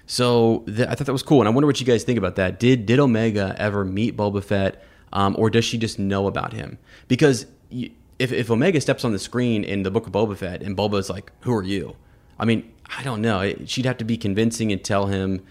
So 0.06 0.64
th- 0.68 0.88
I 0.88 0.94
thought 0.94 1.08
that 1.08 1.14
was 1.14 1.24
cool, 1.24 1.42
and 1.42 1.48
I 1.48 1.52
wonder 1.52 1.68
what 1.68 1.80
you 1.80 1.86
guys 1.86 2.04
think 2.04 2.20
about 2.20 2.36
that. 2.36 2.60
Did 2.60 2.86
did 2.86 3.00
Omega 3.00 3.56
ever 3.58 3.84
meet 3.84 4.16
Boba 4.16 4.44
Fett, 4.44 4.84
um, 5.12 5.36
or 5.40 5.50
does 5.50 5.66
she 5.66 5.78
just 5.78 5.98
know 5.98 6.28
about 6.28 6.54
him? 6.54 6.78
Because 7.08 7.48
if, 7.72 8.32
if 8.32 8.52
Omega 8.52 8.80
steps 8.80 9.04
on 9.04 9.12
the 9.12 9.20
screen 9.20 9.64
in 9.64 9.82
the 9.84 9.90
Book 9.90 10.06
of 10.06 10.14
Boba 10.14 10.38
Fett 10.38 10.62
and 10.62 10.78
Boba's 10.78 11.10
like, 11.10 11.32
"Who 11.42 11.54
are 11.56 11.64
you?" 11.64 11.96
I 12.38 12.46
mean, 12.46 12.72
I 12.98 13.04
don't 13.04 13.22
know. 13.22 13.54
She'd 13.66 13.86
have 13.86 13.98
to 13.98 14.06
be 14.06 14.18
convincing 14.18 14.72
and 14.72 14.84
tell 14.84 15.08
him, 15.08 15.46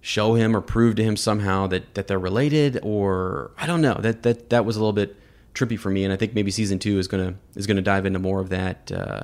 show 0.00 0.34
him, 0.34 0.54
or 0.54 0.60
prove 0.60 0.96
to 0.96 1.02
him 1.02 1.16
somehow 1.16 1.66
that 1.68 1.94
that 1.94 2.06
they're 2.06 2.18
related, 2.18 2.78
or 2.82 3.50
I 3.58 3.66
don't 3.66 3.80
know. 3.80 3.94
That 3.94 4.22
that 4.22 4.50
that 4.50 4.64
was 4.64 4.76
a 4.76 4.80
little 4.80 4.92
bit 4.92 5.16
trippy 5.54 5.78
for 5.78 5.90
me, 5.90 6.04
and 6.04 6.12
I 6.12 6.16
think 6.16 6.34
maybe 6.34 6.50
season 6.50 6.78
two 6.78 6.98
is 6.98 7.08
gonna 7.08 7.34
is 7.54 7.66
gonna 7.66 7.82
dive 7.82 8.06
into 8.06 8.18
more 8.18 8.40
of 8.40 8.50
that 8.50 8.92
uh, 8.92 9.22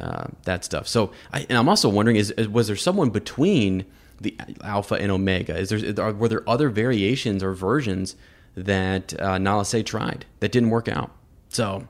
uh, 0.00 0.26
that 0.44 0.64
stuff. 0.64 0.88
So, 0.88 1.12
I, 1.32 1.46
and 1.48 1.58
I'm 1.58 1.68
also 1.68 1.88
wondering, 1.88 2.16
is, 2.16 2.34
was 2.48 2.66
there 2.66 2.76
someone 2.76 3.10
between 3.10 3.84
the 4.20 4.36
Alpha 4.62 4.94
and 4.94 5.10
Omega? 5.10 5.56
Is 5.56 5.68
there 5.68 6.04
are, 6.04 6.12
were 6.12 6.28
there 6.28 6.48
other 6.48 6.70
variations 6.70 7.42
or 7.42 7.52
versions 7.52 8.16
that 8.56 9.18
uh, 9.20 9.38
Nala 9.38 9.64
Se 9.64 9.82
tried 9.82 10.26
that 10.40 10.52
didn't 10.52 10.70
work 10.70 10.88
out? 10.88 11.10
So, 11.48 11.88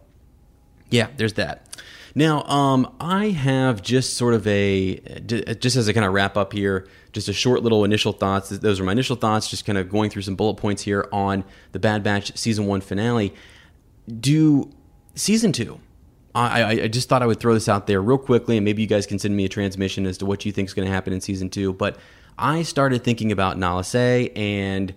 yeah, 0.90 1.08
there's 1.16 1.34
that. 1.34 1.66
Now, 2.14 2.42
um, 2.44 2.94
I 3.00 3.30
have 3.30 3.82
just 3.82 4.16
sort 4.16 4.34
of 4.34 4.46
a, 4.46 4.96
just 5.58 5.76
as 5.76 5.88
a 5.88 5.94
kind 5.94 6.04
of 6.04 6.12
wrap 6.12 6.36
up 6.36 6.52
here, 6.52 6.86
just 7.12 7.28
a 7.28 7.32
short 7.32 7.62
little 7.62 7.84
initial 7.84 8.12
thoughts. 8.12 8.50
Those 8.50 8.80
are 8.80 8.84
my 8.84 8.92
initial 8.92 9.16
thoughts, 9.16 9.48
just 9.48 9.64
kind 9.64 9.78
of 9.78 9.88
going 9.88 10.10
through 10.10 10.22
some 10.22 10.36
bullet 10.36 10.54
points 10.54 10.82
here 10.82 11.08
on 11.12 11.44
the 11.72 11.78
Bad 11.78 12.02
Batch 12.02 12.36
season 12.36 12.66
one 12.66 12.82
finale. 12.82 13.34
Do 14.20 14.70
season 15.14 15.52
two, 15.52 15.80
I, 16.34 16.64
I, 16.64 16.88
just 16.88 17.08
thought 17.08 17.22
I 17.22 17.26
would 17.26 17.40
throw 17.40 17.54
this 17.54 17.68
out 17.68 17.86
there 17.86 18.02
real 18.02 18.18
quickly, 18.18 18.56
and 18.56 18.64
maybe 18.64 18.82
you 18.82 18.88
guys 18.88 19.06
can 19.06 19.18
send 19.18 19.36
me 19.36 19.44
a 19.44 19.48
transmission 19.48 20.06
as 20.06 20.18
to 20.18 20.26
what 20.26 20.44
you 20.44 20.52
think 20.52 20.68
is 20.68 20.74
going 20.74 20.86
to 20.86 20.92
happen 20.92 21.12
in 21.12 21.20
season 21.20 21.50
two. 21.50 21.72
But 21.72 21.98
I 22.38 22.62
started 22.62 23.04
thinking 23.04 23.32
about 23.32 23.58
Nala 23.58 23.84
Se 23.84 24.30
and 24.34 24.94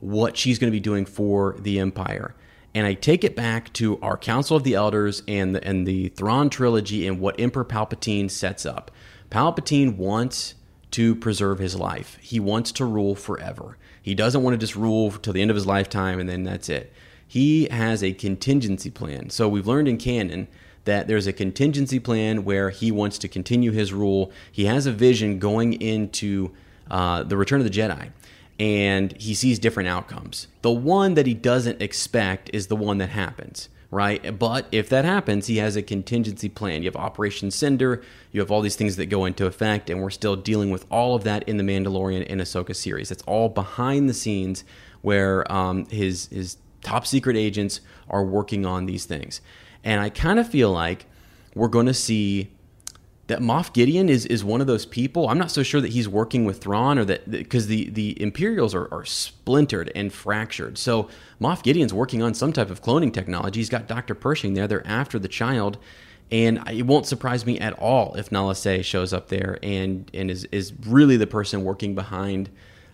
what 0.00 0.36
she's 0.36 0.58
going 0.58 0.70
to 0.70 0.76
be 0.76 0.80
doing 0.80 1.06
for 1.06 1.56
the 1.60 1.78
Empire 1.78 2.34
and 2.74 2.86
I 2.86 2.94
take 2.94 3.24
it 3.24 3.36
back 3.36 3.72
to 3.74 4.00
our 4.00 4.16
Council 4.16 4.56
of 4.56 4.64
the 4.64 4.74
Elders 4.74 5.22
and 5.28 5.54
the, 5.54 5.64
and 5.66 5.86
the 5.86 6.08
Thrawn 6.08 6.48
trilogy 6.50 7.06
and 7.06 7.20
what 7.20 7.38
Emperor 7.38 7.64
Palpatine 7.64 8.30
sets 8.30 8.64
up. 8.64 8.90
Palpatine 9.30 9.96
wants 9.96 10.54
to 10.92 11.14
preserve 11.14 11.58
his 11.58 11.76
life. 11.76 12.18
He 12.20 12.40
wants 12.40 12.72
to 12.72 12.84
rule 12.84 13.14
forever. 13.14 13.76
He 14.00 14.14
doesn't 14.14 14.42
want 14.42 14.54
to 14.54 14.58
just 14.58 14.76
rule 14.76 15.10
till 15.10 15.32
the 15.32 15.42
end 15.42 15.50
of 15.50 15.54
his 15.54 15.66
lifetime 15.66 16.18
and 16.18 16.28
then 16.28 16.44
that's 16.44 16.68
it. 16.68 16.92
He 17.26 17.66
has 17.70 18.02
a 18.02 18.12
contingency 18.12 18.90
plan. 18.90 19.30
So 19.30 19.48
we've 19.48 19.66
learned 19.66 19.88
in 19.88 19.96
canon 19.96 20.48
that 20.84 21.08
there's 21.08 21.26
a 21.26 21.32
contingency 21.32 21.98
plan 21.98 22.44
where 22.44 22.70
he 22.70 22.90
wants 22.90 23.16
to 23.18 23.28
continue 23.28 23.70
his 23.70 23.92
rule. 23.92 24.32
He 24.50 24.64
has 24.66 24.86
a 24.86 24.92
vision 24.92 25.38
going 25.38 25.74
into 25.74 26.50
uh, 26.90 27.22
the 27.22 27.36
Return 27.36 27.60
of 27.60 27.64
the 27.64 27.70
Jedi 27.70 28.10
and 28.62 29.20
he 29.20 29.34
sees 29.34 29.58
different 29.58 29.88
outcomes. 29.88 30.46
The 30.62 30.70
one 30.70 31.14
that 31.14 31.26
he 31.26 31.34
doesn't 31.34 31.82
expect 31.82 32.48
is 32.52 32.68
the 32.68 32.76
one 32.76 32.98
that 32.98 33.08
happens, 33.08 33.68
right? 33.90 34.38
But 34.38 34.68
if 34.70 34.88
that 34.88 35.04
happens, 35.04 35.48
he 35.48 35.56
has 35.56 35.74
a 35.74 35.82
contingency 35.82 36.48
plan. 36.48 36.84
You 36.84 36.86
have 36.86 36.94
Operation 36.94 37.50
Cinder, 37.50 38.04
you 38.30 38.40
have 38.40 38.52
all 38.52 38.60
these 38.60 38.76
things 38.76 38.94
that 38.98 39.06
go 39.06 39.24
into 39.24 39.46
effect, 39.46 39.90
and 39.90 40.00
we're 40.00 40.10
still 40.10 40.36
dealing 40.36 40.70
with 40.70 40.86
all 40.92 41.16
of 41.16 41.24
that 41.24 41.42
in 41.48 41.56
the 41.56 41.64
Mandalorian 41.64 42.24
and 42.30 42.40
Ahsoka 42.40 42.76
series. 42.76 43.10
It's 43.10 43.24
all 43.24 43.48
behind 43.48 44.08
the 44.08 44.14
scenes 44.14 44.62
where 45.00 45.50
um, 45.50 45.86
his 45.86 46.28
his 46.28 46.56
top 46.82 47.04
secret 47.04 47.36
agents 47.36 47.80
are 48.08 48.24
working 48.24 48.64
on 48.64 48.86
these 48.86 49.06
things, 49.06 49.40
and 49.82 50.00
I 50.00 50.08
kind 50.08 50.38
of 50.38 50.48
feel 50.48 50.70
like 50.70 51.06
we're 51.56 51.66
going 51.66 51.86
to 51.86 51.94
see 51.94 52.52
that 53.32 53.40
Moff 53.40 53.72
Gideon 53.72 54.10
is 54.10 54.26
is 54.26 54.44
one 54.44 54.60
of 54.60 54.66
those 54.66 54.84
people. 54.84 55.30
I'm 55.30 55.38
not 55.38 55.50
so 55.50 55.62
sure 55.62 55.80
that 55.80 55.92
he's 55.92 56.06
working 56.06 56.44
with 56.44 56.60
Thrawn 56.60 56.98
or 56.98 57.04
that 57.06 57.30
because 57.30 57.66
the 57.66 57.88
the 57.88 58.20
Imperials 58.20 58.74
are, 58.74 58.92
are 58.92 59.06
splintered 59.06 59.90
and 59.94 60.12
fractured. 60.12 60.76
So 60.76 61.08
Moff 61.40 61.62
Gideon's 61.62 61.94
working 61.94 62.22
on 62.22 62.34
some 62.34 62.52
type 62.52 62.68
of 62.68 62.82
cloning 62.82 63.10
technology. 63.10 63.60
He's 63.60 63.70
got 63.70 63.88
Dr. 63.88 64.14
Pershing 64.14 64.52
there. 64.52 64.66
They're 64.66 64.86
after 64.86 65.18
the 65.18 65.28
child. 65.28 65.78
And 66.30 66.62
it 66.70 66.82
won't 66.82 67.06
surprise 67.06 67.46
me 67.46 67.58
at 67.58 67.72
all 67.78 68.14
if 68.14 68.30
Nala 68.30 68.54
Se 68.54 68.82
shows 68.82 69.12
up 69.12 69.28
there 69.28 69.58
and, 69.62 70.10
and 70.14 70.30
is, 70.30 70.46
is 70.46 70.72
really 70.86 71.18
the 71.18 71.26
person 71.26 71.62
working 71.62 71.94
behind 71.94 72.48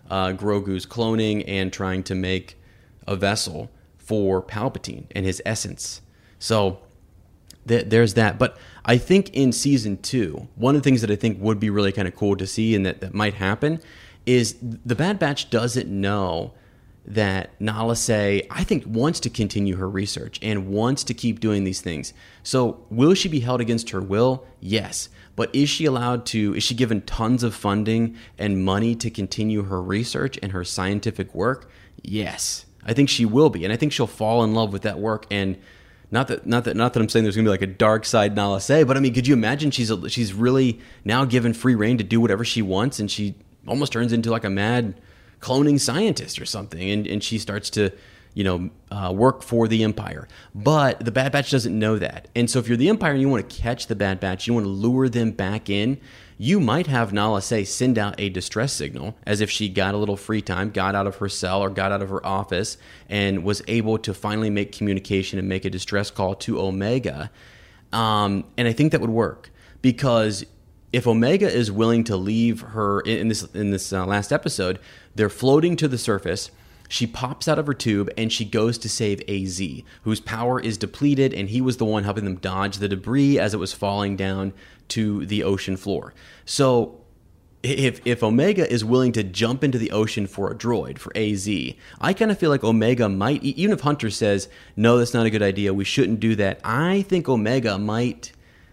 uh, 0.09 0.33
Grogu's 0.33 0.85
cloning 0.85 1.45
and 1.47 1.71
trying 1.71 2.03
to 2.03 2.15
make 2.15 2.57
a 3.07 3.15
vessel 3.15 3.69
for 3.97 4.41
Palpatine 4.41 5.05
and 5.11 5.25
his 5.25 5.41
essence. 5.45 6.01
So 6.37 6.79
th- 7.69 7.85
there's 7.87 8.15
that. 8.15 8.37
But 8.37 8.57
I 8.83 8.97
think 8.97 9.29
in 9.29 9.53
season 9.53 9.97
two, 10.01 10.49
one 10.55 10.75
of 10.75 10.81
the 10.81 10.89
things 10.89 10.99
that 11.01 11.09
I 11.09 11.15
think 11.15 11.41
would 11.41 11.59
be 11.59 11.69
really 11.69 11.93
kind 11.93 12.07
of 12.07 12.15
cool 12.15 12.35
to 12.35 12.45
see 12.45 12.75
and 12.75 12.85
that, 12.85 12.99
that 12.99 13.13
might 13.13 13.35
happen 13.35 13.81
is 14.25 14.57
the 14.61 14.95
Bad 14.95 15.17
Batch 15.17 15.49
doesn't 15.49 15.87
know 15.87 16.53
that 17.05 17.59
Nala 17.59 17.95
Se, 17.95 18.45
I 18.51 18.63
think, 18.63 18.83
wants 18.85 19.19
to 19.21 19.29
continue 19.29 19.77
her 19.77 19.89
research 19.89 20.37
and 20.43 20.67
wants 20.67 21.03
to 21.05 21.13
keep 21.13 21.39
doing 21.39 21.63
these 21.63 21.81
things. 21.81 22.13
So, 22.43 22.85
will 22.89 23.15
she 23.15 23.29
be 23.29 23.39
held 23.39 23.61
against 23.61 23.89
her 23.91 24.01
will? 24.01 24.45
Yes. 24.59 25.09
But 25.35 25.53
is 25.55 25.69
she 25.69 25.85
allowed 25.85 26.25
to, 26.27 26.53
is 26.55 26.63
she 26.63 26.75
given 26.75 27.01
tons 27.01 27.41
of 27.43 27.55
funding 27.55 28.17
and 28.37 28.63
money 28.63 28.93
to 28.95 29.09
continue 29.09 29.63
her 29.63 29.81
research 29.81 30.37
and 30.43 30.51
her 30.51 30.63
scientific 30.63 31.33
work? 31.33 31.71
Yes. 32.03 32.65
I 32.85 32.93
think 32.93 33.09
she 33.09 33.25
will 33.25 33.49
be. 33.49 33.63
And 33.63 33.73
I 33.73 33.75
think 33.75 33.91
she'll 33.91 34.07
fall 34.07 34.43
in 34.43 34.53
love 34.53 34.73
with 34.73 34.83
that 34.83 34.99
work 34.99 35.25
and 35.31 35.57
not 36.11 36.27
that 36.27 36.45
not 36.45 36.65
that 36.65 36.75
not 36.75 36.93
that 36.93 37.01
I'm 37.01 37.09
saying 37.09 37.23
there's 37.23 37.35
gonna 37.35 37.45
be 37.45 37.51
like 37.51 37.61
a 37.61 37.67
dark 37.67 38.05
side 38.05 38.35
Nala 38.35 38.61
Se, 38.61 38.83
but 38.83 38.97
I 38.97 38.99
mean, 38.99 39.13
could 39.13 39.27
you 39.27 39.33
imagine 39.33 39.71
she's 39.71 39.91
a, 39.91 40.09
she's 40.09 40.33
really 40.33 40.79
now 41.05 41.25
given 41.25 41.53
free 41.53 41.75
reign 41.75 41.97
to 41.97 42.03
do 42.03 42.19
whatever 42.19 42.43
she 42.43 42.61
wants, 42.61 42.99
and 42.99 43.09
she 43.09 43.35
almost 43.67 43.91
turns 43.91 44.11
into 44.11 44.31
like 44.31 44.43
a 44.43 44.49
mad 44.49 44.99
cloning 45.39 45.79
scientist 45.79 46.39
or 46.39 46.45
something, 46.45 46.89
and 46.89 47.05
and 47.05 47.23
she 47.23 47.37
starts 47.37 47.69
to 47.71 47.91
you 48.33 48.43
know, 48.43 48.69
uh, 48.91 49.11
work 49.13 49.43
for 49.43 49.67
the 49.67 49.83
Empire. 49.83 50.27
But 50.53 51.03
the 51.03 51.11
Bad 51.11 51.31
Batch 51.31 51.51
doesn't 51.51 51.77
know 51.77 51.97
that. 51.97 52.27
And 52.35 52.49
so 52.49 52.59
if 52.59 52.67
you're 52.67 52.77
the 52.77 52.89
Empire 52.89 53.11
and 53.11 53.21
you 53.21 53.29
want 53.29 53.49
to 53.49 53.61
catch 53.61 53.87
the 53.87 53.95
Bad 53.95 54.19
Batch, 54.19 54.47
you 54.47 54.53
want 54.53 54.65
to 54.65 54.69
lure 54.69 55.09
them 55.09 55.31
back 55.31 55.69
in, 55.69 55.99
you 56.37 56.59
might 56.59 56.87
have 56.87 57.11
Nala 57.11 57.41
Se, 57.41 57.65
send 57.65 57.97
out 57.97 58.15
a 58.17 58.29
distress 58.29 58.71
signal 58.71 59.17
as 59.25 59.41
if 59.41 59.49
she 59.49 59.67
got 59.67 59.93
a 59.93 59.97
little 59.97 60.15
free 60.15 60.41
time, 60.41 60.69
got 60.69 60.95
out 60.95 61.05
of 61.05 61.17
her 61.17 61.27
cell 61.27 61.61
or 61.61 61.69
got 61.69 61.91
out 61.91 62.01
of 62.01 62.09
her 62.09 62.25
office, 62.25 62.77
and 63.09 63.43
was 63.43 63.61
able 63.67 63.97
to 63.97 64.13
finally 64.13 64.49
make 64.49 64.71
communication 64.71 65.37
and 65.37 65.49
make 65.49 65.65
a 65.65 65.69
distress 65.69 66.09
call 66.09 66.35
to 66.35 66.59
Omega. 66.61 67.29
Um, 67.91 68.45
and 68.57 68.67
I 68.67 68.73
think 68.73 68.93
that 68.93 69.01
would 69.01 69.09
work 69.09 69.51
because 69.81 70.45
if 70.93 71.07
Omega 71.07 71.51
is 71.51 71.71
willing 71.71 72.03
to 72.05 72.15
leave 72.15 72.61
her 72.61 73.01
in 73.01 73.27
this 73.27 73.43
in 73.53 73.71
this 73.71 73.91
uh, 73.93 74.05
last 74.05 74.31
episode, 74.31 74.79
they're 75.15 75.29
floating 75.29 75.75
to 75.75 75.87
the 75.87 75.97
surface. 75.97 76.51
She 76.89 77.05
pops 77.05 77.47
out 77.47 77.59
of 77.59 77.67
her 77.67 77.73
tube 77.75 78.09
and 78.17 78.33
she 78.33 78.43
goes 78.43 78.79
to 78.79 78.89
save 78.89 79.21
AZ, 79.29 79.61
whose 80.01 80.19
power 80.19 80.59
is 80.59 80.77
depleted, 80.77 81.33
and 81.35 81.47
he 81.47 81.61
was 81.61 81.77
the 81.77 81.85
one 81.85 82.03
helping 82.03 82.25
them 82.25 82.37
dodge 82.37 82.77
the 82.77 82.89
debris 82.89 83.37
as 83.39 83.53
it 83.53 83.57
was 83.57 83.71
falling 83.71 84.17
down 84.17 84.53
to 84.89 85.23
the 85.27 85.43
ocean 85.43 85.77
floor. 85.77 86.15
So 86.45 86.99
if 87.61 88.01
if 88.05 88.23
Omega 88.23 88.69
is 88.71 88.83
willing 88.83 89.11
to 89.11 89.23
jump 89.23 89.63
into 89.63 89.77
the 89.77 89.91
ocean 89.91 90.25
for 90.25 90.49
a 90.49 90.55
droid 90.55 90.97
for 90.97 91.15
AZ, 91.15 91.47
I 92.01 92.13
kind 92.13 92.31
of 92.31 92.39
feel 92.39 92.49
like 92.49 92.63
Omega 92.63 93.07
might 93.07 93.43
even 93.43 93.71
if 93.71 93.81
Hunter 93.81 94.09
says 94.09 94.49
no, 94.75 94.97
that's 94.97 95.13
not 95.13 95.27
a 95.27 95.29
good 95.29 95.43
idea. 95.43 95.73
We 95.73 95.85
shouldn't 95.85 96.19
do 96.19 96.35
that. 96.37 96.59
I 96.63 97.03
think 97.03 97.29
Omega 97.29 97.77
might 97.77 98.31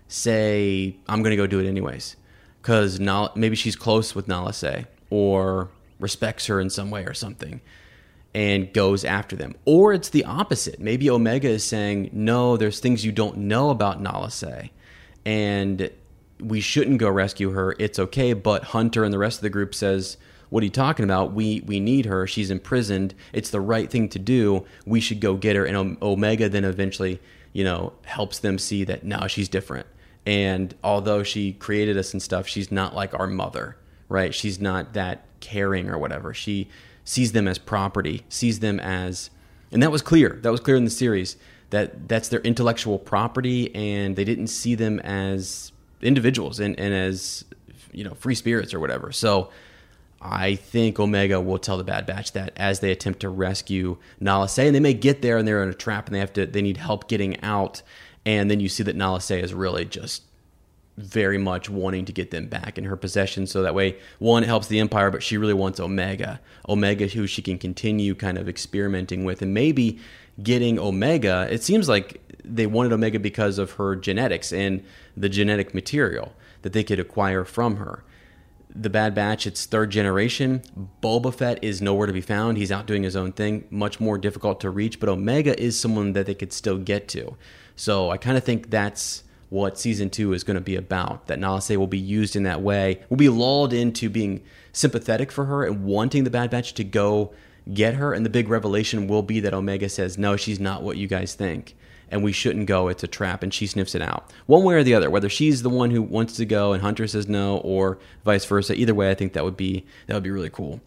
say 0.08 0.96
I'm 1.06 1.22
going 1.22 1.32
to 1.32 1.36
go 1.36 1.46
do 1.46 1.60
it 1.60 1.68
anyways 1.68 2.16
because 2.62 2.98
maybe 2.98 3.56
she's 3.56 3.76
close 3.76 4.14
with 4.14 4.26
Nala 4.26 4.54
Se 4.54 4.86
or 5.10 5.68
respects 6.00 6.46
her 6.46 6.60
in 6.60 6.70
some 6.70 6.90
way 6.90 7.04
or 7.04 7.12
something 7.14 7.60
and 8.36 8.70
goes 8.74 9.02
after 9.02 9.34
them. 9.34 9.54
Or 9.64 9.94
it's 9.94 10.10
the 10.10 10.26
opposite. 10.26 10.78
Maybe 10.78 11.08
Omega 11.08 11.48
is 11.48 11.64
saying, 11.64 12.10
no, 12.12 12.58
there's 12.58 12.80
things 12.80 13.02
you 13.02 13.10
don't 13.10 13.38
know 13.38 13.70
about 13.70 14.02
Nala 14.02 14.30
Se, 14.30 14.70
and 15.24 15.90
we 16.38 16.60
shouldn't 16.60 16.98
go 16.98 17.08
rescue 17.08 17.52
her. 17.52 17.74
It's 17.78 17.98
okay. 17.98 18.34
But 18.34 18.62
Hunter 18.62 19.04
and 19.04 19.12
the 19.12 19.18
rest 19.18 19.38
of 19.38 19.42
the 19.42 19.48
group 19.48 19.74
says, 19.74 20.18
what 20.50 20.60
are 20.62 20.66
you 20.66 20.70
talking 20.70 21.04
about? 21.04 21.32
We 21.32 21.62
we 21.62 21.80
need 21.80 22.04
her. 22.04 22.26
She's 22.26 22.50
imprisoned. 22.50 23.14
It's 23.32 23.48
the 23.48 23.60
right 23.60 23.90
thing 23.90 24.10
to 24.10 24.18
do. 24.18 24.66
We 24.84 25.00
should 25.00 25.20
go 25.20 25.34
get 25.36 25.56
her. 25.56 25.64
And 25.64 25.96
Omega 26.02 26.50
then 26.50 26.66
eventually, 26.66 27.22
you 27.54 27.64
know, 27.64 27.94
helps 28.04 28.40
them 28.40 28.58
see 28.58 28.84
that 28.84 29.02
now 29.02 29.28
she's 29.28 29.48
different. 29.48 29.86
And 30.26 30.74
although 30.84 31.22
she 31.22 31.54
created 31.54 31.96
us 31.96 32.12
and 32.12 32.22
stuff, 32.22 32.46
she's 32.46 32.70
not 32.70 32.94
like 32.94 33.18
our 33.18 33.26
mother, 33.26 33.78
right? 34.10 34.34
She's 34.34 34.60
not 34.60 34.92
that 34.92 35.24
caring 35.40 35.88
or 35.88 35.96
whatever. 35.96 36.34
She 36.34 36.68
sees 37.06 37.32
them 37.32 37.48
as 37.48 37.56
property, 37.56 38.24
sees 38.28 38.58
them 38.58 38.78
as, 38.80 39.30
and 39.72 39.82
that 39.82 39.90
was 39.90 40.02
clear. 40.02 40.38
That 40.42 40.50
was 40.50 40.60
clear 40.60 40.76
in 40.76 40.84
the 40.84 40.90
series 40.90 41.36
that 41.70 42.08
that's 42.08 42.28
their 42.28 42.40
intellectual 42.40 42.98
property, 42.98 43.74
and 43.74 44.16
they 44.16 44.24
didn't 44.24 44.48
see 44.48 44.74
them 44.74 45.00
as 45.00 45.72
individuals 46.02 46.60
and, 46.60 46.78
and 46.78 46.92
as 46.92 47.44
you 47.92 48.04
know 48.04 48.14
free 48.14 48.34
spirits 48.34 48.74
or 48.74 48.80
whatever. 48.80 49.12
So 49.12 49.50
I 50.20 50.56
think 50.56 50.98
Omega 50.98 51.40
will 51.40 51.58
tell 51.58 51.78
the 51.78 51.84
Bad 51.84 52.06
Batch 52.06 52.32
that 52.32 52.52
as 52.56 52.80
they 52.80 52.90
attempt 52.90 53.20
to 53.20 53.28
rescue 53.28 53.96
Nala 54.20 54.48
Se, 54.48 54.66
and 54.66 54.74
they 54.74 54.80
may 54.80 54.94
get 54.94 55.22
there 55.22 55.38
and 55.38 55.46
they're 55.46 55.62
in 55.62 55.68
a 55.68 55.74
trap 55.74 56.06
and 56.06 56.14
they 56.14 56.20
have 56.20 56.32
to 56.34 56.44
they 56.44 56.62
need 56.62 56.76
help 56.76 57.08
getting 57.08 57.40
out, 57.42 57.82
and 58.24 58.50
then 58.50 58.60
you 58.60 58.68
see 58.68 58.82
that 58.82 58.96
Nala 58.96 59.20
Se 59.20 59.40
is 59.40 59.54
really 59.54 59.84
just 59.84 60.22
very 60.96 61.36
much 61.36 61.68
wanting 61.68 62.04
to 62.06 62.12
get 62.12 62.30
them 62.30 62.46
back 62.46 62.78
in 62.78 62.84
her 62.84 62.96
possession. 62.96 63.46
So 63.46 63.62
that 63.62 63.74
way 63.74 63.98
one 64.18 64.42
it 64.42 64.46
helps 64.46 64.68
the 64.68 64.80
empire 64.80 65.10
but 65.10 65.22
she 65.22 65.36
really 65.36 65.54
wants 65.54 65.78
omega. 65.78 66.40
Omega 66.68 67.06
who 67.06 67.26
she 67.26 67.42
can 67.42 67.58
continue 67.58 68.14
kind 68.14 68.38
of 68.38 68.48
experimenting 68.48 69.24
with 69.24 69.42
and 69.42 69.52
maybe 69.52 69.98
getting 70.42 70.78
omega. 70.78 71.48
It 71.50 71.62
seems 71.62 71.88
like 71.88 72.20
they 72.44 72.66
wanted 72.66 72.92
omega 72.92 73.18
because 73.18 73.58
of 73.58 73.72
her 73.72 73.96
genetics 73.96 74.52
and 74.52 74.82
the 75.16 75.28
genetic 75.28 75.74
material 75.74 76.32
that 76.62 76.72
they 76.72 76.84
could 76.84 77.00
acquire 77.00 77.44
from 77.44 77.76
her. 77.76 78.02
The 78.74 78.90
bad 78.90 79.14
batch 79.14 79.46
it's 79.46 79.66
third 79.66 79.90
generation. 79.90 80.62
Boba 81.02 81.34
fett 81.34 81.62
is 81.62 81.82
nowhere 81.82 82.06
to 82.06 82.12
be 82.12 82.20
found. 82.20 82.56
He's 82.56 82.72
out 82.72 82.86
doing 82.86 83.02
his 83.02 83.16
own 83.16 83.32
thing. 83.32 83.64
Much 83.70 84.00
more 84.00 84.16
difficult 84.16 84.60
to 84.60 84.70
reach 84.70 84.98
but 84.98 85.10
omega 85.10 85.60
is 85.60 85.78
someone 85.78 86.14
that 86.14 86.24
they 86.24 86.34
could 86.34 86.54
still 86.54 86.78
get 86.78 87.06
to. 87.08 87.36
So 87.78 88.10
i 88.10 88.16
kind 88.16 88.38
of 88.38 88.44
think 88.44 88.70
that's 88.70 89.22
what 89.48 89.78
season 89.78 90.10
two 90.10 90.32
is 90.32 90.44
going 90.44 90.56
to 90.56 90.60
be 90.60 90.76
about. 90.76 91.26
That 91.26 91.38
Nala 91.38 91.60
Se 91.60 91.76
will 91.76 91.86
be 91.86 91.98
used 91.98 92.36
in 92.36 92.42
that 92.44 92.62
way, 92.62 93.00
will 93.08 93.16
be 93.16 93.28
lulled 93.28 93.72
into 93.72 94.10
being 94.10 94.42
sympathetic 94.72 95.30
for 95.30 95.46
her 95.46 95.64
and 95.64 95.84
wanting 95.84 96.24
the 96.24 96.30
Bad 96.30 96.50
Batch 96.50 96.74
to 96.74 96.84
go 96.84 97.32
get 97.72 97.94
her. 97.94 98.12
And 98.12 98.24
the 98.24 98.30
big 98.30 98.48
revelation 98.48 99.06
will 99.06 99.22
be 99.22 99.40
that 99.40 99.54
Omega 99.54 99.88
says, 99.88 100.18
No, 100.18 100.36
she's 100.36 100.60
not 100.60 100.82
what 100.82 100.96
you 100.96 101.06
guys 101.06 101.34
think. 101.34 101.76
And 102.08 102.22
we 102.22 102.30
shouldn't 102.30 102.66
go. 102.66 102.86
It's 102.86 103.02
a 103.02 103.08
trap. 103.08 103.42
And 103.42 103.52
she 103.52 103.66
sniffs 103.66 103.96
it 103.96 104.02
out. 104.02 104.32
One 104.46 104.62
way 104.62 104.74
or 104.74 104.84
the 104.84 104.94
other, 104.94 105.10
whether 105.10 105.28
she's 105.28 105.62
the 105.62 105.70
one 105.70 105.90
who 105.90 106.02
wants 106.02 106.36
to 106.36 106.44
go 106.44 106.72
and 106.72 106.80
Hunter 106.80 107.06
says 107.08 107.26
no, 107.26 107.58
or 107.58 107.98
vice 108.24 108.44
versa. 108.44 108.74
Either 108.74 108.94
way, 108.94 109.10
I 109.10 109.14
think 109.14 109.32
that 109.32 109.44
would 109.44 109.56
be 109.56 109.84
that 110.06 110.14
would 110.14 110.22
be 110.22 110.30
really 110.30 110.50
cool. 110.50 110.80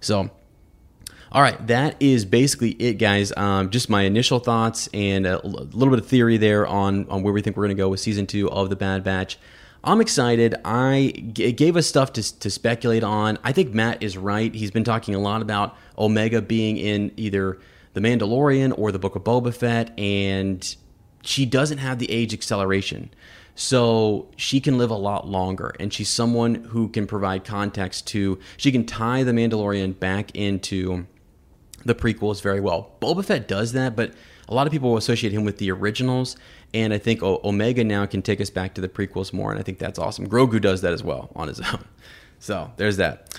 So 0.00 0.30
all 1.32 1.42
right, 1.42 1.66
that 1.66 1.96
is 2.00 2.24
basically 2.24 2.70
it, 2.72 2.94
guys. 2.94 3.32
Um, 3.36 3.70
just 3.70 3.90
my 3.90 4.02
initial 4.02 4.38
thoughts 4.38 4.88
and 4.94 5.26
a 5.26 5.44
little 5.46 5.90
bit 5.90 5.98
of 5.98 6.06
theory 6.06 6.36
there 6.36 6.66
on, 6.66 7.08
on 7.08 7.22
where 7.22 7.32
we 7.32 7.42
think 7.42 7.56
we're 7.56 7.66
going 7.66 7.76
to 7.76 7.82
go 7.82 7.88
with 7.88 8.00
season 8.00 8.26
two 8.26 8.50
of 8.50 8.70
The 8.70 8.76
Bad 8.76 9.02
Batch. 9.02 9.38
I'm 9.82 10.00
excited. 10.00 10.54
I 10.64 11.08
gave 11.32 11.76
us 11.76 11.86
stuff 11.86 12.12
to, 12.14 12.38
to 12.40 12.50
speculate 12.50 13.04
on. 13.04 13.38
I 13.44 13.52
think 13.52 13.72
Matt 13.72 14.02
is 14.02 14.16
right. 14.16 14.52
He's 14.54 14.70
been 14.70 14.84
talking 14.84 15.14
a 15.14 15.20
lot 15.20 15.42
about 15.42 15.76
Omega 15.96 16.42
being 16.42 16.76
in 16.76 17.12
either 17.16 17.58
The 17.94 18.00
Mandalorian 18.00 18.76
or 18.76 18.90
the 18.90 18.98
Book 18.98 19.14
of 19.14 19.22
Boba 19.22 19.54
Fett, 19.54 19.96
and 19.98 20.76
she 21.22 21.46
doesn't 21.46 21.78
have 21.78 21.98
the 21.98 22.10
age 22.10 22.34
acceleration. 22.34 23.10
So 23.54 24.28
she 24.36 24.60
can 24.60 24.76
live 24.76 24.90
a 24.90 24.96
lot 24.96 25.28
longer, 25.28 25.74
and 25.80 25.92
she's 25.92 26.08
someone 26.08 26.56
who 26.56 26.88
can 26.88 27.06
provide 27.06 27.44
context 27.44 28.06
to. 28.08 28.38
She 28.56 28.70
can 28.70 28.84
tie 28.84 29.22
the 29.22 29.32
Mandalorian 29.32 29.98
back 29.98 30.34
into 30.34 31.06
the 31.86 31.94
prequels 31.94 32.42
very 32.42 32.60
well. 32.60 32.92
Boba 33.00 33.24
Fett 33.24 33.48
does 33.48 33.72
that, 33.72 33.96
but 33.96 34.12
a 34.48 34.54
lot 34.54 34.66
of 34.66 34.72
people 34.72 34.96
associate 34.96 35.32
him 35.32 35.44
with 35.44 35.58
the 35.58 35.70
originals, 35.70 36.36
and 36.74 36.92
I 36.92 36.98
think 36.98 37.22
Omega 37.22 37.84
now 37.84 38.06
can 38.06 38.22
take 38.22 38.40
us 38.40 38.50
back 38.50 38.74
to 38.74 38.80
the 38.80 38.88
prequels 38.88 39.32
more, 39.32 39.50
and 39.50 39.58
I 39.58 39.62
think 39.62 39.78
that's 39.78 39.98
awesome. 39.98 40.28
Grogu 40.28 40.60
does 40.60 40.82
that 40.82 40.92
as 40.92 41.02
well 41.02 41.30
on 41.34 41.48
his 41.48 41.60
own. 41.72 41.84
So 42.38 42.70
there's 42.76 42.98
that. 42.98 43.38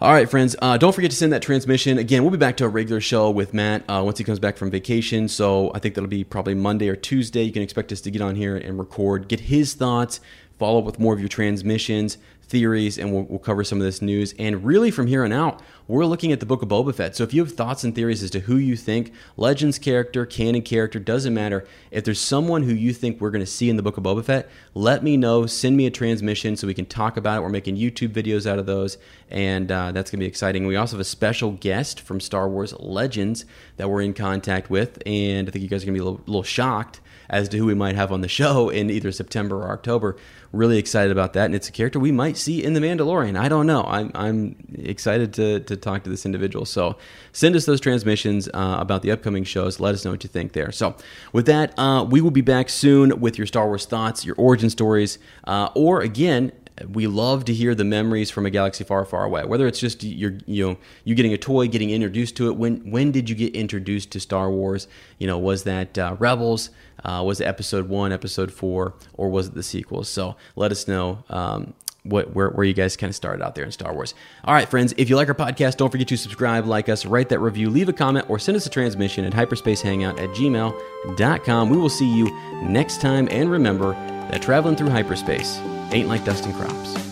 All 0.00 0.12
right, 0.12 0.28
friends. 0.28 0.56
Uh, 0.60 0.76
don't 0.78 0.92
forget 0.92 1.12
to 1.12 1.16
send 1.16 1.32
that 1.32 1.42
transmission. 1.42 1.96
Again, 1.96 2.22
we'll 2.22 2.32
be 2.32 2.38
back 2.38 2.56
to 2.56 2.64
a 2.64 2.68
regular 2.68 3.00
show 3.00 3.30
with 3.30 3.54
Matt 3.54 3.88
uh, 3.88 4.02
once 4.04 4.18
he 4.18 4.24
comes 4.24 4.40
back 4.40 4.56
from 4.56 4.68
vacation. 4.68 5.28
So 5.28 5.70
I 5.76 5.78
think 5.78 5.94
that'll 5.94 6.10
be 6.10 6.24
probably 6.24 6.54
Monday 6.54 6.88
or 6.88 6.96
Tuesday. 6.96 7.44
You 7.44 7.52
can 7.52 7.62
expect 7.62 7.92
us 7.92 8.00
to 8.00 8.10
get 8.10 8.20
on 8.20 8.34
here 8.34 8.56
and 8.56 8.80
record, 8.80 9.28
get 9.28 9.38
his 9.38 9.74
thoughts, 9.74 10.18
follow 10.58 10.80
up 10.80 10.84
with 10.84 10.98
more 10.98 11.14
of 11.14 11.20
your 11.20 11.28
transmissions 11.28 12.18
theories, 12.52 12.98
and 12.98 13.10
we'll, 13.12 13.22
we'll, 13.22 13.38
cover 13.38 13.64
some 13.64 13.78
of 13.78 13.84
this 13.84 14.02
news. 14.02 14.34
And 14.38 14.62
really, 14.62 14.90
from 14.90 15.06
here 15.06 15.24
on 15.24 15.32
out, 15.32 15.62
we're 15.88 16.06
looking 16.06 16.32
at 16.32 16.40
the 16.40 16.46
Book 16.46 16.62
of 16.62 16.68
Boba 16.68 16.94
Fett. 16.94 17.16
So 17.16 17.24
if 17.24 17.34
you 17.34 17.42
have 17.44 17.52
thoughts 17.52 17.84
and 17.84 17.94
theories 17.94 18.22
as 18.22 18.30
to 18.30 18.40
who 18.40 18.56
you 18.56 18.76
think, 18.76 19.12
Legends 19.36 19.78
character, 19.78 20.24
canon 20.24 20.62
character, 20.62 20.98
doesn't 20.98 21.34
matter. 21.34 21.66
If 21.90 22.04
there's 22.04 22.20
someone 22.20 22.62
who 22.62 22.74
you 22.74 22.92
think 22.92 23.20
we're 23.20 23.30
going 23.30 23.44
to 23.44 23.50
see 23.50 23.68
in 23.68 23.76
the 23.76 23.82
Book 23.82 23.96
of 23.96 24.04
Boba 24.04 24.24
Fett, 24.24 24.48
let 24.74 25.02
me 25.02 25.16
know. 25.16 25.46
Send 25.46 25.76
me 25.76 25.86
a 25.86 25.90
transmission 25.90 26.56
so 26.56 26.66
we 26.66 26.74
can 26.74 26.86
talk 26.86 27.16
about 27.16 27.38
it. 27.38 27.42
We're 27.42 27.48
making 27.48 27.76
YouTube 27.76 28.12
videos 28.12 28.46
out 28.46 28.58
of 28.58 28.66
those, 28.66 28.98
and 29.30 29.70
uh, 29.70 29.92
that's 29.92 30.10
going 30.10 30.18
to 30.18 30.24
be 30.24 30.28
exciting. 30.28 30.66
We 30.66 30.76
also 30.76 30.96
have 30.96 31.00
a 31.00 31.04
special 31.04 31.52
guest 31.52 32.00
from 32.00 32.20
Star 32.20 32.48
Wars 32.48 32.72
Legends 32.78 33.44
that 33.76 33.88
we're 33.88 34.02
in 34.02 34.14
contact 34.14 34.70
with, 34.70 35.02
and 35.06 35.48
I 35.48 35.50
think 35.50 35.62
you 35.62 35.68
guys 35.68 35.82
are 35.82 35.86
going 35.86 35.94
to 35.94 35.98
be 35.98 36.02
a 36.02 36.10
little, 36.10 36.24
little 36.26 36.42
shocked 36.42 37.00
as 37.28 37.48
to 37.48 37.56
who 37.56 37.66
we 37.66 37.74
might 37.74 37.96
have 37.96 38.12
on 38.12 38.20
the 38.20 38.28
show 38.28 38.68
in 38.68 38.90
either 38.90 39.10
September 39.10 39.56
or 39.56 39.72
October. 39.72 40.16
Really 40.52 40.76
excited 40.76 41.10
about 41.10 41.32
that, 41.32 41.46
and 41.46 41.54
it's 41.54 41.68
a 41.68 41.72
character 41.72 41.98
we 41.98 42.12
might 42.12 42.36
see 42.36 42.62
in 42.62 42.74
The 42.74 42.80
Mandalorian. 42.80 43.38
I 43.38 43.48
don't 43.48 43.66
know. 43.66 43.84
I'm, 43.84 44.10
I'm 44.14 44.56
excited 44.74 45.32
to, 45.34 45.60
to 45.60 45.71
talk 45.76 46.04
to 46.04 46.10
this 46.10 46.26
individual. 46.26 46.64
So 46.64 46.96
send 47.32 47.56
us 47.56 47.66
those 47.66 47.80
transmissions 47.80 48.48
uh, 48.48 48.76
about 48.78 49.02
the 49.02 49.10
upcoming 49.10 49.44
shows. 49.44 49.80
Let 49.80 49.94
us 49.94 50.04
know 50.04 50.10
what 50.10 50.24
you 50.24 50.28
think 50.28 50.52
there. 50.52 50.72
So 50.72 50.96
with 51.32 51.46
that, 51.46 51.78
uh, 51.78 52.04
we 52.08 52.20
will 52.20 52.30
be 52.30 52.40
back 52.40 52.68
soon 52.68 53.20
with 53.20 53.38
your 53.38 53.46
Star 53.46 53.66
Wars 53.66 53.86
thoughts, 53.86 54.24
your 54.24 54.36
origin 54.36 54.70
stories, 54.70 55.18
uh, 55.44 55.68
or 55.74 56.00
again, 56.02 56.52
we 56.88 57.06
love 57.06 57.44
to 57.44 57.54
hear 57.54 57.74
the 57.74 57.84
memories 57.84 58.30
from 58.30 58.46
a 58.46 58.50
galaxy 58.50 58.84
far, 58.84 59.04
far 59.04 59.24
away. 59.24 59.44
Whether 59.44 59.66
it's 59.66 59.78
just 59.78 60.02
you're, 60.02 60.38
you 60.46 60.66
know 60.66 60.78
you 61.04 61.14
getting 61.14 61.32
a 61.32 61.38
toy, 61.38 61.68
getting 61.68 61.90
introduced 61.90 62.36
to 62.36 62.48
it. 62.48 62.56
When 62.56 62.90
when 62.90 63.12
did 63.12 63.28
you 63.28 63.36
get 63.36 63.54
introduced 63.54 64.10
to 64.12 64.20
Star 64.20 64.50
Wars? 64.50 64.88
You 65.18 65.26
know, 65.26 65.38
was 65.38 65.64
that 65.64 65.98
uh, 65.98 66.16
Rebels? 66.18 66.70
Uh, 67.04 67.22
was 67.24 67.40
it 67.40 67.44
Episode 67.44 67.88
One, 67.88 68.12
Episode 68.12 68.52
Four, 68.52 68.94
or 69.14 69.28
was 69.28 69.48
it 69.48 69.54
the 69.54 69.62
sequels? 69.62 70.08
So 70.08 70.36
let 70.56 70.70
us 70.72 70.86
know. 70.86 71.24
Um, 71.28 71.74
what 72.04 72.34
where, 72.34 72.50
where 72.50 72.64
you 72.64 72.72
guys 72.72 72.96
kind 72.96 73.10
of 73.10 73.14
started 73.14 73.44
out 73.44 73.54
there 73.54 73.64
in 73.64 73.70
Star 73.70 73.92
Wars. 73.92 74.14
All 74.44 74.54
right, 74.54 74.68
friends, 74.68 74.94
if 74.96 75.08
you 75.08 75.16
like 75.16 75.28
our 75.28 75.34
podcast, 75.34 75.76
don't 75.76 75.90
forget 75.90 76.08
to 76.08 76.16
subscribe, 76.16 76.66
like 76.66 76.88
us, 76.88 77.06
write 77.06 77.28
that 77.28 77.38
review, 77.38 77.70
leave 77.70 77.88
a 77.88 77.92
comment, 77.92 78.28
or 78.28 78.38
send 78.38 78.56
us 78.56 78.66
a 78.66 78.70
transmission 78.70 79.24
at 79.24 79.32
hyperspacehangout 79.32 80.20
at 80.20 80.30
gmail.com. 80.30 81.70
We 81.70 81.76
will 81.76 81.88
see 81.88 82.12
you 82.12 82.30
next 82.62 83.00
time, 83.00 83.28
and 83.30 83.50
remember 83.50 83.92
that 83.92 84.42
traveling 84.42 84.76
through 84.76 84.90
hyperspace 84.90 85.58
ain't 85.92 86.08
like 86.08 86.24
dusting 86.24 86.54
crops. 86.54 87.11